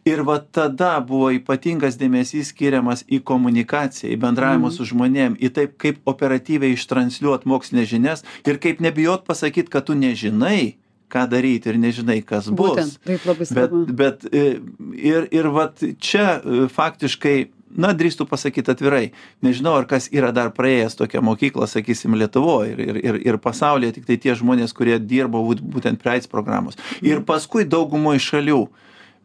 Ir 0.04 0.26
va 0.28 0.36
tada 0.44 0.98
buvo 1.00 1.30
ypatingas 1.32 1.96
dėmesys 1.96 2.50
skiriamas 2.52 3.06
į 3.08 3.22
komunikaciją, 3.24 4.10
į 4.12 4.18
bendravimą 4.20 4.68
Mhm. 4.68 4.76
su 4.76 4.84
žmonėm, 4.90 5.38
į 5.40 5.50
taip, 5.56 5.78
kaip 5.80 6.02
operatyviai 6.06 6.76
ištransliuot 6.76 7.46
mokslinės 7.48 7.88
žinias 7.88 8.24
ir 8.46 8.58
kaip 8.60 8.82
nebijot 8.84 9.24
pasakyti, 9.26 9.70
kad 9.72 9.86
tu 9.88 9.94
nežinai, 9.96 10.76
ką 11.10 11.24
daryti 11.32 11.70
ir 11.72 11.78
nežinai, 11.80 12.20
kas 12.26 12.50
bus. 12.52 12.76
Būtent, 12.76 13.00
taip 13.08 13.24
labai 13.26 13.40
Bet, 13.40 13.48
svarbu. 13.48 13.96
bet 13.96 14.26
e, 14.34 14.60
ir, 15.00 15.30
ir 15.32 15.48
vat 15.48 15.80
čia 15.98 16.42
e, 16.44 16.68
faktiškai, 16.68 17.38
na, 17.78 17.94
drįstu 17.94 18.26
pasakyti 18.30 18.72
atvirai, 18.72 19.12
nežinau, 19.46 19.76
ar 19.78 19.86
kas 19.86 20.10
yra 20.12 20.32
dar 20.36 20.50
praėjęs 20.56 20.98
tokią 21.00 21.22
mokyklą, 21.22 21.68
sakysim, 21.70 22.16
Lietuvoje 22.18 22.72
ir, 22.74 22.80
ir, 22.80 23.00
ir, 23.04 23.20
ir 23.28 23.38
pasaulyje, 23.38 23.94
tik 24.00 24.06
tai 24.10 24.18
tie 24.18 24.36
žmonės, 24.36 24.74
kurie 24.74 25.00
dirbo 25.00 25.44
būt- 25.46 25.62
būtent 25.62 26.02
prie 26.02 26.18
AIDS 26.18 26.28
programos. 26.28 26.78
Ir 27.02 27.22
paskui 27.22 27.66
daugumoje 27.66 28.20
šalių. 28.20 28.68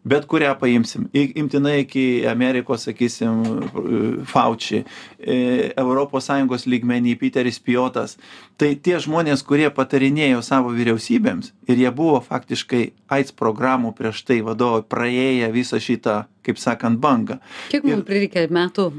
Bet 0.05 0.27
kurią 0.29 0.51
paimsim, 0.61 1.07
I- 1.17 1.33
imtinai 1.41 1.79
iki 1.81 2.27
Amerikos, 2.29 2.83
sakysim, 2.85 3.39
e, 3.65 4.25
Fauci, 4.29 4.83
ES 5.19 6.67
lygmenį 6.69 7.15
Peteris 7.19 7.59
Pijotas, 7.59 8.19
tai 8.59 8.75
tie 8.77 8.99
žmonės, 9.01 9.41
kurie 9.43 9.71
patarinėjo 9.73 10.43
savo 10.45 10.75
vyriausybėms 10.77 11.53
ir 11.69 11.81
jie 11.81 11.91
buvo 11.91 12.21
faktiškai 12.21 12.93
AIDS 13.09 13.33
programų 13.33 13.95
prieš 13.97 14.21
tai 14.29 14.43
vadovai, 14.45 14.83
praėję 14.83 15.49
visą 15.53 15.81
šitą, 15.81 16.27
kaip 16.45 16.61
sakant, 16.61 17.01
bangą. 17.01 17.41
Kiek 17.73 17.85
mums 17.89 18.05
prireikė 18.05 18.45
metų, 18.53 18.91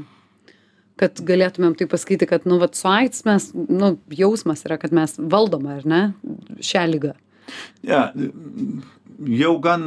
kad 0.98 1.20
galėtumėm 1.22 1.76
taip 1.78 1.92
pasakyti, 1.92 2.26
kad, 2.26 2.46
nu, 2.50 2.58
vat, 2.58 2.74
su 2.74 2.88
AIDS 2.88 3.22
mes, 3.28 3.52
nu, 3.54 3.94
jausmas 4.10 4.64
yra, 4.66 4.78
kad 4.80 4.90
mes 4.96 5.14
valdome, 5.18 5.78
ar 5.78 5.86
ne, 5.86 6.02
šią 6.58 6.86
lygą. 6.90 7.14
Ja, 7.86 8.08
jau 9.18 9.58
gan, 9.62 9.86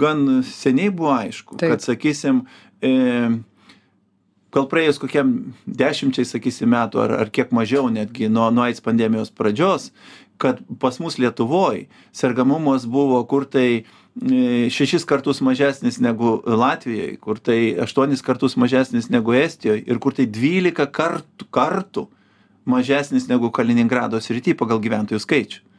gan 0.00 0.26
seniai 0.46 0.90
buvo 0.92 1.14
aišku, 1.14 1.58
Taip. 1.60 1.72
kad, 1.72 1.84
sakysim, 1.84 2.42
e, 2.82 2.92
gal 4.54 4.66
praėjus 4.70 5.00
kokiam 5.00 5.34
dešimčiai, 5.66 6.28
sakysim, 6.28 6.72
metų 6.74 7.04
ar, 7.04 7.16
ar 7.24 7.32
kiek 7.32 7.54
mažiau 7.56 7.88
netgi 7.92 8.30
nuo, 8.32 8.50
nuo 8.54 8.66
AIDS 8.66 8.82
pandemijos 8.84 9.32
pradžios, 9.32 9.90
kad 10.40 10.60
pas 10.80 10.96
mus 11.00 11.18
Lietuvoje 11.20 11.86
sergamumas 12.16 12.86
buvo 12.88 13.20
kur 13.28 13.44
tai 13.44 13.68
e, 13.76 14.68
šešis 14.72 15.04
kartus 15.08 15.42
mažesnis 15.44 16.00
negu 16.00 16.38
Latvijoje, 16.44 17.16
kur 17.20 17.38
tai 17.38 17.74
aštuonis 17.84 18.24
kartus 18.24 18.56
mažesnis 18.56 19.10
negu 19.12 19.36
Estijoje 19.36 19.84
ir 19.84 20.00
kur 20.00 20.16
tai 20.16 20.24
dvylika 20.26 20.88
kartų, 20.88 21.48
kartų 21.52 22.06
mažesnis 22.64 23.28
negu 23.28 23.52
Kaliningrado 23.52 24.20
srity 24.20 24.56
pagal 24.56 24.80
gyventojų 24.80 25.20
skaičių 25.20 25.69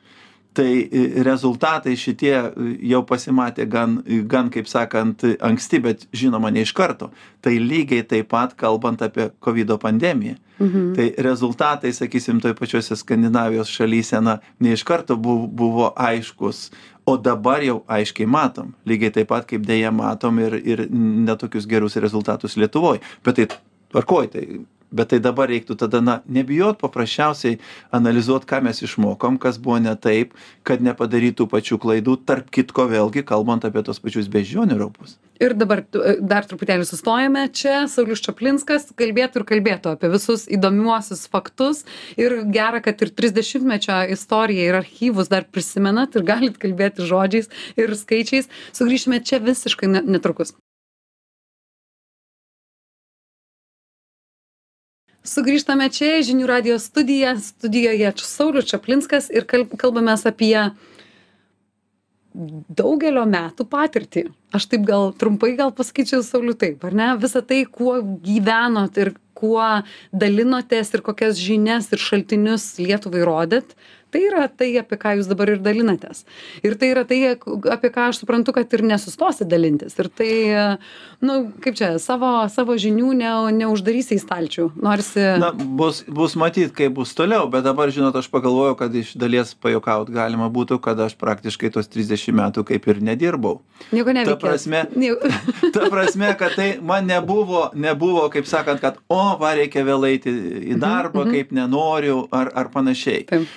tai 0.54 0.90
e, 0.92 1.24
rezultatai 1.24 1.96
šitie 2.00 2.34
e, 2.36 2.70
jau 2.92 3.02
pasimatė 3.08 3.66
gan, 3.72 4.00
gan, 4.30 4.52
kaip 4.54 4.68
sakant, 4.68 5.24
anksti, 5.40 5.82
bet 5.84 6.06
žinoma, 6.16 6.52
ne 6.52 6.66
iš 6.66 6.74
karto. 6.78 7.12
Tai 7.42 7.54
lygiai 7.56 8.04
taip 8.08 8.32
pat 8.34 8.56
kalbant 8.60 9.02
apie 9.06 9.30
COVID 9.44 9.78
pandemiją. 9.82 10.38
Mhm. 10.62 10.94
Tai 10.96 11.08
rezultatai, 11.18 11.94
sakysim, 11.94 12.42
toj 12.42 12.54
pačiose 12.60 12.96
Skandinavijos 12.96 13.72
šalyse, 13.72 14.22
na, 14.22 14.40
ne 14.60 14.76
iš 14.76 14.84
karto 14.86 15.16
buvo, 15.18 15.48
buvo 15.48 15.94
aiškus, 15.98 16.70
o 17.06 17.18
dabar 17.18 17.64
jau 17.66 17.82
aiškiai 17.90 18.30
matom. 18.30 18.76
Lygiai 18.86 19.16
taip 19.16 19.32
pat, 19.32 19.48
kaip 19.50 19.66
dėja 19.66 19.90
matom 19.96 20.38
ir, 20.44 20.60
ir 20.62 20.86
netokius 20.92 21.66
gerus 21.68 21.98
rezultatus 21.98 22.60
Lietuvoje. 22.60 23.02
Bet 23.26 23.40
tai 23.40 23.48
tvarkoj, 23.92 24.30
tai 24.36 24.46
bet 24.92 25.14
tai 25.14 25.22
dabar 25.24 25.50
reiktų 25.52 25.78
tada 25.82 26.04
na 26.04 26.20
nebijot 26.28 26.80
paprasčiausiai 26.84 27.60
analizuot 27.96 28.46
ką 28.50 28.62
mes 28.68 28.84
išmokom 28.86 29.40
kas 29.42 29.60
buvo 29.62 29.80
ne 29.84 29.96
taip 29.96 30.36
kad 30.68 30.84
nepadaryt 30.84 31.40
tų 31.40 31.50
pačių 31.52 31.82
klaidų 31.82 32.20
tarp 32.28 32.52
kitko 32.54 32.88
vėlgi 32.92 33.26
kalbant 33.28 33.68
apie 33.68 33.84
tuos 33.88 34.04
pačius 34.04 34.32
beždžionių 34.32 34.80
raupus 34.84 35.18
Ir 35.42 35.56
dabar 35.58 35.80
e, 35.82 36.20
dar 36.22 36.46
truputėlį 36.46 36.86
sustojame 36.86 37.48
čia, 37.58 37.88
Saulis 37.90 38.22
Čaplinskas 38.22 38.92
kalbėtų 39.00 39.42
ir 39.42 39.46
kalbėtų 39.50 39.96
apie 39.96 40.12
visus 40.14 40.46
įdomiuosius 40.46 41.24
faktus 41.34 41.82
ir 42.14 42.44
gera, 42.54 42.78
kad 42.86 43.02
ir 43.02 43.10
30-mečio 43.18 44.04
istoriją 44.14 44.70
ir 44.70 44.78
archyvus 44.84 45.34
dar 45.34 45.50
prisimenat 45.50 46.14
ir 46.14 46.28
galit 46.30 46.62
kalbėti 46.62 47.10
žodžiais 47.10 47.50
ir 47.74 47.98
skaičiais. 47.98 48.54
Sugrįšime 48.78 49.24
čia 49.26 49.42
visiškai 49.42 49.90
netrukus. 49.90 50.54
Sugrįžtame 55.22 55.86
čia 55.94 56.16
į 56.18 56.24
žinių 56.32 56.48
radio 56.50 56.80
studiją. 56.82 57.36
Studijoje 57.38 58.10
Saulis 58.26 58.66
Čaplinskas 58.72 59.30
ir 59.30 59.46
kalbamės 59.46 60.26
apie 60.26 60.56
daugelio 62.34 63.28
metų 63.30 63.68
patirtį. 63.70 64.24
Aš 64.56 64.66
taip 64.72 64.88
gal 64.88 65.12
trumpai 65.14 65.52
gal 65.60 65.74
pasakyčiau 65.76 66.24
Sauliu 66.26 66.56
taip, 66.58 66.82
ar 66.88 66.96
ne? 66.98 67.10
Visą 67.22 67.44
tai, 67.46 67.62
kuo 67.70 68.00
gyvenot 68.02 68.98
ir 68.98 69.14
kuo 69.38 69.62
dalinotės 70.10 70.90
ir 70.96 71.04
kokias 71.06 71.38
žinias 71.38 71.92
ir 71.94 72.02
šaltinius 72.02 72.66
Lietuvai 72.82 73.22
rodėt, 73.28 73.76
tai 74.12 74.22
yra 74.28 74.48
tai 74.48 74.70
apie 74.82 75.00
ką 75.00 75.16
jūs 75.20 75.30
dabar 75.32 75.54
ir 75.54 75.62
dalinatės. 75.64 76.26
Ir 76.66 76.76
tai 76.80 76.92
yra 76.94 77.06
tai 77.08 77.20
apie 77.32 77.92
ką 77.94 78.10
aš 78.12 78.22
suprantu 78.22 78.54
kad 78.56 78.74
ir 78.76 78.84
nesustosit 78.86 79.50
dalintis. 79.52 79.96
Ir 80.00 80.10
tai 80.12 80.32
nu 81.24 81.38
kaip 81.64 81.78
čia 81.80 81.94
savo 82.02 82.32
savo 82.52 82.76
žinių 82.80 83.14
ne 83.18 83.32
neuždarysi 83.62 84.18
į 84.18 84.24
stalčių. 84.24 84.68
Norisi 84.84 85.26
na 85.42 85.52
bus 85.54 86.04
bus 86.08 86.36
matyt 86.40 86.76
kaip 86.78 86.96
bus 86.98 87.14
toliau 87.18 87.48
bet 87.52 87.66
dabar 87.68 87.92
žinot 87.94 88.16
aš 88.20 88.30
pagalvojau 88.34 88.78
kad 88.80 88.96
iš 88.96 89.14
dalies 89.20 89.54
pajuokaut 89.56 90.12
galima 90.14 90.50
būtų 90.52 90.80
kad 90.84 91.00
aš 91.08 91.16
praktiškai 91.22 91.72
tuos 91.74 91.90
trisdešim 91.92 92.38
metų 92.42 92.66
kaip 92.68 92.88
ir 92.92 93.02
nedirbau. 93.06 93.62
Nieko 93.92 94.12
ta 94.12 94.18
neveikėt 94.20 94.44
prasme 94.44 94.84
ta 95.76 95.88
prasme 95.94 96.34
kad 96.40 96.58
tai 96.60 96.70
man 96.82 97.08
nebuvo 97.10 97.70
nebuvo 97.74 98.28
kaip 98.34 98.50
sakant 98.50 98.84
kad 98.84 99.00
o 99.12 99.22
va 99.42 99.56
reikia 99.60 99.86
vėl 99.88 100.08
eiti 100.12 100.34
į 100.74 100.80
darbą 100.82 101.28
kaip 101.32 101.54
nenoriu 101.56 102.26
ar 102.32 102.52
ar 102.56 102.72
panašiai. 102.74 103.26
Taip. 103.30 103.48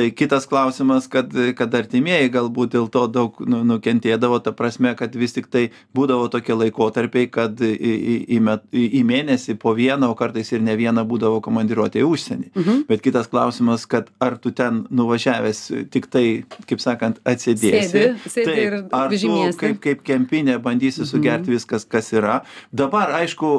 Tai 0.00 0.10
kitas 0.10 0.46
klausimas 0.46 1.06
kad 1.12 1.34
kad 1.56 1.74
artimieji 1.76 2.30
galbūt 2.32 2.72
dėl 2.72 2.86
to 2.92 3.02
daug 3.12 3.36
nu 3.44 3.60
nukentėdavo 3.68 4.38
ta 4.40 4.52
prasme 4.56 4.94
kad 4.96 5.16
vis 5.18 5.36
tiktai 5.36 5.66
būdavo 5.96 6.30
tokie 6.32 6.56
laikotarpiai 6.56 7.28
kad 7.28 7.60
į 7.60 7.74
į 7.90 8.14
į 8.36 8.38
met 8.46 8.64
į 8.72 8.86
į 9.00 9.02
mėnesį 9.10 9.58
po 9.60 9.74
vieną 9.76 10.08
o 10.08 10.16
kartais 10.16 10.52
ir 10.56 10.64
ne 10.64 10.76
vieną 10.80 11.04
būdavo 11.10 11.42
komandiruotė 11.44 12.00
į 12.00 12.06
užsienį. 12.08 12.48
Bet 12.88 13.04
kitas 13.04 13.28
klausimas 13.28 13.84
kad 13.90 14.08
ar 14.24 14.38
tu 14.40 14.54
ten 14.56 14.86
nuvažiavęs 14.88 15.62
tiktai 15.92 16.24
kaip 16.70 16.80
sakant 16.80 17.20
atsėdėsi? 17.28 18.06
Taip, 18.40 18.88
ar 18.96 19.12
tu 19.12 19.36
kaip 19.60 19.84
kaip 19.84 20.02
kempinė 20.06 20.56
bandysi 20.64 21.04
sugert 21.04 21.44
viskas 21.44 21.84
kas 21.84 22.12
yra? 22.16 22.40
Dabar 22.72 23.12
aišku 23.20 23.52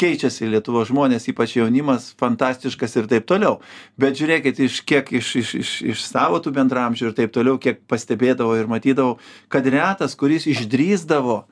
keičiasi 0.00 0.48
lietuvos 0.50 0.88
žmonės 0.90 1.28
ypač 1.32 1.56
jaunimas 1.58 2.10
fantastiškas 2.20 2.96
ir 2.96 3.08
taip 3.10 3.28
toliau. 3.28 3.58
Bet 4.00 4.18
žiūrėkit 4.20 4.62
iš 4.66 4.80
kiek 4.88 5.12
iš 5.20 5.34
iš 5.42 5.54
iš 5.60 5.70
iš 5.94 6.04
savo 6.06 6.40
tų 6.42 6.54
bendraamžių 6.56 7.10
ir 7.10 7.16
taip 7.18 7.34
toliau 7.36 7.60
kiek 7.60 7.82
pastebėdavau 7.90 8.56
ir 8.58 8.70
matydavau 8.70 9.18
kad 9.52 9.66
retas 9.68 10.16
kuris 10.18 10.48
išdrįsdavo 10.50 11.42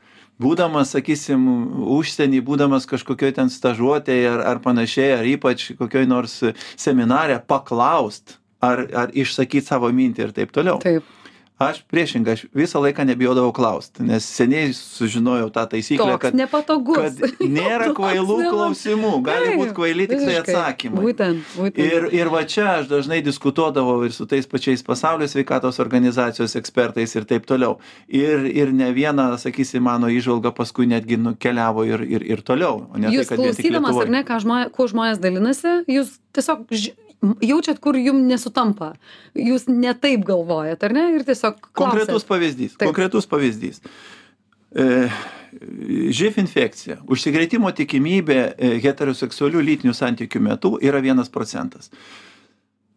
būdamas 0.42 0.94
sakysim 0.94 1.44
užsieny 1.98 2.40
būdamas 2.46 2.88
kažkokioj 2.88 3.36
ten 3.40 3.52
stažuotėj 3.52 4.26
ar 4.32 4.44
ar 4.54 4.62
panašiai 4.64 5.16
ar 5.18 5.28
ypač 5.28 5.72
kokioj 5.78 6.06
nors 6.08 6.40
seminare 6.76 7.40
paklaust 7.46 8.38
ar 8.62 8.86
ar 9.04 9.14
išsakyt 9.14 9.68
savo 9.68 9.90
mintį 9.94 10.28
ir 10.28 10.34
taip 10.34 10.54
toliau. 10.54 10.80
Taip 10.82 11.17
aš 11.58 11.80
priešingai 11.90 12.36
aš 12.36 12.44
visą 12.54 12.78
laiką 12.82 13.02
nebijodavau 13.08 13.50
klaust 13.54 13.98
nes 13.98 14.22
seniai 14.24 14.70
sužinojau 14.76 15.48
tą 15.54 15.64
taisyklę 15.72 16.18
kad 16.22 16.34
nepatogus. 16.38 17.18
kad 17.18 17.40
nėra 17.42 17.88
kvailų 17.98 18.36
klausimų 18.52 19.12
gali 19.26 19.56
būt 19.58 19.72
kvaili 19.74 20.06
tiktai 20.10 20.36
atsakymai. 20.42 21.02
Būtent 21.02 21.56
būtent. 21.56 21.80
Ir 21.82 22.06
ir 22.14 22.30
va 22.30 22.44
čia 22.46 22.68
aš 22.78 22.86
dažnai 22.92 23.18
diskutuodavau 23.26 24.04
ir 24.06 24.14
su 24.14 24.26
tais 24.30 24.46
pačiais 24.46 24.84
pasaulio 24.86 25.26
sveikatos 25.28 25.80
organizacijos 25.82 26.54
ekspertais 26.60 27.16
ir 27.18 27.26
taip 27.26 27.46
toliau. 27.50 27.78
Ir 28.08 28.46
ir 28.46 28.72
ne 28.72 28.92
viena 28.94 29.30
sakysim 29.38 29.82
mano 29.82 30.06
įžvalga 30.14 30.54
paskui 30.54 30.86
netgi 30.86 31.18
nukeliavo 31.18 31.84
ir 31.90 32.06
ir 32.06 32.22
ir 32.36 32.42
toliau 32.46 32.86
o 32.86 32.98
ne 33.02 33.10
tai 33.10 33.16
jūs 33.18 33.28
kad 33.34 33.42
vien 33.42 33.50
tik 33.50 33.66
klausydamas 33.66 33.90
ar 33.90 34.06
lietuvoj. 34.06 34.14
ne 34.14 34.22
ką 34.30 34.40
žmonės 34.46 34.72
kuo 34.78 34.86
žmonės 34.94 35.18
dalinasi 35.26 35.74
jūs 35.90 36.16
tiesiog 36.38 36.66
ži- 36.70 36.94
jaučiat 37.22 37.80
kur 37.82 37.96
jum 37.98 38.20
nesutampa 38.28 38.92
jūs 39.34 39.66
ne 39.70 39.94
taip 39.98 40.24
galvojat 40.28 40.84
ar 40.86 40.94
ne 40.94 41.08
ir 41.16 41.26
tiesiog 41.26 41.58
konkretus 41.72 42.06
klausiat. 42.06 42.28
pavyzdys 42.30 42.76
Taip. 42.76 42.86
konkretus 42.86 43.26
pavyzdys 43.30 43.82
e, 44.72 45.08
živ 46.14 46.38
infekcija 46.44 47.00
užsikrėtimo 47.10 47.72
tikimybė 47.74 48.38
e, 48.38 48.72
heteroseksualių 48.84 49.64
lytinių 49.72 49.96
santykių 49.96 50.42
metu 50.44 50.76
yra 50.78 51.02
vienas 51.04 51.32
procentas 51.32 51.90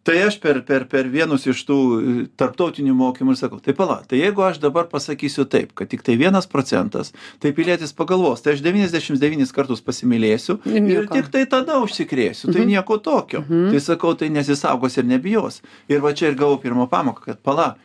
tai 0.04 0.18
aš 0.26 0.40
per 0.42 0.62
per 0.66 0.88
per 0.90 1.10
vienus 1.12 1.46
iš 1.48 1.64
tų 1.68 1.78
e, 1.78 2.16
tarptautinių 2.40 2.96
mokymų 2.98 3.36
ir 3.36 3.42
sakau 3.42 3.62
tai 3.64 3.76
pala 3.78 4.02
tai 4.08 4.24
jeigu 4.24 4.46
aš 4.46 4.62
dabar 4.64 4.90
pasakysiu 4.92 5.46
taip 5.46 5.76
kad 5.78 5.92
tiktai 5.92 6.18
vienas 6.18 6.50
procentas 6.50 7.14
tai 7.40 7.54
pilietis 7.58 7.94
pagalvos 7.94 8.42
tai 8.42 8.56
aš 8.56 8.66
devyniasdešims 8.66 9.22
devynis 9.22 9.54
kartus 9.56 9.84
pasimylėsiu 9.86 10.60
Ir 11.02 11.08
tiktai 11.12 11.46
tada 11.50 11.80
užsikrėsiu 11.84 12.52
tai 12.54 12.66
nieko 12.70 12.98
tokio. 13.04 13.44
Tai 13.72 13.84
sakau 13.84 14.14
tai 14.18 14.32
nesisaugos 14.34 14.98
ir 14.98 15.08
nebijos. 15.10 15.62
Ir 15.92 16.04
va 16.04 16.14
čia 16.18 16.32
ir 16.32 16.38
gavau 16.40 16.60
pirmą 16.62 16.88
pamoką 16.92 17.32
kad 17.32 17.42
pala 17.44 17.76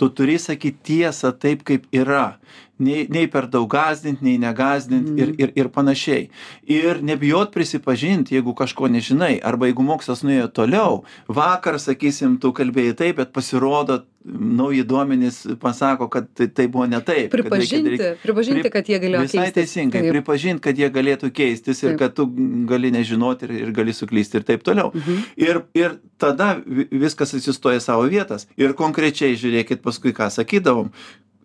tu 0.00 0.08
turi 0.08 0.38
sakyt 0.40 0.80
tiesą 0.88 1.34
taip 1.36 1.64
kaip 1.68 1.84
yra. 1.92 2.38
Nei 2.80 3.04
nei 3.12 3.26
per 3.28 3.44
daug 3.52 3.66
gąsdint 3.68 4.22
nei 4.24 4.38
negąsdint 4.40 5.10
ir 5.20 5.34
ir 5.36 5.50
ir 5.60 5.68
panašiai. 5.74 6.30
Ir 6.64 7.02
nebijot 7.04 7.52
prisipažint 7.52 8.32
jeigu 8.32 8.54
kažko 8.56 8.88
nežinai. 8.88 9.34
Arba 9.44 9.68
jeigu 9.68 9.84
mokslas 9.84 10.24
nuėjo 10.24 10.48
toliau 10.56 11.02
vakar 11.28 11.76
sakysim 11.76 12.38
tu 12.40 12.54
kalbėjai 12.56 12.96
taip 13.02 13.20
bet 13.20 13.34
pasirodo 13.36 14.00
nauji 14.24 14.82
duomenys 14.84 15.46
pasako 15.60 16.08
kad 16.08 16.26
tai 16.34 16.46
tai 16.48 16.66
buvo 16.68 16.86
ne 16.86 17.00
taip 17.00 17.30
kad 17.32 17.40
reikia 17.40 17.48
pripažinti 17.50 17.98
pripažinti 18.22 18.62
Pri- 18.62 18.70
kad 18.70 18.88
jie 18.88 18.98
galėjo 19.00 19.20
Visai 19.24 19.38
keistis. 19.40 19.54
teisingai, 19.54 20.02
Taip. 20.02 20.12
pripažinti, 20.12 20.60
kad 20.60 20.78
jie 20.78 20.90
galėtų 20.92 21.30
keistis 21.32 21.82
ir 21.82 21.90
Taip. 21.94 21.98
kad 21.98 22.14
tu 22.14 22.26
gali 22.68 22.90
nežinoti 22.92 23.44
ir, 23.48 23.50
ir 23.62 23.72
gali 23.72 23.92
suklysti 23.96 24.36
ir 24.36 24.42
taip 24.44 24.62
toliau. 24.62 24.92
Mhm. 24.94 25.16
Ir, 25.36 25.62
ir 25.74 25.96
tada 26.18 26.60
vi- 26.66 26.88
viskas 26.92 27.32
atsistoja 27.34 27.80
savo 27.80 28.02
vietas. 28.08 28.46
Ir 28.56 28.74
konkrečiai 28.74 29.36
žiūrėkit 29.40 29.80
paskui, 29.80 30.12
ką 30.12 30.28
sakydavom. 30.30 30.90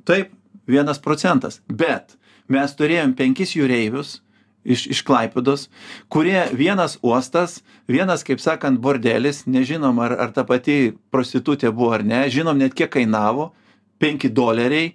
Taip, 0.05 0.29
vienas 0.67 0.99
procentas. 0.99 1.61
Bet 1.69 2.17
mes 2.49 2.75
turėjom 2.75 3.15
penkis 3.15 3.55
jūreivius 3.55 4.19
iš, 4.65 4.87
iš 4.91 5.01
Klaipidos, 5.07 5.67
kurie 6.09 6.41
vienas 6.57 6.97
uostas, 7.05 7.61
vienas, 7.87 8.23
kaip 8.25 8.41
sakant, 8.43 8.79
bordelis, 8.81 9.43
nežinom, 9.45 9.99
ar, 10.01 10.17
ar 10.25 10.31
ta 10.35 10.43
pati 10.43 10.93
prostitutė 11.13 11.71
buvo 11.71 11.93
ar 11.99 12.03
ne, 12.03 12.25
žinom 12.29 12.57
net 12.57 12.73
kiek 12.73 12.89
kainavo, 12.97 13.51
5 14.03 14.27
doleriai, 14.35 14.89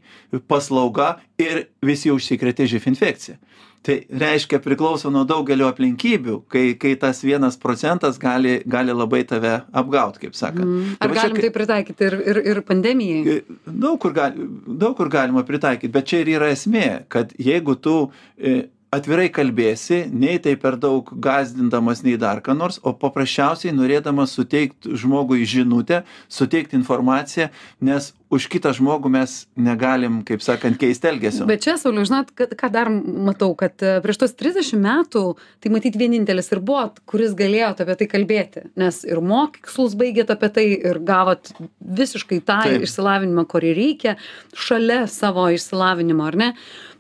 paslauga 0.50 1.14
ir 1.40 1.68
visi 1.82 2.10
užsikrėtė 2.12 2.66
živ 2.68 2.86
infekcija. 2.92 3.38
tai 3.82 3.94
reiškia 4.12 4.58
priklauso 4.60 5.08
nuo 5.10 5.22
daugelio 5.24 5.64
aplinkybių 5.72 6.34
kai 6.52 6.74
kai 6.76 6.90
tas 7.00 7.22
vienas 7.24 7.56
procentas 7.56 8.18
gali 8.20 8.58
gali 8.68 8.92
labai 8.92 9.22
tave 9.24 9.54
apgaut 9.72 10.18
kaip 10.20 10.34
sakant 10.36 10.66
Mm. 10.68 10.98
Ar 11.00 11.08
va 11.08 11.14
čia 11.14 11.22
galim 11.22 11.36
kai- 11.36 11.42
tai 11.48 11.50
pritaikyti 11.56 12.04
ir, 12.04 12.14
ir, 12.28 12.36
ir 12.50 12.60
pandemijai? 12.60 13.40
daug 13.66 13.96
kur 13.98 14.12
gali 14.12 14.36
daug 14.66 14.94
kur 14.98 15.08
galima 15.08 15.42
pritaikyt 15.48 15.90
bet 15.96 16.04
čia 16.12 16.20
ir 16.20 16.28
yra 16.36 16.50
esmė 16.52 17.06
kad 17.08 17.32
jeigu 17.38 17.74
tu 17.80 18.10
e, 18.36 18.68
atvirai 18.94 19.28
kalbėsi 19.30 20.00
nei 20.10 20.38
tai 20.42 20.56
per 20.58 20.76
daug 20.84 21.10
gąsdindamas 21.26 22.02
nei 22.06 22.16
dar 22.18 22.40
ką 22.46 22.56
nors 22.58 22.80
o 22.82 22.92
paprasčiausiai 23.02 23.74
norėdamas 23.76 24.34
suteikt 24.38 24.88
žmogui 25.02 25.46
žinutę 25.52 26.02
suteikt 26.38 26.74
informaciją 26.78 27.50
nes 27.86 28.10
už 28.30 28.46
kitą 28.50 28.70
žmogų 28.76 29.10
mes 29.12 29.34
negalim 29.58 30.20
kaip 30.26 30.42
sakant 30.44 30.78
keist 30.80 31.04
elgesio 31.06 31.46
Bet 31.48 31.64
čia, 31.64 31.74
Sauliu, 31.80 32.04
žinot, 32.06 32.30
kad, 32.38 32.52
ką 32.58 32.70
dar 32.72 32.90
matau, 32.90 33.50
kad 33.58 33.74
e, 33.82 33.96
prieš 34.04 34.20
tos 34.22 34.36
30 34.38 34.78
metų 34.80 35.24
tai 35.62 35.72
matyt 35.74 35.98
vienintelis 35.98 36.52
ir 36.54 36.62
buvot, 36.62 37.02
kuris 37.10 37.34
galėjot 37.38 37.82
apie 37.82 37.98
tai 38.00 38.08
kalbėti, 38.12 38.64
nes 38.80 39.02
ir 39.08 39.22
mokslus 39.24 39.96
baigėt 39.98 40.30
apie 40.32 40.52
tai 40.54 40.66
ir 40.78 41.02
gavot 41.06 41.52
visiškai 41.80 42.40
tą 42.46 42.60
Taip. 42.68 42.86
išsilavinimą, 42.86 43.46
kurį 43.50 43.74
reikia, 43.76 44.16
šalia 44.54 45.02
savo 45.10 45.48
išsilavinimo, 45.50 46.30
ar 46.30 46.38
ne? 46.38 46.50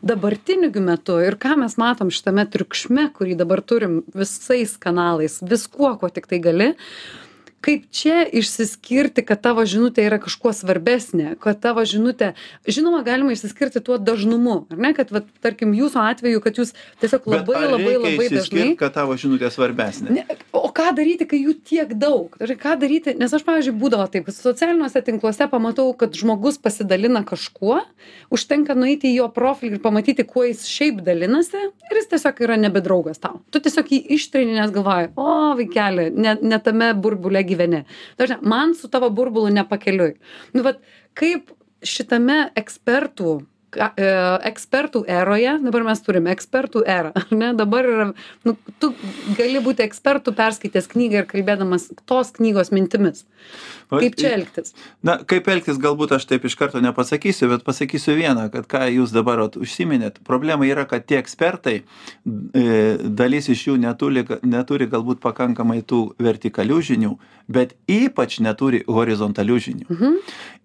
Dabartiniu 0.02 0.72
metu 0.82 1.18
ir 1.22 1.36
ką 1.38 1.58
mes 1.60 1.76
matom 1.78 2.10
šitame 2.10 2.46
triukšme, 2.50 3.10
kurį 3.14 3.36
dabar 3.38 3.62
turim 3.62 4.00
visais 4.16 4.74
kanalais, 4.80 5.38
viskuo, 5.44 5.92
kuo 6.00 6.08
tik 6.10 6.26
tai 6.30 6.40
gali, 6.42 6.72
kaip 7.64 7.88
čia 7.94 8.22
išsiskirti 8.26 9.24
kad 9.26 9.42
tavo 9.44 9.64
žinutė 9.68 10.06
yra 10.08 10.20
kažkuo 10.22 10.52
svarbesnė 10.56 11.36
kad 11.42 11.60
tavo 11.62 11.84
žinutė 11.88 12.32
žinoma 12.68 13.02
galima 13.06 13.34
išsiskirti 13.34 13.82
tuo 13.84 13.98
dažnumu 13.98 14.64
ar 14.70 14.80
ne 14.80 14.94
kad 14.96 15.12
vat 15.14 15.28
tarkim 15.44 15.74
jūsų 15.76 16.04
atveju 16.04 16.44
kad 16.44 16.60
jūs 16.60 16.74
tiesiog 17.02 17.28
labai 17.30 17.64
labai 17.66 17.96
labai 17.98 18.30
dažnai 18.32 18.70
kad 18.80 18.96
tavo 18.96 19.18
žinutė 19.20 19.52
svarbesnė 19.52 20.10
Ne, 20.10 20.24
o 20.52 20.68
ką 20.74 20.90
daryti, 20.96 21.26
kai 21.28 21.38
jų 21.38 21.54
tiek 21.66 21.92
daug? 21.98 22.34
Tai 22.40 22.56
ką 22.58 22.74
daryti, 22.80 23.14
nes 23.18 23.32
aš, 23.36 23.44
pavyzdžiui, 23.46 23.76
būdavo 23.78 24.06
taip, 24.10 24.26
kad 24.26 24.34
socialiniuose 24.34 25.02
tinkluose 25.06 25.46
pamatau, 25.50 25.92
kad 25.98 26.16
žmogus 26.18 26.58
pasidalina 26.62 27.22
kažkuo, 27.26 27.78
užtenka 28.34 28.74
nueiti 28.78 29.10
į 29.12 29.20
jo 29.20 29.28
profilį 29.34 29.78
ir 29.78 29.82
pamatyti, 29.84 30.26
kuo 30.26 30.46
jis 30.48 30.64
šiaip 30.70 31.02
dalinasi 31.06 31.60
ir 31.60 32.00
jis 32.00 32.10
tiesiog 32.10 32.42
yra 32.46 32.58
nebedraugas 32.60 33.22
tau. 33.22 33.38
Tu 33.54 33.62
tiesiog 33.62 33.92
jį 33.94 34.00
ištrini, 34.16 34.56
nes 34.58 34.74
galvoji, 34.74 35.12
o 35.20 35.28
vaikeli, 35.60 36.08
ne, 36.16 36.36
ne 36.42 36.60
tame 36.64 36.90
burbule 36.98 37.44
gyveni. 37.50 37.84
Dažnai, 38.20 38.40
man 38.42 38.74
su 38.78 38.90
tavo 38.92 39.10
burbulu 39.14 39.52
nepakeliui. 39.54 40.14
Nu, 40.56 40.64
vat, 40.66 40.82
kaip 41.18 41.52
šitame 41.86 42.50
ekspertų 42.58 43.40
e, 43.40 44.08
ekspertų 44.50 45.04
eroje, 45.10 45.52
dabar 45.64 45.84
mes 45.86 46.02
turime 46.04 46.32
ekspertų 46.34 46.82
erą, 46.90 47.12
ne? 47.40 47.52
Dabar 47.58 47.88
yra, 47.88 48.06
nu, 48.46 48.56
tu 48.82 48.92
gali 49.38 49.62
būti 49.64 49.84
ekspertų 49.86 50.34
perskaitęs 50.38 50.90
knygą 50.90 51.22
ir 51.22 51.28
kalbėdamas 51.30 51.90
tos 52.08 52.32
knygos 52.36 52.72
mintimis. 52.74 53.24
Kaip 53.90 54.14
čia 54.18 54.34
elgtis? 54.36 54.74
Na, 55.06 55.16
kaip 55.26 55.48
elgtis, 55.50 55.78
galbūt 55.82 56.14
aš 56.14 56.28
taip 56.30 56.44
iš 56.46 56.54
karto 56.58 56.82
nepasakysiu, 56.82 57.48
bet 57.50 57.64
pasakysiu 57.66 58.14
vieną, 58.18 58.46
kad 58.52 58.68
ką 58.70 58.84
jūs 58.92 59.14
dabar 59.14 59.42
užsiminėt. 59.48 60.20
Problema 60.26 60.68
yra, 60.68 60.86
kad 60.90 61.06
tie 61.08 61.18
ekspertai, 61.18 61.80
e, 61.82 62.66
dalis 63.02 63.50
iš 63.50 63.66
jų 63.70 63.76
neturi, 63.82 64.26
neturi 64.46 64.86
galbūt 64.90 65.22
pakankamai 65.24 65.80
tų 65.82 66.04
vertikalių 66.22 66.78
žinių, 66.90 67.16
bet 67.50 67.74
ypač 67.90 68.38
neturi 68.44 68.82
horizontalių 68.86 69.56
žinių. 69.66 69.86
Mhm. 69.90 70.18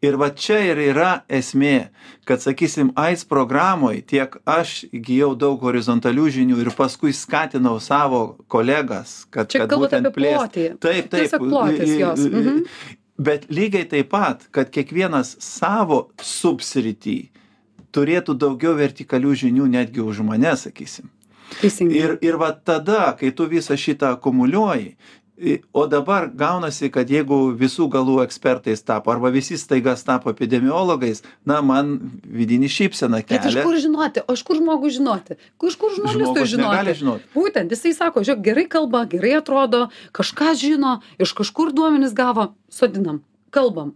Ir 0.06 0.18
va 0.22 0.30
čia 0.30 0.60
ir 0.68 0.82
yra 0.92 1.12
esmė, 1.32 1.90
kad, 2.30 2.44
sakysim, 2.44 2.92
AIDS 3.00 3.26
programoje 3.26 4.04
tiek 4.06 4.36
aš 4.46 4.84
įgyjau 4.94 5.32
daug 5.40 5.64
horizontalių 5.66 6.28
žinių 6.38 6.60
ir 6.62 6.70
paskui 6.78 7.16
skatinau 7.16 7.80
savo 7.82 8.38
kolegas, 8.52 9.24
kad, 9.34 9.50
Čia 9.50 9.64
kad 9.64 9.74
kalbat 9.74 9.96
būtent 9.96 10.12
apie 10.12 10.22
plotį. 10.22 10.68
Taip, 10.78 11.10
taip. 11.10 11.26
Tiesiog 11.26 11.48
plotis 11.50 11.96
jos. 11.98 12.28
Mhm. 12.30 12.62
Bet 13.26 13.48
lygiai 13.48 13.88
taip 13.88 14.12
pat, 14.12 14.46
kad 14.52 14.70
kiekvienas 14.76 15.38
savo 15.40 16.10
subsrity 16.22 17.32
turėtų 17.96 18.36
daugiau 18.36 18.76
vertikalių 18.76 19.36
žinių 19.46 19.70
netgi 19.78 20.04
už 20.04 20.20
mane, 20.28 20.52
sakysim. 20.60 21.08
Teisingai. 21.62 21.96
Ir, 21.96 22.16
ir 22.26 22.38
va 22.42 22.52
tada, 22.52 23.14
kai 23.16 23.32
tu 23.32 23.46
visą 23.48 23.78
šitą 23.80 24.12
akumuliuoji, 24.18 24.98
i- 25.38 25.60
o 25.74 25.88
dabar 25.88 26.30
gaunasi, 26.34 26.90
kad 26.92 27.10
jeigu 27.10 27.52
visų 27.58 27.90
galų 27.92 28.24
ekspertais 28.24 28.84
tapo, 28.84 29.12
arba 29.12 29.30
visi 29.30 29.58
staigas 29.58 30.04
tapo 30.04 30.30
epidemiologais, 30.32 31.24
na, 31.46 31.62
man 31.62 32.00
vidinį 32.24 32.70
šypseną 32.72 33.20
Bet 33.28 33.46
iš 33.46 33.54
kelia. 33.54 33.64
kur 33.64 33.76
žinoti? 33.76 34.20
O 34.28 34.34
iš 34.34 34.44
kur 34.44 34.56
žmogui 34.56 34.90
žinoti? 34.96 35.36
Iš 35.64 35.76
kur 35.76 35.90
žurnalistui 35.92 36.46
Žmogus 36.46 36.58
negali 36.58 36.94
žinoti? 36.94 37.00
žinoti. 37.00 37.24
Būtent, 37.36 37.70
jisai 37.72 37.94
sako, 37.94 38.20
žiūrėk, 38.24 38.42
gerai 38.42 38.66
kalba, 38.68 39.06
gerai 39.06 39.36
atrodo, 39.42 39.90
kažką 40.14 40.56
žino, 40.56 41.02
iš 41.20 41.34
kažkur 41.34 41.74
duomenis 41.74 42.14
gavo, 42.14 42.54
sodinam, 42.70 43.22
kalbam. 43.52 43.94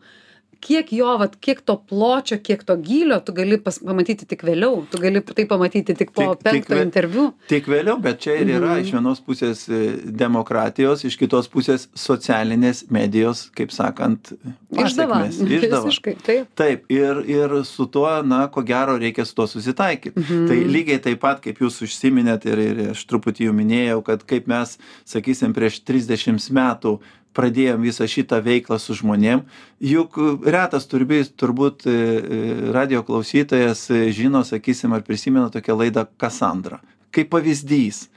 Kiek 0.60 0.92
jo, 0.92 1.14
vat, 1.22 1.38
kiek 1.40 1.62
to 1.64 1.78
pločio, 1.88 2.36
kiek 2.44 2.64
to 2.68 2.76
gylio 2.76 3.20
tu 3.24 3.32
gali 3.34 3.58
pamatyti 3.64 4.26
tik 4.28 4.42
vėliau, 4.44 4.82
tu 4.92 5.00
gali 5.00 5.22
tai 5.24 5.46
pamatyti 5.48 5.96
tik 5.96 6.12
po 6.12 6.34
penkto 6.36 6.76
interviu. 6.82 7.30
Tik 7.48 7.70
vėliau, 7.72 7.96
bet 8.04 8.20
čia 8.26 8.36
ir 8.42 8.48
yra 8.58 8.74
Mhm. 8.76 8.82
iš 8.84 8.92
vienos 8.92 9.22
pusės 9.24 9.62
e, 9.72 9.80
demokratijos, 10.20 11.06
iš 11.08 11.16
kitos 11.18 11.48
pusės 11.48 11.88
socialinės 11.96 12.86
medijos, 12.92 13.46
kaip 13.56 13.72
sakant, 13.72 14.34
Išdava. 14.76 15.22
Visiškai, 15.30 16.16
taip. 16.24 16.48
Taip, 16.60 16.84
ir, 16.92 17.24
ir 17.30 17.56
su 17.66 17.86
tuo, 17.88 18.10
na, 18.24 18.48
ko 18.52 18.62
gero, 18.62 18.98
reikia 19.00 19.26
su 19.26 19.36
tuo 19.36 19.48
susitaikyti. 19.48 20.20
Mhm. 20.20 20.48
Tai 20.50 20.58
lygiai 20.76 21.00
taip 21.04 21.20
pat, 21.24 21.42
kaip 21.44 21.60
jūs 21.64 21.80
užsiminėt 21.88 22.46
ir, 22.52 22.60
ir 22.60 22.82
aš 22.92 23.06
truputį 23.10 23.48
jau 23.50 23.54
minėjau, 23.56 24.04
kad 24.06 24.26
kaip 24.30 24.48
mes, 24.52 24.76
sakysim, 25.08 25.54
prieš 25.56 25.80
30 25.88 26.52
metų 26.52 27.00
pradėjom 27.38 27.84
visą 27.86 28.08
šitą 28.10 28.40
veiklą 28.46 28.80
su 28.82 28.96
žmonėm, 28.98 29.44
juk 29.84 30.18
retas 30.46 30.88
turbys, 30.90 31.32
turbūt 31.38 31.86
e, 31.86 31.92
e, 31.94 32.40
radio 32.76 33.04
klausytojas 33.06 33.86
e, 33.94 34.08
žino, 34.16 34.44
sakysim, 34.48 34.96
ar 34.96 35.06
prisimena 35.06 35.50
tokią 35.54 35.78
laidą 35.80 36.08
Kassandra. 36.20 36.82
Kaip 37.16 37.32
pavyzdys. 37.34 38.08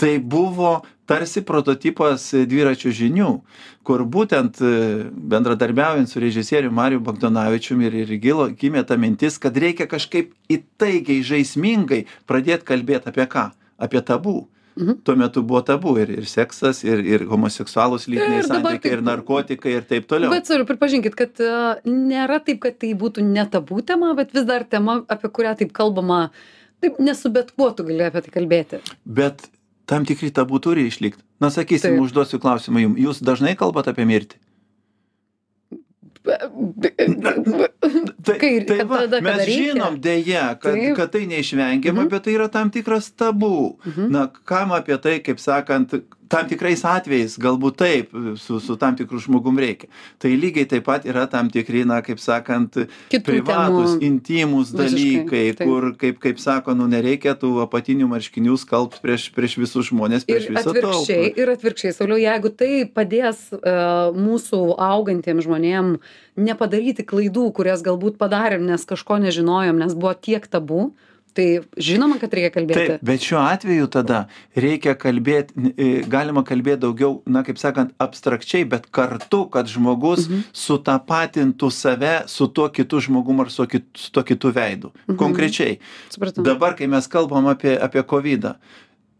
Tai 0.00 0.14
buvo 0.24 0.80
tarsi 1.08 1.42
prototipas 1.44 2.30
e, 2.36 2.44
dviračių 2.48 2.92
žinių, 3.00 3.32
kur 3.86 4.04
būtent 4.06 4.60
e, 4.62 4.70
bendradarbiaujant 5.32 6.08
su 6.08 6.22
režisieriumi 6.22 6.76
Mariu 6.76 7.02
Bagdonavičiumi 7.04 7.88
ir, 7.88 7.98
ir 8.04 8.14
gilo, 8.22 8.48
gimė 8.52 8.84
ta 8.88 9.00
mintis, 9.00 9.40
kad 9.42 9.56
reikia 9.56 9.88
kažkaip 9.90 10.32
įtaigiai, 10.52 11.24
žaismingai 11.26 12.04
pradėti 12.30 12.68
kalbėti 12.72 13.12
apie 13.12 13.28
ką? 13.28 13.50
Apie 13.80 14.00
tabų. 14.04 14.42
Mhm. 14.44 14.59
Tuo 14.78 15.16
metu 15.18 15.42
buvo 15.42 15.60
tabu 15.66 15.96
ir, 16.00 16.12
ir 16.14 16.26
seksas, 16.30 16.82
ir, 16.86 17.02
ir 17.04 17.24
homoseksualūs 17.28 18.06
lytiniai 18.08 18.44
santykiai, 18.46 18.94
ir 18.94 19.00
taip- 19.00 19.06
narkotikai, 19.08 19.74
ir 19.80 19.86
taip 19.88 20.06
toliau. 20.08 20.30
Bet, 20.32 20.46
sorry, 20.48 20.64
pripažinkit, 20.68 21.16
kad 21.18 21.42
uh, 21.44 21.80
nėra 21.88 22.38
taip, 22.46 22.62
kad 22.62 22.78
tai 22.80 22.92
būtų 22.98 23.24
netabų 23.26 23.82
tema, 23.88 24.12
bet 24.18 24.32
vis 24.36 24.46
dar 24.48 24.64
tema, 24.64 25.00
apie 25.10 25.28
kurią 25.28 25.56
taip 25.60 25.74
kalbama, 25.76 26.28
taip 26.80 27.00
nesu 27.02 27.32
bet 27.34 27.50
kuo 27.56 27.72
tu 27.76 27.84
gali 27.88 28.06
apie 28.06 28.22
tai 28.26 28.34
kalbėti. 28.38 28.80
Bet 29.04 29.50
tam 29.90 30.06
tikri 30.08 30.30
tabų 30.34 30.62
turi 30.62 30.86
išlikti. 30.88 31.22
Na, 31.42 31.50
sakysim, 31.50 31.96
Taip. 31.96 32.04
užduosiu 32.04 32.40
klausimą 32.42 32.84
jums. 32.84 33.00
Jūs 33.00 33.22
dažnai 33.24 33.56
kalbate 33.58 33.92
apie 33.92 34.06
mirtį? 34.08 34.38
Tai, 38.24 38.36
Kai- 38.38 38.64
tai 38.68 38.84
va, 38.84 38.98
tada, 39.04 39.20
mes 39.24 39.38
reikia. 39.40 39.72
žinom 39.72 39.96
dėje, 40.04 40.42
kad, 40.60 40.74
Taip. 40.74 40.96
kad 40.96 41.12
tai 41.12 41.22
neišvengiama, 41.26 42.02
Mhm. 42.04 42.08
bet 42.10 42.22
tai 42.24 42.32
yra 42.36 42.48
tam 42.52 42.70
tikras 42.70 43.10
tabų. 43.16 43.76
Mhm. 43.86 44.10
Na, 44.10 44.26
kam 44.44 44.70
apie 44.76 44.96
tai, 45.00 45.18
kaip 45.20 45.38
sakant, 45.40 45.94
tam 46.30 46.46
tikrais 46.50 46.82
atvejais 46.86 47.34
galbūt 47.40 47.76
taip, 47.80 48.12
su, 48.40 48.60
su 48.62 48.76
tam 48.80 48.94
tikru 48.98 49.18
žmogum 49.22 49.58
reikia. 49.60 49.90
Tai 50.22 50.30
lygiai 50.30 50.68
taip 50.70 50.86
pat 50.86 51.06
yra 51.08 51.26
tam 51.30 51.50
tikri, 51.52 51.82
na, 51.88 51.98
kaip 52.06 52.22
sakant, 52.22 52.78
Kitų 53.10 53.26
privatus, 53.26 53.96
temų. 53.96 54.06
intimus 54.06 54.70
Visiškai, 54.70 54.86
dalykai, 54.94 55.42
taip. 55.58 55.66
kur, 55.66 55.88
kaip, 56.00 56.20
kaip 56.22 56.40
sako, 56.42 56.76
nu, 56.78 56.86
nereikia 56.90 57.34
tų 57.38 57.52
apatinių 57.66 58.08
marškinių 58.12 58.56
skalbti 58.62 59.02
prieš, 59.02 59.28
prieš 59.34 59.58
visus 59.60 59.90
žmonės, 59.90 60.26
prieš 60.28 60.50
visą 60.54 60.74
tautą. 60.78 61.18
ir 61.42 61.54
atvirkščiai, 61.56 61.94
sauliau, 61.96 62.20
jeigu 62.22 62.54
tai 62.54 62.72
padės 62.86 63.48
uh, 63.58 64.14
mūsų 64.14 64.62
augantiem 64.78 65.42
žmonėm 65.42 65.96
nepadaryti 66.40 67.04
klaidų, 67.06 67.50
kurias 67.56 67.82
galbūt 67.86 68.20
padarėm, 68.20 68.68
nes 68.70 68.86
kažko 68.86 69.18
nežinojom, 69.26 69.82
nes 69.82 69.96
buvo 69.98 70.14
tiek 70.14 70.46
tabų, 70.46 70.92
tai 71.40 71.84
žinoma, 71.88 72.18
kad 72.20 72.34
reikia 72.36 72.52
kalbėti. 72.52 72.86
Taip, 72.92 73.04
bet 73.06 73.24
šiuo 73.24 73.40
atveju 73.40 73.88
tada 73.92 74.20
reikia 74.58 74.92
kalbėti, 75.00 75.72
galima 76.12 76.42
kalbėti 76.46 76.82
daugiau, 76.84 77.20
na, 77.30 77.42
kaip 77.46 77.60
sakant, 77.60 77.94
abstrakčiai, 78.02 78.66
bet 78.68 78.90
kartu, 78.92 79.46
kad 79.52 79.70
žmogus 79.72 80.26
mhm. 80.28 80.42
sutapatintų 80.52 81.70
save 81.72 82.14
su 82.30 82.50
tuo 82.52 82.68
kitu 82.74 83.00
žmogum 83.06 83.40
ar 83.44 83.52
su, 83.52 83.64
kit, 83.70 83.88
su 83.96 84.12
tuo 84.12 84.24
kitu 84.26 84.52
veidu. 84.56 84.92
Mhm. 85.06 85.20
Konkrečiai. 85.20 85.78
Supratau. 86.12 86.44
Dabar, 86.46 86.76
kai 86.78 86.90
mes 86.90 87.08
kalbam 87.10 87.48
apie, 87.52 87.72
apie 87.80 88.04
COVID, 88.12 88.52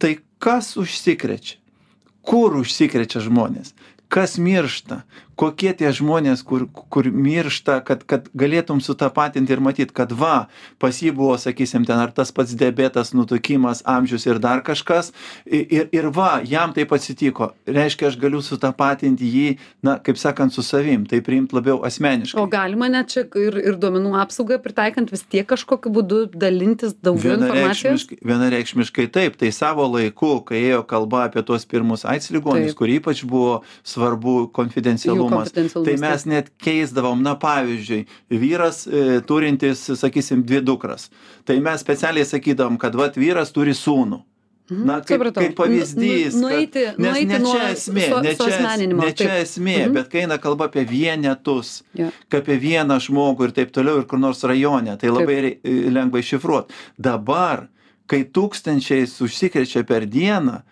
tai 0.01 0.19
kas 0.43 0.75
užsikrečia? 0.81 1.57
Kur 2.21 2.61
užsikrečia 2.61 3.23
žmonės? 3.25 3.73
Kas 4.13 4.37
miršta? 4.43 5.05
Kokie 5.41 5.73
tie 5.77 5.89
žmonės 5.97 6.43
kur 6.45 6.67
kur 6.93 7.09
miršta 7.09 7.79
kad 7.87 8.03
kad 8.09 8.29
galėtum 8.37 8.83
sutapatinti 8.85 9.55
ir 9.55 9.63
matyt 9.65 9.95
kad 9.97 10.13
va 10.13 10.49
pas 10.83 10.97
jį 11.01 11.13
buvo 11.17 11.37
sakysim 11.41 11.87
ten 11.89 12.01
ar 12.03 12.13
tas 12.13 12.33
pats 12.37 12.53
diabetas 12.61 13.15
nutukimas 13.17 13.81
amžius 13.89 14.27
ir 14.29 14.41
dar 14.43 14.61
kažkas. 14.67 15.13
Ir 15.47 15.89
ir 15.97 16.11
va 16.17 16.41
jam 16.45 16.75
taip 16.77 16.93
atsitiko. 16.97 17.53
Reiškia 17.67 18.11
aš 18.11 18.19
galiu 18.21 18.43
sutapatinti 18.45 19.31
jį 19.37 19.47
na 19.87 19.97
kaip 20.05 20.21
sakant 20.21 20.53
su 20.53 20.65
savim 20.67 21.07
tai 21.09 21.23
priimt 21.25 21.55
labiau 21.57 21.81
asmeniškai. 21.89 22.41
O 22.41 22.47
galima 22.51 22.91
net 22.93 23.13
čia 23.15 23.25
ir 23.41 23.57
ir 23.63 23.81
duomenų 23.81 24.15
apsaugą 24.21 24.61
pritaikant 24.63 25.13
vis 25.15 25.25
tiek 25.25 25.49
kažkokiu 25.49 25.95
būdu 25.97 26.21
dalintis 26.35 26.97
daugiau 27.01 27.39
informacijos? 27.39 28.05
Vienareikšmiškai 28.11 28.21
vienareikšmiškai 28.33 29.09
taip. 29.17 29.41
Tai 29.41 29.53
savo 29.57 29.89
laiku 29.97 30.35
kai 30.45 30.61
ėjo 30.69 30.85
kalba 30.91 31.25
apie 31.31 31.45
tuos 31.47 31.65
pirmus 31.71 32.05
aids 32.05 32.29
ligonius 32.35 32.77
kur 32.77 32.93
ypač 32.93 33.25
buvo 33.25 33.61
svarbu 33.87 34.51
konfidencialumas 34.57 35.30
tai 35.85 35.97
mes 36.01 36.25
net 36.27 36.51
keisdavom 36.59 37.23
na 37.23 37.35
pavyzdžiui 37.35 38.07
vyras 38.31 38.87
e, 38.87 39.21
turintis 39.27 39.87
sakysim 40.01 40.43
dvi 40.47 40.61
dukras 40.61 41.11
tai 41.45 41.61
mes 41.61 41.81
specialiai 41.81 42.25
sakydavom 42.29 42.79
kad 42.79 42.95
vat 42.95 43.17
vyras 43.17 43.53
turi 43.53 43.73
sūnų 43.77 44.23
Mhm, 44.71 44.85
Na, 44.87 45.01
kaip, 45.03 45.19
kaip 45.35 45.57
pavyzdys. 45.59 46.35
Nu, 46.39 46.47
nueiti, 46.47 46.85
kad, 46.87 46.99
nes 47.03 47.11
nueiti 47.11 47.27
ne 47.27 47.39
čia 47.43 47.63
esmė, 47.73 48.05
su, 48.07 48.19
ne 48.23 48.35
čia, 48.39 48.77
ne 48.87 49.09
čia 49.19 49.27
taip. 49.27 49.41
esmė, 49.43 49.79
Mhm. 49.89 49.93
bet 49.97 50.09
kai 50.13 50.21
eina 50.21 50.37
kalba 50.39 50.69
apie 50.71 50.85
vienetus, 50.87 51.83
Jo. 51.99 52.13
apie 52.31 52.55
vieną 52.63 53.01
žmogų 53.03 53.49
ir 53.49 53.51
taip 53.57 53.73
toliau 53.75 53.99
ir 53.99 54.05
kur 54.07 54.21
nors 54.23 54.45
rajone, 54.47 54.95
tai 54.97 55.11
labai 55.11 55.41
rei- 55.43 55.59
lengva 55.91 56.23
iššifruoti. 56.23 56.71
Dabar, 57.03 57.67
kai 58.07 58.23
tūkstančiais 58.23 59.19
užsikrečia 59.27 59.83
per 59.85 60.07
dieną, 60.07 60.63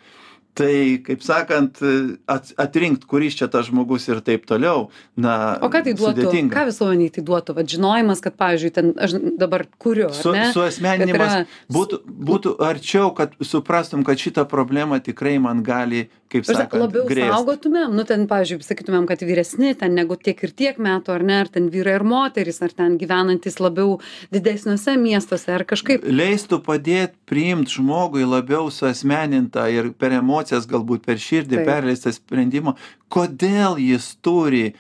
tai, 0.59 0.99
kaip 1.07 1.23
sakant, 1.25 1.79
at, 2.27 2.51
atrinkt, 2.59 3.07
kuris 3.09 3.37
čia 3.38 3.47
tas 3.53 3.68
žmogus 3.71 4.09
ir 4.11 4.21
taip 4.27 4.44
toliau, 4.51 4.88
na, 5.16 5.57
O 5.62 5.71
ką 5.71 5.85
tai 5.87 5.94
duotų? 5.94 6.27
sudėtinga. 6.27 6.53
Ką 6.59 6.66
visuomeniai 6.73 7.14
tai 7.14 7.25
duotų? 7.31 7.57
Vat 7.61 7.71
žinojimas, 7.73 8.23
kad, 8.25 8.35
pavyzdžiui, 8.40 8.73
ten 8.75 8.92
aš 8.99 9.16
dabar 9.38 9.66
kuriu. 9.79 10.11
Su, 10.16 10.35
ne? 10.35 10.49
suasmeninimas 10.55 11.35
yra- 11.38 11.47
būtų, 11.73 12.03
būtų 12.29 12.57
arčiau, 12.68 13.12
kad 13.16 13.38
suprastum, 13.40 14.03
kad 14.07 14.18
šitą 14.18 14.44
problemą 14.51 14.99
tikrai 15.05 15.37
man 15.42 15.62
gali, 15.66 16.09
kaip 16.29 16.44
sakant, 16.44 16.83
labiau 16.83 17.07
grėsti. 17.09 17.31
saugotumėm, 17.33 17.94
nu 17.97 18.05
ten, 18.05 18.27
pavyzdžiui, 18.29 18.61
sakytumėm, 18.66 19.07
kad 19.09 19.23
vyresni 19.25 19.71
ten 19.79 19.94
negu 19.97 20.16
tiek 20.21 20.37
ir 20.44 20.51
tiek 20.53 20.77
metų, 20.83 21.14
ar 21.14 21.23
ne, 21.25 21.38
ar 21.44 21.49
ten 21.55 21.71
vyrai 21.73 21.94
ir 21.97 22.05
moterys, 22.05 22.59
ar 22.66 22.75
ten 22.77 22.99
gyvenantis 23.01 23.57
labiau 23.62 23.97
didesniuose 24.35 24.97
miestuose, 25.01 25.49
ar 25.55 25.64
kažkaip. 25.68 26.05
leistų 26.05 26.59
padėt 26.66 27.14
priimt 27.29 27.71
žmogui 27.73 28.27
labiau 28.29 28.68
suasmenintą 28.73 29.68
ir 29.73 29.92
per 29.97 30.12
emocijas 30.49 30.67
galbūt 30.69 31.05
per 31.05 31.19
širdį 31.21 31.57
Taip. 31.61 31.67
perleistą 31.69 32.13
sprendimą 32.15 32.75
kodėl 33.13 33.79
jis 33.81 34.17
turi 34.23 34.75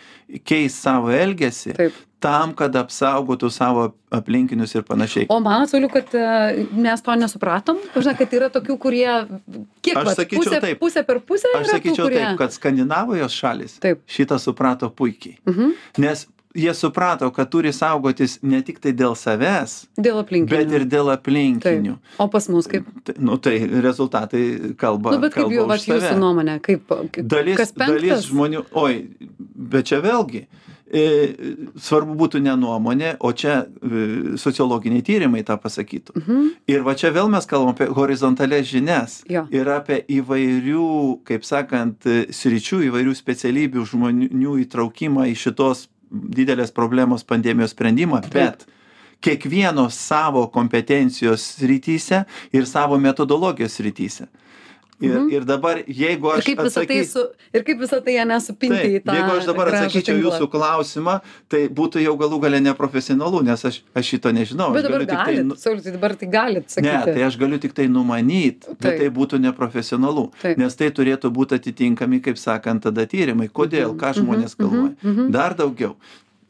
keist 0.44 0.80
savo 0.82 1.10
elgesį 1.12 1.74
Taip. 1.76 1.92
tam 2.20 2.52
kad 2.54 2.74
apsaugotų 2.76 3.50
savo 3.50 3.88
aplinkinius 4.10 4.74
ir 4.74 4.82
panašiai 4.82 5.26
O 5.28 5.38
man 5.40 5.62
atrodo, 5.66 5.88
kad 5.92 6.08
e, 6.14 6.66
mes 6.72 7.02
to 7.02 7.14
nesupratom. 7.14 7.78
Žinai, 7.94 8.16
kad 8.18 8.32
yra 8.34 8.48
tokių, 8.50 8.78
kurie 8.80 9.06
kiek 9.84 9.96
Aš 10.00 10.14
sakyčiau 10.16 10.42
pusė, 10.42 10.60
taip. 10.64 10.80
pusė 10.80 11.04
per 11.06 11.20
pusę. 11.20 11.46
aš 11.54 11.60
yra 11.60 11.68
tų, 11.68 11.76
sakyčiau 11.76 12.08
kurie... 12.08 12.18
taip 12.24 12.38
kad 12.40 12.52
skandinavijos 12.56 13.32
šalys 13.38 13.78
Taip. 13.82 14.02
šitą 14.08 14.38
suprato 14.42 14.90
puikiai 14.90 15.38
Mhm. 15.46 15.72
nes 15.98 16.26
jie 16.54 16.72
suprato 16.74 17.30
kad 17.32 17.50
turi 17.52 17.72
saugotis 17.72 18.38
ne 18.42 18.62
tiktai 18.64 18.92
dėl 18.96 19.14
savęs 19.18 19.86
Dėl 19.98 20.22
aplinkinių. 20.22 20.48
bet 20.50 20.72
ir 20.78 20.86
dėl 20.88 21.12
aplinkinių 21.12 21.96
Taip. 21.98 22.20
O 22.24 22.28
pas 22.28 22.48
mus 22.48 22.66
kaip? 22.66 22.86
Tai- 23.04 23.14
nu 23.18 23.36
tai 23.38 23.58
rezultatai 23.84 24.74
kalba 24.76 25.12
Nu, 25.12 25.20
bet 25.20 25.34
kaip 25.34 25.44
kalba 25.44 25.54
jau, 25.54 25.66
už 25.66 25.88
va, 25.88 25.98
jūsų 25.98 26.16
nuomonė, 26.18 26.60
kaip, 26.64 26.88
kaip 27.12 27.26
dalis, 27.28 27.72
dalis 27.76 28.26
žmonių, 28.30 28.64
oi, 28.72 29.08
bet 29.54 29.86
čia 29.92 30.00
vėlgi, 30.00 30.46
e, 30.88 31.02
svarbu 31.76 32.14
būtų 32.16 32.40
ne 32.42 32.54
nuomonė, 32.56 33.16
o 33.20 33.32
čia 33.36 33.66
e, 33.68 34.36
sociologiniai 34.40 35.02
tyrimai 35.04 35.44
tą 35.44 35.58
pasakytų. 35.60 36.16
Mhm. 36.16 36.48
Ir 36.72 36.80
va 36.86 36.94
čia 36.94 37.10
vėl 37.12 37.28
mes 37.28 37.44
kalbam 37.46 37.74
apie 37.76 37.86
horizontales 37.92 38.66
žinias 38.72 39.22
Jo. 39.28 39.46
ir 39.52 39.68
apie 39.68 40.00
įvairių, 40.08 41.20
kaip 41.28 41.44
sakant, 41.44 42.08
sričių, 42.32 42.80
įvairių 42.88 43.14
specialybių 43.14 43.84
žmonių 43.92 44.56
įtraukimą 44.64 45.28
į 45.28 45.36
šitos 45.36 45.88
didelės 46.10 46.72
problemos 46.74 47.24
pandemijos 47.26 47.74
sprendimą, 47.76 48.22
bet 48.32 48.66
kiekvieno 49.24 49.88
savo 49.90 50.46
kompetencijos 50.54 51.44
srityse 51.58 52.24
ir 52.54 52.66
savo 52.66 52.98
metodologijos 52.98 53.78
srityse. 53.78 54.28
Ir, 55.00 55.14
Mhm. 55.14 55.30
ir 55.30 55.44
dabar, 55.46 55.76
jeigu 55.86 56.26
Ir 56.32 56.38
aš 56.40 56.44
kaip 56.44 56.58
visą 56.58 56.74
tai, 56.74 56.96
atsakysiu, 56.98 57.12
su, 57.12 57.22
ir 57.54 57.62
kaip 57.62 57.78
visą 57.78 57.98
tai 58.04 58.14
nesupinti 58.26 58.74
į 58.82 58.94
Taip, 58.98 59.04
tą. 59.06 59.14
jeigu 59.14 59.30
aš 59.38 59.44
dabar 59.46 59.66
atsakyčiau 59.70 60.14
tinklą. 60.16 60.24
jūsų 60.26 60.48
klausimą, 60.50 61.20
tai 61.48 61.60
būtų 61.68 62.02
jau 62.02 62.16
galų 62.18 62.40
galę 62.42 62.58
neprofesionalu, 62.66 63.42
nes 63.44 63.64
aš, 63.64 63.82
aš 63.94 64.04
šito 64.10 64.32
nežinau. 64.34 64.72
Bet 64.74 64.82
dabar 64.88 65.06
tai 65.06 65.16
galit, 65.16 65.46
nu- 65.46 65.54
tai 65.54 65.92
dabar 65.92 66.14
tai 66.16 66.26
galit 66.28 66.66
sakyti. 66.66 66.82
Ne, 66.82 67.14
tai 67.14 67.22
aš 67.22 67.36
galiu 67.38 67.58
tik 67.60 67.72
tai 67.74 67.86
numanyti, 67.86 68.66
bet 68.66 68.78
Taip. 68.80 68.98
tai 68.98 69.08
būtų 69.10 69.38
neprofesionalu. 69.38 70.32
Taip. 70.42 70.58
Nes 70.58 70.74
tai 70.74 70.90
turėtų 70.90 71.30
būti 71.30 71.54
atitinkami, 71.60 72.20
kaip 72.20 72.34
sakant, 72.36 72.82
tada 72.82 73.06
tyrimai. 73.06 73.48
Kodėl, 73.48 73.94
ką 73.94 74.14
žmonės 74.18 74.56
galvoja. 74.58 74.96
mhm, 74.98 75.14
mhm. 75.14 75.30
Dar 75.30 75.54
daugiau. 75.54 75.94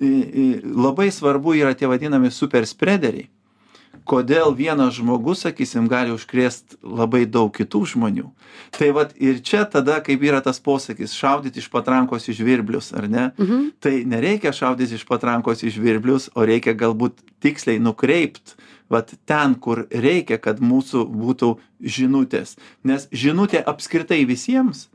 Labai 0.00 1.10
svarbu 1.10 1.54
yra 1.58 1.74
tie 1.74 1.86
vadinami 1.86 2.30
super 2.32 2.62
spreaderiai. 2.62 3.28
Kodėl 4.08 4.54
vienas 4.56 4.96
žmogus, 4.96 5.42
sakysim, 5.44 5.88
gali 5.90 6.14
užkrėst 6.14 6.78
labai 6.82 7.26
daug 7.28 7.52
kitų 7.52 7.82
žmonių. 7.92 8.30
Tai 8.72 8.88
vad 8.96 9.12
ir 9.20 9.42
čia 9.44 9.66
tada, 9.68 9.98
kaip 10.04 10.24
yra 10.24 10.40
tas 10.44 10.60
posakis, 10.64 11.16
šaudyti 11.16 11.60
iš 11.60 11.68
patrankos 11.72 12.28
į 12.28 12.38
žvirblius, 12.40 12.94
ar 12.96 13.08
ne? 13.08 13.30
Mhm. 13.36 13.68
tai 13.84 14.02
nereikia 14.08 14.54
šaudyti 14.56 14.96
iš 14.96 15.04
patrankos 15.08 15.62
į 15.62 15.74
žvirblius, 15.76 16.30
o 16.34 16.46
reikia 16.48 16.72
galbūt 16.72 17.20
tiksliai 17.44 17.82
nukreipt 17.82 18.56
vat 18.88 19.12
ten, 19.28 19.54
kur 19.54 19.84
reikia, 19.92 20.38
kad 20.40 20.62
mūsų 20.64 21.04
būtų 21.12 21.54
žinutės. 21.80 22.56
Nes 22.84 23.06
žinutė 23.12 23.60
apskritai 23.60 24.24
visiems, 24.28 24.88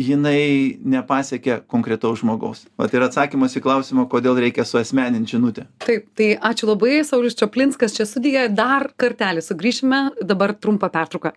jinai 0.00 0.78
nepasiekia 0.80 1.60
konkretaus 1.68 2.22
žmogaus. 2.22 2.64
Vat 2.80 2.94
ir 2.96 3.04
atsakymas 3.04 3.56
į 3.58 3.64
klausimą, 3.64 4.06
kodėl 4.10 4.40
reikia 4.40 4.64
suasmeninti 4.64 5.36
žinutę. 5.36 5.66
Taip, 5.84 6.08
tai 6.16 6.32
ačiū 6.36 6.70
labai, 6.70 7.02
Saulis 7.04 7.36
Čaplinskas 7.38 7.96
čia 7.98 8.08
studijoje. 8.08 8.48
Dar 8.56 8.88
kartelį 8.96 9.44
sugrįšime, 9.44 10.02
dabar 10.24 10.56
trumpa 10.56 10.90
pertrauka. 10.92 11.34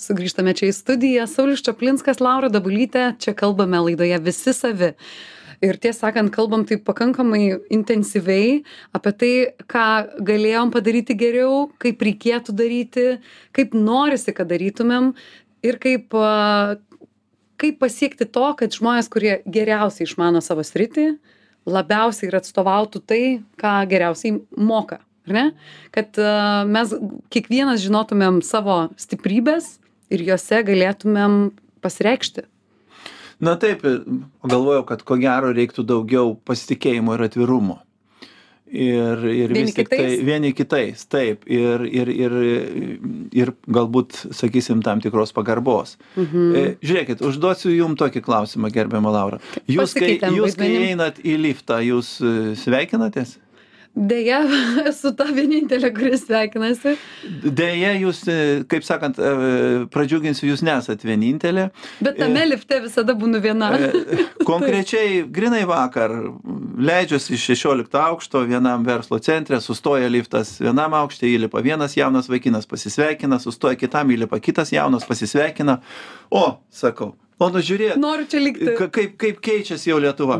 Sugrįžtame 0.00 0.52
čia 0.56 0.68
į 0.68 0.74
studiją. 0.76 1.24
Saulis 1.28 1.64
Čaplinskas, 1.64 2.20
Laura 2.20 2.50
Dabulytė, 2.52 3.14
čia 3.20 3.32
kalbame 3.36 3.80
laidoje 3.80 4.18
visi 4.24 4.52
savi. 4.56 4.92
Ir 5.64 5.78
tiesą 5.80 6.06
sakant, 6.06 6.32
kalbam 6.34 6.66
taip 6.68 6.82
pakankamai 6.84 7.56
intensyviai 7.72 8.60
apie 8.96 9.12
tai, 9.16 9.32
ką 9.70 9.86
galėjom 10.26 10.72
padaryti 10.74 11.16
geriau, 11.16 11.66
kaip 11.80 12.02
reikėtų 12.04 12.54
daryti, 12.56 13.06
kaip 13.56 13.76
norisi, 13.76 14.34
kad 14.36 14.50
darytumėm 14.52 15.14
ir 15.64 15.78
kaip, 15.82 16.12
kaip 17.56 17.80
pasiekti 17.80 18.28
to, 18.28 18.46
kad 18.58 18.76
žmonės, 18.76 19.08
kurie 19.12 19.38
geriausiai 19.48 20.08
išmano 20.08 20.42
savo 20.44 20.64
sritį, 20.66 21.14
labiausiai 21.66 22.30
ir 22.30 22.38
atstovautų 22.38 23.02
tai, 23.08 23.22
ką 23.60 23.78
geriausiai 23.90 24.36
moka. 24.56 25.00
Ar 25.26 25.34
ne? 25.34 25.46
Kad 25.90 26.18
mes 26.70 26.92
kiekvienas 27.34 27.80
žinotumėm 27.82 28.38
savo 28.46 28.84
stiprybės 29.00 29.78
ir 30.12 30.22
juose 30.22 30.60
galėtumėm 30.68 31.48
pasireikšti. 31.82 32.46
Na 33.40 33.56
taip, 33.60 33.82
galvojau, 34.46 34.86
kad 34.88 35.02
ko 35.04 35.18
gero 35.20 35.50
reiktų 35.52 35.84
daugiau 35.84 36.36
pasitikėjimo 36.48 37.16
ir 37.18 37.26
atvirumo. 37.26 37.82
Ir, 38.66 39.20
ir 39.30 39.52
Vieni 39.54 39.68
vis 39.68 39.76
tik 39.76 39.86
tai 39.92 39.98
kitais? 40.00 40.22
vieni 40.26 40.48
kitais, 40.56 41.02
taip, 41.06 41.44
ir, 41.46 41.84
ir, 41.86 42.08
ir, 42.10 42.32
ir 43.30 43.52
galbūt, 43.70 44.16
sakysim, 44.34 44.80
tam 44.82 44.98
tikros 45.04 45.30
pagarbos. 45.36 45.94
Mhm. 46.18 46.48
E, 46.50 46.64
Žiūrėkit, 46.82 47.22
užduosiu 47.22 47.70
jums 47.76 48.00
tokį 48.00 48.24
klausimą, 48.26 48.72
gerbiama 48.74 49.12
Laura. 49.14 49.38
Jūs, 49.70 49.94
kai, 49.94 50.16
Pasikeitėm 50.18 50.38
jūs, 50.40 50.58
kai 50.58 50.72
einat 50.88 51.22
į 51.22 51.36
liftą, 51.44 51.78
jūs 51.86 52.16
e, 52.18 52.34
sveikinatės? 52.58 53.36
Deja, 53.96 54.42
esu 54.90 55.14
ta 55.16 55.24
vienintelė, 55.32 55.88
kuris 55.96 56.26
sveikinasi. 56.26 56.92
Deja, 57.48 57.94
jūs, 57.96 58.20
e, 58.28 58.36
kaip 58.68 58.84
sakant, 58.84 59.16
e, 59.16 59.30
pradžiuginsiu, 59.92 60.50
jūs 60.50 60.60
nesat 60.66 61.00
vienintelė. 61.06 61.70
Bet 62.04 62.20
tame 62.20 62.44
lifte 62.44 62.82
visada 62.84 63.16
būnu 63.16 63.40
viena. 63.40 63.70
E, 63.72 64.20
Konkrečiai, 64.50 65.22
grinai 65.32 65.64
vakar, 65.68 66.12
leidžiuosi 66.76 67.38
iš 67.38 67.48
16 67.54 67.96
aukšto 68.02 68.44
vienam 68.44 68.84
verslo 68.84 69.16
centre, 69.24 69.62
sustoja 69.64 70.12
liftas 70.12 70.58
vienam 70.60 70.92
aukšte, 71.00 71.24
įlipa 71.32 71.64
vienas 71.64 71.96
jaunas 71.96 72.28
vaikinas, 72.28 72.68
pasisveikina, 72.68 73.40
sustoja 73.40 73.80
kitam, 73.80 74.12
įlipa 74.12 74.42
kitas 74.44 74.76
jaunas, 74.76 75.08
pasisveikina. 75.08 75.80
O, 76.28 76.44
sakau, 76.68 77.14
o 77.38 77.48
nu 77.52 77.60
žiūrėk 77.60 77.98
Noriu 78.00 78.24
čia 78.30 78.40
likti. 78.40 78.74
ka- 78.78 78.88
kaip, 78.88 79.16
kaip 79.20 79.40
keičiasi 79.44 79.90
jau 79.90 79.98
Lietuva. 80.00 80.38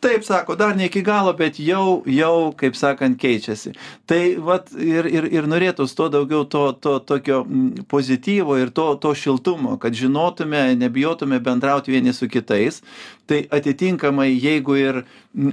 Taip 0.00 0.24
sako, 0.24 0.56
dar 0.60 0.76
ne 0.76 0.86
iki 0.90 1.00
galo, 1.02 1.32
bet 1.32 1.56
jau, 1.58 2.02
jau 2.06 2.52
kaip 2.56 2.76
sakant, 2.76 3.16
keičiasi. 3.18 3.72
Tai 4.06 4.20
vat, 4.44 4.68
ir, 4.76 5.06
ir, 5.08 5.24
ir 5.32 5.48
norėtųs 5.48 5.94
to 5.96 6.08
daugiau 6.12 6.44
to, 6.44 6.72
to 6.72 6.98
tokio 7.00 7.44
pozityvo 7.88 8.58
ir 8.60 8.70
to, 8.70 8.94
to 9.00 9.14
šiltumo, 9.14 9.78
kad 9.80 9.92
žinotume, 9.96 10.74
nebijotume 10.76 11.40
bendrauti 11.40 11.90
vieni 11.96 12.12
su 12.12 12.28
kitais. 12.28 12.82
Tai 13.28 13.42
atitinkamai, 13.52 14.30
jeigu 14.40 14.76
ir, 14.80 15.02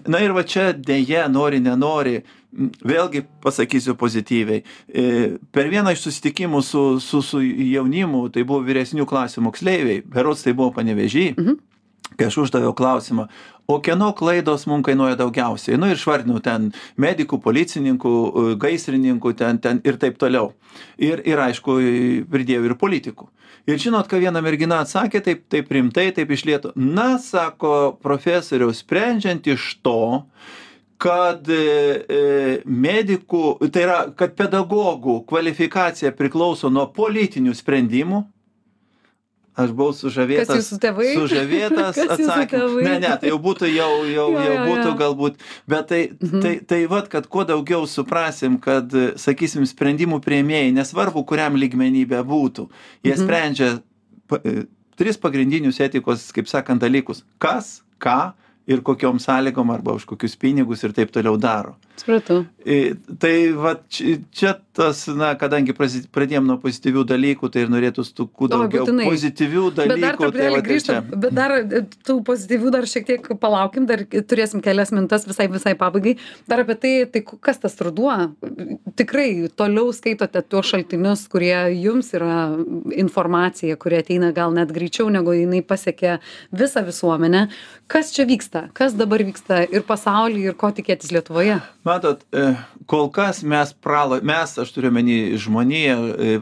na 0.08 0.22
ir 0.24 0.32
va 0.36 0.46
čia 0.48 0.70
dėje, 0.72 1.26
nori, 1.28 1.60
nenori, 1.60 2.22
vėlgi 2.88 3.26
pasakysiu 3.44 3.98
pozityviai. 4.00 4.64
E, 4.88 5.06
Per 5.52 5.68
vieną 5.72 5.92
iš 5.92 6.06
susitikimų 6.06 6.62
su, 6.64 6.84
su, 7.04 7.20
su 7.22 7.42
jaunimu, 7.44 8.30
tai 8.32 8.46
buvo 8.48 8.64
vyresnių 8.64 9.08
klasių 9.10 9.44
moksleiviai, 9.50 10.04
berots 10.08 10.46
tai 10.48 10.56
buvo 10.56 10.72
panevežį, 10.78 11.26
kai 12.14 12.30
aš 12.30 12.38
uždaviau 12.46 12.76
klausimą, 12.78 13.28
o 13.68 13.80
kieno 13.82 14.12
klaidos 14.18 14.68
mums 14.70 14.86
kainuoja 14.86 15.18
daugiausiai? 15.20 15.80
Nu 15.82 15.90
ir 15.90 15.98
išvardinau 15.98 16.42
ten 16.44 16.72
medikų, 17.02 17.40
policininkų, 17.44 18.14
e, 18.14 18.58
gaisrininkų 18.62 19.34
ten, 19.40 19.62
ten 19.64 19.82
ir 19.84 19.98
taip 20.02 20.20
toliau. 20.22 20.54
Ir, 21.02 21.24
ir 21.26 21.42
aišku, 21.42 21.80
pridėjau 22.32 22.68
ir 22.70 22.78
politikų. 22.80 23.30
Ir 23.66 23.82
žinot, 23.82 24.06
ką 24.06 24.20
viena 24.22 24.44
mergina 24.46 24.84
atsakė, 24.84 25.24
taip, 25.26 25.48
taip 25.50 25.72
rimtai, 25.74 26.12
taip 26.14 26.30
išlieto. 26.30 26.70
Na, 26.78 27.16
sako 27.18 27.96
profesoriau, 28.04 28.70
sprendžiant 28.76 29.48
iš 29.50 29.72
to, 29.82 30.26
kad 31.02 31.50
e, 31.50 31.58
e, 31.58 32.22
medikų, 32.66 33.58
tai 33.74 33.88
yra, 33.88 33.98
kad 34.18 34.36
pedagogų 34.38 35.24
kvalifikacija 35.30 36.14
priklauso 36.16 36.70
nuo 36.70 36.86
politinių 36.94 37.56
sprendimų. 37.58 38.22
Aš 39.56 39.72
buvau 39.72 39.94
sužavėtas. 39.96 40.50
Kas 40.50 40.58
jūsų 40.66 40.78
tėvai? 40.84 41.08
Sužavėtas 41.16 41.96
tėvai? 42.20 42.84
Ne, 42.84 42.96
ne, 43.00 43.12
tai 43.22 43.30
jau 43.32 43.38
būtų, 43.40 43.70
jau, 43.72 43.90
jau, 44.04 44.26
Jo, 44.36 44.42
jau 44.44 44.54
jo, 44.54 44.64
būtų 44.68 44.88
jo. 44.90 44.96
galbūt. 45.00 45.38
Bet 45.72 45.88
tai, 45.88 46.02
Mhm. 46.20 46.42
tai, 46.44 46.54
tai 46.68 46.80
vad, 46.92 47.08
kad 47.10 47.28
kuo 47.32 47.46
daugiau 47.48 47.88
suprasim, 47.88 48.58
kad, 48.60 48.92
sakysim, 49.16 49.64
sprendimų 49.64 50.20
prieimėjai, 50.26 50.74
nesvarbu, 50.76 51.24
kuriam 51.26 51.56
lygmenybė 51.56 52.20
būtų, 52.28 52.68
jie 53.08 53.14
Mhm. 53.16 53.24
sprendžia 53.24 53.70
e, 54.44 54.66
tris 54.98 55.16
pagrindinius 55.18 55.80
etikos, 55.80 56.32
kaip 56.36 56.48
sakant, 56.52 56.82
dalykus. 56.82 57.24
Kas, 57.40 57.82
ką 58.00 58.34
ir 58.68 58.82
kokiom 58.82 59.20
sąlygom 59.22 59.70
arba 59.72 59.94
už 59.94 60.06
kokius 60.10 60.36
pinigus 60.36 60.84
ir 60.84 60.94
taip 60.94 61.12
toliau 61.14 61.38
daro. 61.38 61.76
Supratau. 61.96 62.44
I, 62.66 62.96
Tai 63.20 63.34
va 63.56 63.76
čia, 63.90 64.18
čia 64.34 64.52
tas, 64.76 65.06
na, 65.16 65.30
kadangi 65.40 65.72
pradėjom 65.78 66.48
nuo 66.50 66.58
pozityvių 66.60 67.04
dalykų, 67.08 67.50
tai 67.54 67.64
ir 67.64 67.70
norėtųsi 67.72 68.12
tų 68.18 68.26
kuo 68.28 68.50
O, 68.50 68.52
daugiau 68.52 68.84
būtinai. 68.84 69.06
pozityvių 69.08 69.64
Bet 69.70 69.78
dar 69.78 69.94
dalykų. 69.94 70.32
Tai 70.36 70.50
va, 70.50 70.58
tai 70.58 70.64
grįžtam, 70.66 70.98
čia. 71.12 71.20
bet 71.24 71.36
dar 71.38 71.54
e, 71.60 71.82
tų 72.08 72.18
pozityvių 72.28 72.74
dar 72.76 72.88
šiek 72.90 73.08
tiek 73.08 73.30
palaukim, 73.40 73.86
dar 73.88 74.04
turėsim 74.10 74.64
kelias 74.66 74.92
mintas 74.96 75.28
visai, 75.30 75.48
visai 75.54 75.76
pabaigai. 75.80 76.18
Dar 76.52 76.66
apie 76.66 76.76
tai, 76.82 76.94
tai 77.14 77.22
kas 77.24 77.62
tas 77.64 77.78
ruduo? 77.86 78.12
Tikrai 79.00 79.30
toliau 79.56 79.94
skaitote 79.96 80.42
tuos 80.50 80.74
šaltinius, 80.74 81.28
kurie 81.32 81.56
jums 81.78 82.12
yra 82.18 82.36
informacija, 82.98 83.78
kurie 83.80 84.02
ateina 84.04 84.34
gal 84.36 84.56
net 84.58 84.74
greičiau, 84.76 85.08
negu 85.14 85.38
jinai 85.38 85.62
pasiekia 85.66 86.18
visą 86.52 86.84
visuomenę. 86.90 87.48
Kas 87.92 88.12
čia 88.16 88.26
vyksta? 88.28 88.55
Kas 88.78 88.94
dabar 88.98 89.24
vyksta 89.28 89.64
ir 89.72 89.84
pasaulyje, 89.88 90.52
ir 90.52 90.58
ko 90.60 90.72
tikėtis 90.76 91.12
Lietuvoje? 91.16 91.60
Matot, 91.88 92.24
e, 92.34 92.56
kol 92.92 93.10
kas 93.14 93.44
mes 93.44 93.74
prala, 93.74 94.22
mes, 94.26 94.58
aš 94.62 94.72
turiu 94.76 94.92
menį 94.96 95.20
žmonėje, 95.46 95.96
e, 96.16 96.40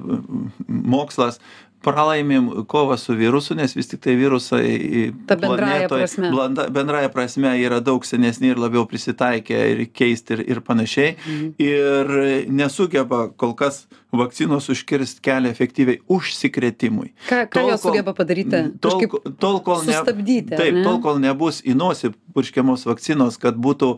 mokslas, 0.67 1.39
pralaimim 1.83 2.45
kovą 2.71 2.95
su 2.97 3.11
virusu, 3.19 3.55
nes 3.59 3.73
vis 3.75 3.89
tik 3.91 3.99
tai 4.05 4.13
virusai 4.15 5.11
Ta 5.27 5.35
bendraja 5.35 5.89
prasme. 5.91 6.29
blanda- 6.31 6.69
bendraja 6.71 7.09
prasme 7.11 7.51
yra 7.59 7.81
daug 7.83 8.05
senesni 8.07 8.47
ir 8.53 8.55
labiau 8.57 8.85
prisitaikę 8.87 9.57
ir 9.73 9.85
keisti 9.91 10.37
ir, 10.37 10.45
ir 10.49 10.61
panašiai. 10.61 11.15
Mhm. 11.27 11.53
Ir 11.59 12.13
nesugeba 12.47 13.27
kol 13.35 13.53
kas 13.53 13.85
vakcinos 14.13 14.69
užkirsti 14.69 15.21
kelią 15.25 15.49
efektyviai 15.51 15.99
užsikrėtimui. 16.07 17.11
Ką, 17.29 17.43
ką 17.49 17.59
Tol, 17.59 17.69
jos 17.71 17.81
sugeba 17.81 18.13
padaryti? 18.13 18.59
Tol, 18.79 18.99
Kažkaip 18.99 19.37
tol, 19.41 19.59
kol 19.65 19.81
ne, 19.83 19.93
sustabdyti, 19.97 20.53
ar 20.53 20.61
Taip, 20.61 20.73
ne? 20.77 20.83
tol, 20.85 20.99
kol 21.03 21.17
nebus 21.23 21.61
į 21.65 21.73
nosį 21.79 22.13
purškiamos 22.33 22.85
vakcinos, 22.89 23.37
kad 23.41 23.57
būtų 23.61 23.91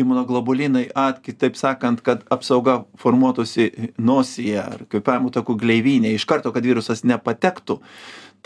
imunoglobulinai 0.00 0.86
at, 0.94 1.20
kitaip 1.24 1.56
sakant, 1.58 2.00
kad 2.06 2.22
apsauga 2.32 2.84
formuotųsi 3.00 3.70
nosyje 3.98 4.60
ar 4.62 4.84
kvėpavimo 4.92 5.32
takų 5.34 5.56
gleivinė, 5.60 6.14
iš 6.16 6.24
karto, 6.28 6.52
kad 6.54 6.64
virusas 6.66 7.04
nepatektų. 7.04 7.80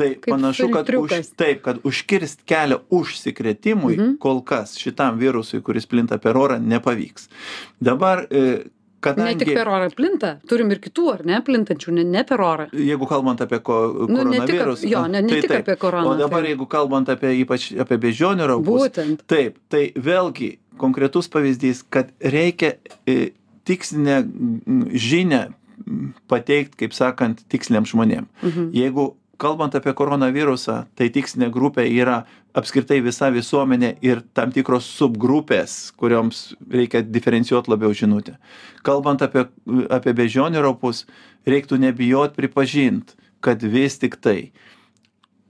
Tai 0.00 0.06
Kaip 0.16 0.30
panašu, 0.32 0.68
kad, 0.72 0.86
už, 0.88 1.10
filtriukas. 1.10 1.30
taip, 1.36 1.58
kad 1.66 1.80
užkirst 1.84 2.44
kelią 2.48 2.78
užsikrėtimui 2.94 3.96
Mhm. 3.98 4.14
kol 4.22 4.40
kas 4.42 4.76
šitam 4.80 5.18
virusui, 5.20 5.60
kuris 5.62 5.84
plinta 5.86 6.16
per 6.18 6.34
orą, 6.40 6.56
nepavyks. 6.62 7.28
Dabar, 7.82 8.26
e, 9.00 9.08
Ne 9.16 9.32
tik 9.34 9.48
kadangi... 9.48 9.54
per 9.54 9.68
orą 9.72 9.88
plinta, 9.96 10.30
turim 10.48 10.70
ir 10.70 10.78
kitų, 10.84 11.04
ar 11.14 11.24
ne, 11.24 11.38
plintančių, 11.46 11.92
ne, 11.96 12.04
ne 12.04 12.24
per 12.28 12.40
orą. 12.44 12.66
Jeigu 12.72 13.06
kalbant 13.08 13.40
apie 13.40 13.58
ko, 13.64 14.06
Nu, 14.08 14.24
ne 14.24 14.40
tik 14.40 14.40
ap- 14.40 14.48
koronavirusą. 14.50 14.88
jo, 14.90 15.06
ne- 15.08 15.22
ne 15.22 15.28
tai 15.32 15.40
tik 15.40 15.50
taip. 15.50 15.60
apie 15.68 15.76
koroną, 15.76 16.10
O 16.10 16.16
dabar, 16.20 16.44
jeigu 16.44 16.66
kalbant 16.68 17.08
apie 17.08 17.32
ypač 17.44 17.70
apie 17.80 17.96
beždžionių 17.98 18.46
raupus, 18.46 18.82
Būtent. 18.84 19.24
Taip, 19.26 19.56
tai 19.68 19.92
vėlgi 19.96 20.58
konkretus 20.78 21.28
pavyzdys, 21.28 21.82
kad 21.90 22.12
reikia 22.20 22.74
e, 23.06 23.30
tikslinę 23.64 24.24
žinę 24.92 25.52
pateikti, 26.28 26.76
kaip 26.84 26.92
sakant, 26.94 27.40
tiksliniam 27.48 27.84
žmonėm. 27.88 28.26
Mhm. 28.42 28.70
Jeigu 28.76 29.14
kalbant 29.40 29.74
apie 29.78 29.94
koronavirusą, 29.96 30.84
tai 30.98 31.08
tikslinė 31.12 31.48
grupė 31.52 31.86
yra 31.88 32.24
apskritai 32.56 33.00
visa 33.04 33.30
visuomenė 33.32 33.94
ir 34.04 34.22
tam 34.36 34.52
tikros 34.54 34.88
subgrupės, 34.98 35.92
kurioms 36.00 36.50
reikia 36.70 37.02
diferencijuoti 37.06 37.72
labiau 37.72 37.94
žinutę. 37.96 38.36
Kalbant 38.86 39.22
apie, 39.24 39.46
apie 39.92 40.14
beždžionių 40.18 40.64
raupus, 40.66 41.06
reiktų 41.48 41.80
nebijot 41.86 42.36
pripažinti, 42.36 43.16
kad 43.40 43.62
vis 43.64 43.96
tik 44.02 44.18
tai 44.20 44.52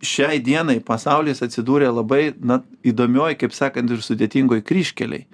šiai 0.01 0.41
dienai 0.45 0.79
pasaulis 0.85 1.43
atsidūrė 1.45 1.91
labai 1.93 2.31
na, 2.41 2.61
įdomioj, 2.87 3.37
kaip 3.41 3.55
sakant, 3.57 3.91
ir 3.91 4.05
sudėtingoj 4.05 4.63
kryškeliai. 4.67 5.27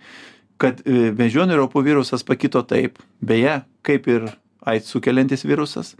Kad 0.61 0.81
e, 0.89 1.11
beždžionių 1.15 1.61
raupų 1.61 1.85
virusas 1.87 2.25
pakito 2.27 2.63
taip, 2.67 2.99
beje, 3.21 3.61
kaip 3.87 4.09
ir 4.11 4.31
AIDS 4.67 4.91
sukeliantis 4.91 5.45
virusas, 5.47 5.95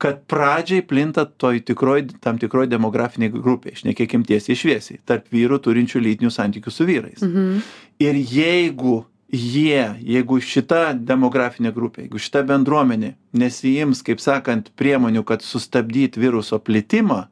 kad 0.00 0.22
pradžiai 0.30 0.82
plinta 0.88 1.26
toj 1.28 1.60
tikroj, 1.68 2.06
tam 2.24 2.38
tikroj 2.40 2.68
demografiniai 2.72 3.32
grupiai, 3.34 3.76
šnekėkim 3.76 4.24
tiesiai 4.28 4.56
šviesiai, 4.56 5.00
tarp 5.08 5.28
vyrų 5.34 5.58
turinčių 5.66 6.00
lytinių 6.06 6.30
santykių 6.32 6.72
su 6.72 6.86
vyrais. 6.88 7.20
Mhm. 7.26 7.58
Ir 8.00 8.20
jeigu 8.32 9.02
jie, 9.30 9.84
jeigu 10.02 10.40
šita 10.42 10.94
demografinė 10.96 11.70
grupė, 11.76 12.06
jeigu 12.06 12.18
šita 12.18 12.42
bendruomenė 12.48 13.12
nesijims, 13.38 14.00
kaip 14.06 14.22
sakant, 14.24 14.72
priemonių, 14.80 15.22
kad 15.28 15.44
sustabdyti 15.46 16.18
viruso 16.22 16.58
plitimą, 16.58 17.26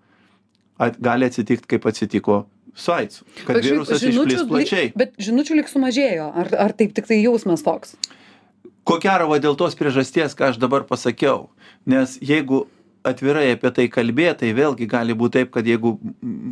at, 0.79 1.01
gali 1.03 1.27
atsitikti, 1.27 1.67
kaip 1.75 1.89
atsitiko 1.91 2.45
su 2.79 2.93
AIDS, 2.95 3.25
kad 3.47 3.59
Bet 3.59 3.65
virusas 3.67 4.05
išplis 4.07 4.45
lyg- 4.45 4.49
plačiai. 4.53 4.93
Bet 4.95 5.17
žinučių 5.19 5.57
lik 5.59 5.73
sumažėjo, 5.73 6.29
ar, 6.45 6.53
ar 6.69 6.77
taip 6.79 6.93
tik 6.95 7.09
tai 7.11 7.19
jausmas 7.25 7.65
toks? 7.67 7.97
Ko 8.89 8.97
gero, 9.03 9.29
va 9.29 9.37
dėl 9.43 9.57
tos 9.61 9.77
priežasties, 9.77 10.33
ką 10.39 10.49
aš 10.53 10.59
dabar 10.63 10.87
pasakiau. 10.89 11.49
Nes 11.89 12.17
jeigu 12.25 12.65
atvirai 13.05 13.51
apie 13.53 13.71
tai 13.77 13.87
kalbėti, 13.93 14.41
tai 14.47 14.55
vėlgi 14.57 14.89
gali 14.89 15.15
būti 15.17 15.39
taip, 15.43 15.53
kad 15.55 15.69
jeigu 15.69 15.99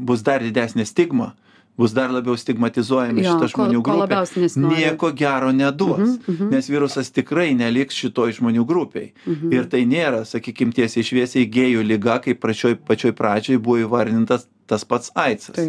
bus 0.06 0.22
dar 0.26 0.44
didesnė 0.44 0.84
stigma, 0.88 1.32
bus 1.76 1.92
dar 1.92 2.08
labiau 2.12 2.36
stigmatizuojami 2.40 3.20
Jo, 3.24 3.34
šitą 3.34 3.40
ko- 3.46 3.48
žmonių 3.52 3.80
ko 3.84 3.96
labiausiai 3.98 4.44
nesinori. 4.46 4.76
nieko 4.80 5.10
gero 5.16 5.50
neduos. 5.52 5.98
Mhm, 6.16 6.32
mhm. 6.36 6.50
Nes 6.54 6.68
virusas 6.72 7.10
tikrai 7.12 7.50
neliks 7.56 7.98
šitoj 8.00 8.32
žmonių 8.38 8.64
grupiai. 8.68 9.10
Mhm. 9.26 9.52
Ir 9.52 9.64
tai 9.72 9.82
nėra, 9.84 10.22
sakykime, 10.24 10.72
tiesiai 10.72 11.04
šviesiai 11.04 11.44
gėjų 11.52 11.84
lyga, 11.84 12.20
kaip 12.24 12.40
pačioj, 12.40 12.76
pačioj 12.88 13.12
pradžioj 13.12 13.58
buvo 13.60 13.76
įvardintas 13.84 14.46
tas 14.66 14.84
pats 14.84 15.12
AIDS. 15.14 15.50
Tai. 15.56 15.66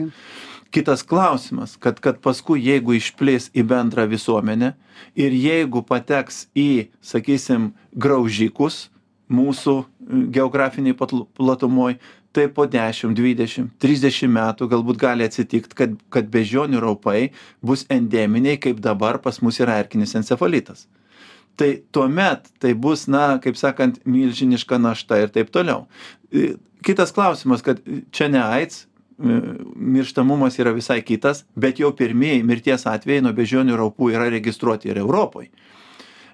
Kitas 0.71 1.03
klausimas, 1.07 1.77
kad, 1.79 1.99
kad 2.03 2.19
paskui 2.23 2.59
jeigu 2.65 2.97
išplis 2.97 3.49
į 3.55 3.63
bendrą 3.69 4.07
visuomenę 4.09 4.73
ir 5.15 5.35
jeigu 5.35 5.83
pateks 5.87 6.47
į, 6.57 6.89
sakysim, 6.99 7.71
graužikus 7.95 8.87
mūsų 9.31 9.75
e, 9.79 9.85
geografiniai 10.35 10.95
patl- 10.97 11.25
platumoj, 11.37 11.97
tai 12.35 12.47
po 12.53 12.67
10, 12.69 13.15
20, 13.17 13.71
30 13.81 14.29
metų 14.29 14.67
galbūt 14.69 14.99
gali 15.01 15.25
atsitikti, 15.25 15.75
kad, 15.77 15.95
kad 16.13 16.27
beždžionių 16.33 16.81
raupai 16.83 17.31
bus 17.65 17.85
endeminiai, 17.93 18.59
kaip 18.61 18.83
dabar 18.83 19.21
pas 19.23 19.39
mus 19.41 19.57
yra 19.63 19.79
erkinis 19.81 20.15
encefalitas. 20.19 20.85
Tai 21.57 21.71
tuomet 21.95 22.51
tai 22.61 22.75
bus, 22.77 23.07
na, 23.09 23.39
kaip 23.41 23.57
sakant, 23.57 23.97
milžiniška 24.05 24.77
našta 24.77 25.23
ir 25.23 25.33
taip 25.33 25.49
toliau. 25.53 25.87
E, 26.29 26.55
Kitas 26.85 27.09
klausimas, 27.11 27.63
kad 27.65 27.79
čia 28.13 28.27
ne 28.29 28.37
AIDS, 28.37 28.83
e, 28.85 28.96
mirštamumas 29.17 30.59
yra 30.61 30.73
visai 30.75 31.01
kitas, 31.01 31.45
bet 31.55 31.79
jau 31.81 31.89
pirmieji 31.95 32.43
mirties 32.45 32.85
atvejai 32.89 33.23
nuo 33.25 33.33
beždžionių 33.37 33.79
raupų 33.79 34.11
yra 34.13 34.29
registruoti 34.33 34.91
ir 34.91 35.01
Europoje. 35.01 35.49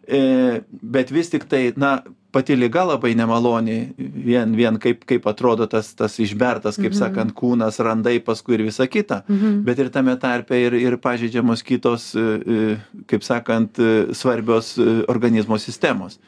E, 0.03 0.61
bet 0.83 1.13
vis 1.15 1.31
tik 1.31 1.47
tai, 1.47 1.69
na, 1.79 2.01
pati 2.33 2.57
liga 2.57 2.83
labai 2.83 3.13
nemaloni 3.15 3.77
vien 3.97 4.55
vien 4.57 4.79
kaip 4.81 5.05
kaip 5.07 5.27
atrodo 5.29 5.67
tas 5.69 5.93
tas 5.95 6.17
išbertas 6.19 6.79
kaip 6.81 6.95
sakant 6.97 7.31
kūnas 7.37 7.77
randai 7.85 8.17
paskui 8.25 8.57
ir 8.57 8.65
visa 8.65 8.87
kita. 8.89 9.21
Bet 9.67 9.79
ir 9.79 9.91
tame 9.93 10.17
tarpe 10.19 10.57
ir 10.57 10.73
ir 10.73 10.97
pažeidžiamos 10.97 11.63
kitos 11.63 12.09
kaip 13.07 13.23
sakant 13.23 13.79
svarbios 14.17 14.73
organizmo 15.07 15.57
sistemos 15.61 16.19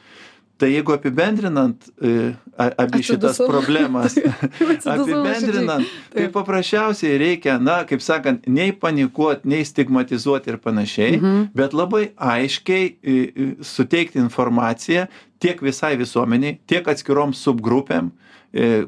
tai 0.56 0.70
jeigu 0.72 0.94
apibendrinant 0.94 1.88
e, 2.00 2.32
abi 2.56 3.02
šitas 3.04 3.38
problemas, 3.44 4.16
apibendrinant, 4.94 5.84
tai 6.14 6.28
paprasčiausiai 6.32 7.18
reikia, 7.20 7.58
na, 7.62 7.82
kaip 7.88 8.04
sakant, 8.04 8.46
nei 8.48 8.72
panikuoti, 8.72 9.48
nei 9.52 9.66
stigmatizuoti 9.68 10.54
ir 10.54 10.60
panašiai, 10.64 11.16
mhm. 11.18 11.48
bet 11.56 11.76
labai 11.76 12.10
aiškiai 12.16 13.58
suteikti 13.60 14.22
informaciją 14.22 15.06
tiek 15.42 15.60
visai 15.60 15.96
visuomeniai, 16.00 16.56
tiek 16.64 16.88
atskirom 16.88 17.36
subgrupėm, 17.36 18.08
E, 18.10 18.25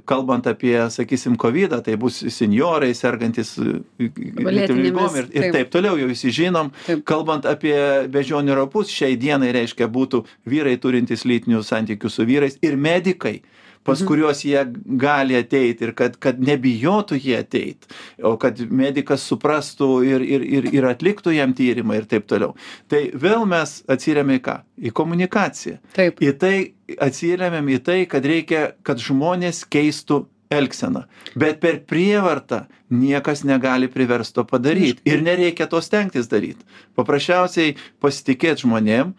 kalbant 0.08 0.46
apie, 0.48 0.76
sakysim, 0.90 1.36
COVID, 1.40 1.78
tai 1.84 1.96
bus 2.00 2.20
seniorai, 2.32 2.94
sergantis 2.96 3.54
e, 3.60 3.78
lygom 3.98 5.18
ir, 5.20 5.28
ir 5.34 5.52
taip 5.54 5.72
toliau, 5.74 5.98
jau 6.00 6.08
visi 6.08 6.32
žinom. 6.34 6.72
Taip. 6.86 7.04
Kalbant 7.08 7.48
apie 7.48 7.76
bežionį 8.12 8.56
rapus, 8.58 8.92
šiai 8.92 9.18
dienai 9.20 9.52
reiškia 9.56 9.90
būtų 9.92 10.24
vyrai 10.48 10.76
turintys 10.80 11.26
lytinių 11.28 11.62
santykių 11.66 12.12
su 12.12 12.26
vyrais 12.28 12.58
ir 12.64 12.78
medikai 12.80 13.38
pas 13.84 14.00
mhm. 14.00 14.08
kuriuos 14.08 14.42
jie 14.44 14.62
gali 15.00 15.36
ateit 15.38 15.82
ir 15.84 15.94
kad 15.98 16.16
kad 16.22 16.40
nebijotų 16.40 17.18
jie 17.22 17.36
ateit 17.40 17.88
o 18.22 18.36
kad 18.40 18.60
medikas 18.70 19.26
suprastų 19.28 19.90
ir 20.06 20.24
ir 20.24 20.46
ir 20.58 20.70
ir 20.74 20.88
atliktų 20.92 21.36
jam 21.36 21.54
tyrimą 21.56 21.98
ir 21.98 22.08
taip 22.10 22.26
toliau. 22.30 22.54
Tai 22.88 23.04
vėl 23.14 23.46
mes 23.48 23.78
atsiremiam 23.88 24.38
į 24.38 24.42
ką? 24.44 24.56
Į 24.78 24.94
komunikaciją. 24.94 25.78
Taip. 25.96 26.22
Į 26.22 26.34
tai 26.38 26.56
atsiremiam 27.04 27.68
į 27.68 27.78
tai 27.84 28.00
kad 28.10 28.26
reikia 28.26 28.72
kad 28.86 29.00
žmonės 29.02 29.64
keistų 29.68 30.24
elgseną. 30.50 31.04
Bet 31.36 31.60
per 31.60 31.82
prievartą 31.84 32.64
niekas 32.90 33.44
negali 33.44 33.88
priverst 33.92 34.34
to 34.34 34.44
padaryt. 34.48 35.02
Ir 35.04 35.22
nereikia 35.22 35.68
to 35.68 35.80
stengtis 35.84 36.28
daryt. 36.30 36.60
Paprasčiausiai 36.96 37.76
pasitikėt 38.00 38.64
žmonėm 38.64 39.12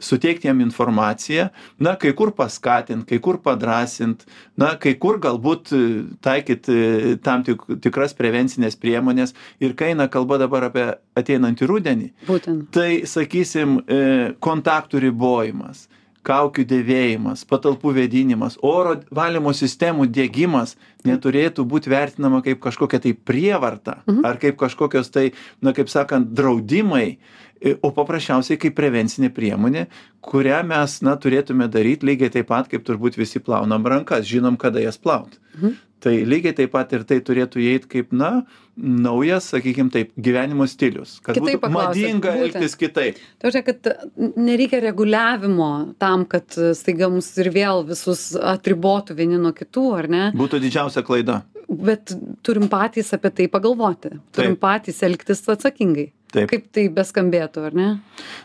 suteikt 0.00 0.44
jiem 0.44 0.60
informaciją 0.60 1.48
na 1.78 1.94
kai 2.00 2.12
kur 2.16 2.32
paskatint 2.34 3.06
kai 3.08 3.18
kur 3.22 3.40
padrąsint 3.42 4.26
na 4.56 4.74
kai 4.80 4.94
kur 5.00 5.18
galbūt 5.22 5.72
e, 5.74 5.82
taikyt 6.24 6.68
e, 6.68 7.16
tam 7.22 7.44
tik 7.46 7.62
tikras 7.84 8.16
prevencines 8.18 8.78
priemones 8.80 9.34
ir 9.60 9.74
kai 9.78 9.92
eina 9.94 10.08
kalba 10.08 10.38
dabar 10.42 10.68
apie 10.70 10.86
ateinantį 11.18 11.70
rudenį 11.70 12.10
būtent 12.28 12.70
tai 12.74 13.04
sakysim 13.08 13.80
e, 13.86 14.00
kontaktų 14.44 15.04
ribojimas 15.08 15.86
kaukių 16.24 16.64
dėvėjimas 16.68 17.44
patalpų 17.48 17.92
vėdinimas 17.98 18.56
oro 18.64 18.96
valymo 19.14 19.52
sistemų 19.56 20.08
diegimas 20.08 20.74
neturėtų 21.04 21.66
būt 21.68 21.88
vertinama 21.92 22.40
kaip 22.44 22.62
kažkokia 22.64 23.02
tai 23.04 23.12
prievarta 23.14 24.00
mhm. 24.06 24.24
ar 24.24 24.40
kaip 24.42 24.58
kažkokios 24.60 25.12
tai 25.14 25.30
na 25.60 25.74
kaip 25.76 25.92
sakant 25.92 26.32
draudimai 26.36 27.18
o 27.64 27.90
paprasčiausiai 27.96 28.60
kaip 28.60 28.76
prevencinė 28.76 29.30
priemonė 29.34 29.86
kurią 30.24 30.60
mes 30.68 31.00
na 31.06 31.16
turėtume 31.20 31.68
daryt 31.72 32.04
lygiai 32.06 32.32
taip 32.34 32.50
pat 32.52 32.70
kaip 32.72 32.84
turbūt 32.86 33.18
visi 33.20 33.40
plaunam 33.40 33.86
rankas 33.86 34.28
žinom 34.28 34.60
kada 34.60 34.84
jas 34.84 35.00
plaut 35.00 35.38
mhm 35.56 35.80
tai 36.04 36.20
lygiai 36.28 36.54
taip 36.56 36.72
pat 36.74 36.92
ir 36.96 37.04
tai 37.08 37.18
turėtų 37.24 37.62
įeit 37.64 37.86
kaip 37.90 38.12
na 38.16 38.30
naujas 38.76 39.48
sakykim 39.54 39.90
taip 39.94 40.12
gyvenimo 40.26 40.66
stilius 40.68 41.16
kad 41.24 41.38
Kitaip 41.38 41.62
būtų 41.62 41.72
madinga 41.72 42.34
būtent. 42.34 42.58
elgtis 42.58 42.76
kitaip 42.80 43.20
Ta 43.38 43.48
prasme, 43.48 43.62
kad 43.68 43.88
nereikia 44.36 44.82
reguliavimo 44.84 45.70
tam, 46.02 46.26
kad 46.28 46.58
staiga 46.76 47.08
mus 47.12 47.30
ir 47.40 47.50
vėl 47.54 47.84
visus 47.88 48.32
atribotų 48.36 49.16
vieni 49.20 49.40
nuo 49.40 49.54
kitų, 49.56 49.86
ar 50.00 50.10
ne? 50.10 50.24
būtų 50.36 50.62
didžiausia 50.66 51.04
klaida 51.06 51.42
Bet 51.64 52.12
turim 52.44 52.68
patys 52.68 53.08
apie 53.16 53.30
tai 53.32 53.46
pagalvoti. 53.48 54.10
Turim 54.36 54.52
Taip. 54.52 54.60
patys 54.60 54.98
elgtis 55.02 55.40
atsakingai. 55.48 56.10
Taip. 56.34 56.50
Kaip 56.50 56.64
tai 56.74 56.88
beskambėtų, 56.90 57.64
ar 57.68 57.74
ne? 57.78 57.88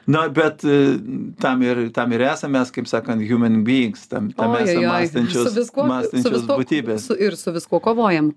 Na, 0.07 0.27
bet 0.29 0.61
e, 0.63 0.75
tam 1.41 1.61
ir, 1.65 1.87
tam 1.95 2.11
ir 2.13 2.21
esame 2.29 2.59
mes, 2.59 2.69
kaip 2.75 2.85
sakant, 2.89 3.23
human 3.25 3.63
beings, 3.65 4.05
tam, 4.11 4.29
tam 4.37 4.53
Oi, 4.57 4.63
esame 4.67 4.85
mąstančios, 4.91 5.49
Su 5.49 5.55
viskuo- 5.59 5.85
su 5.87 5.93
mąstančios 5.93 6.35
viskuo- 6.43 6.59
būtybės. 6.61 7.07
Su, 7.09 7.17
ir 7.17 7.37
su 7.39 7.53
viskuo 7.55 7.79
kovojam. 7.81 8.33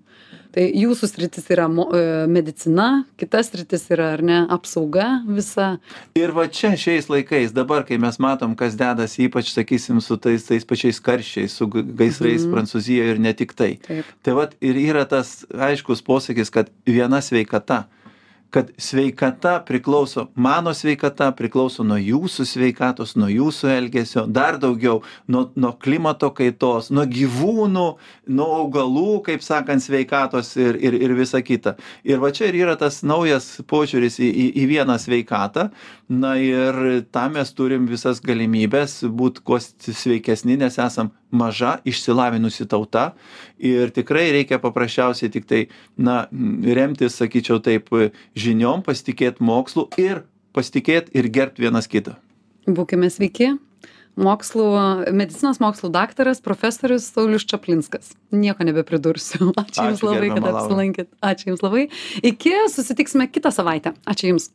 Tai 0.53 0.67
jūsų 0.69 1.07
sritis 1.09 1.47
yra 1.49 1.65
e, 1.65 2.01
medicina, 2.29 3.05
kitas 3.17 3.47
sritis 3.49 3.87
yra, 3.89 4.11
ar 4.13 4.21
ne, 4.21 4.35
apsauga 4.53 5.07
visa. 5.25 5.79
Ir 6.17 6.29
va 6.35 6.45
čia 6.47 6.75
šiais 6.77 7.07
laikais, 7.09 7.53
dabar, 7.57 7.81
kai 7.87 7.97
mes 7.97 8.19
matom, 8.21 8.53
kas 8.55 8.75
dedasi, 8.77 9.25
ypač, 9.29 9.49
sakysim, 9.53 9.97
su 10.01 10.17
tais, 10.21 10.45
tais 10.45 10.65
pačiais 10.65 10.99
karščiais, 11.01 11.49
su 11.57 11.65
gaisrais 11.73 12.45
Mhm. 12.45 12.53
Prancūzijoje 12.53 13.15
ir 13.15 13.19
ne 13.19 13.33
tik 13.33 13.53
tai. 13.57 13.79
Taip. 13.87 14.05
Tai 14.21 14.33
va 14.37 14.45
ir 14.61 14.75
yra 14.77 15.05
tas 15.09 15.43
aiškus 15.49 16.01
posakis, 16.05 16.51
kad 16.53 16.69
viena 16.85 17.17
sveikata, 17.21 17.85
kad 18.53 18.69
sveikata 18.77 19.63
priklauso, 19.65 20.27
mano 20.35 20.73
sveikata 20.77 21.31
priklauso 21.33 21.81
nuo 21.83 21.97
jūsų 21.97 22.45
sveikatos, 22.45 23.15
nuo 23.17 23.25
jūsų 23.31 23.71
elgesio, 23.73 24.25
dar 24.29 24.59
daugiau 24.61 24.99
nuo, 25.25 25.47
nuo 25.57 25.71
klimato 25.81 26.29
kaitos, 26.37 26.91
nuo 26.93 27.07
gyvūnų, 27.09 27.85
nuo 28.37 28.49
augalų, 28.59 29.23
kaip 29.25 29.41
sakant, 29.41 29.81
sveikatos 29.81 30.53
ir, 30.61 30.77
ir, 30.77 30.99
ir 31.01 31.15
visa 31.17 31.41
kita. 31.41 31.73
Ir 32.05 32.21
va 32.21 32.29
čia 32.29 32.51
ir 32.51 32.59
yra 32.61 32.77
tas 32.77 33.01
naujas 33.01 33.55
požiūris 33.65 34.19
į, 34.21 34.29
į, 34.29 34.47
į 34.61 34.69
vieną 34.75 34.99
sveikatą. 35.01 35.71
Na 36.13 36.35
ir 36.37 36.77
tam 37.09 37.39
mes 37.39 37.49
turim 37.57 37.89
visas 37.89 38.21
galimybės 38.21 38.99
būti 39.09 39.41
kuo 39.41 39.57
sveikesni, 39.63 40.61
nes 40.61 40.77
esam 40.77 41.09
maža, 41.33 41.77
išsilavinusi 41.89 42.67
tauta. 42.69 43.11
Ir 43.57 43.91
tikrai 43.95 44.29
reikia 44.35 44.61
paprasčiausiai 44.63 45.33
tik 45.33 45.49
tai, 45.49 45.65
na, 45.97 46.23
remtis, 46.77 47.17
sakyčiau 47.19 47.59
taip, 47.63 47.91
žiniom, 48.37 48.85
pasitikėti 48.85 49.43
mokslu 49.43 49.89
ir 50.01 50.23
pasitikėti 50.53 51.15
ir 51.17 51.29
gerbti 51.33 51.65
vienas 51.65 51.89
kitą. 51.89 52.17
Būkime 52.69 53.09
sveiki. 53.11 53.55
Mokslų, 54.13 54.65
medicinos 55.09 55.57
mokslų 55.57 55.89
daktaras, 55.95 56.37
profesorius 56.45 57.07
Saulis 57.15 57.47
Čaplinskas. 57.49 58.11
Nieko 58.29 58.61
nebepridursiu. 58.67 59.49
Ačiū 59.63 59.87
Jums 59.87 60.03
Ačiū, 60.03 60.09
labai, 60.11 60.29
kad 60.35 60.49
apsilankėt. 60.51 61.09
Ačiū 61.25 61.49
Jums 61.49 61.63
labai. 61.65 61.87
Iki 62.21 62.53
susitiksime 62.69 63.25
kitą 63.33 63.49
savaitę. 63.55 63.95
Ačiū 64.05 64.29
Jums. 64.29 64.51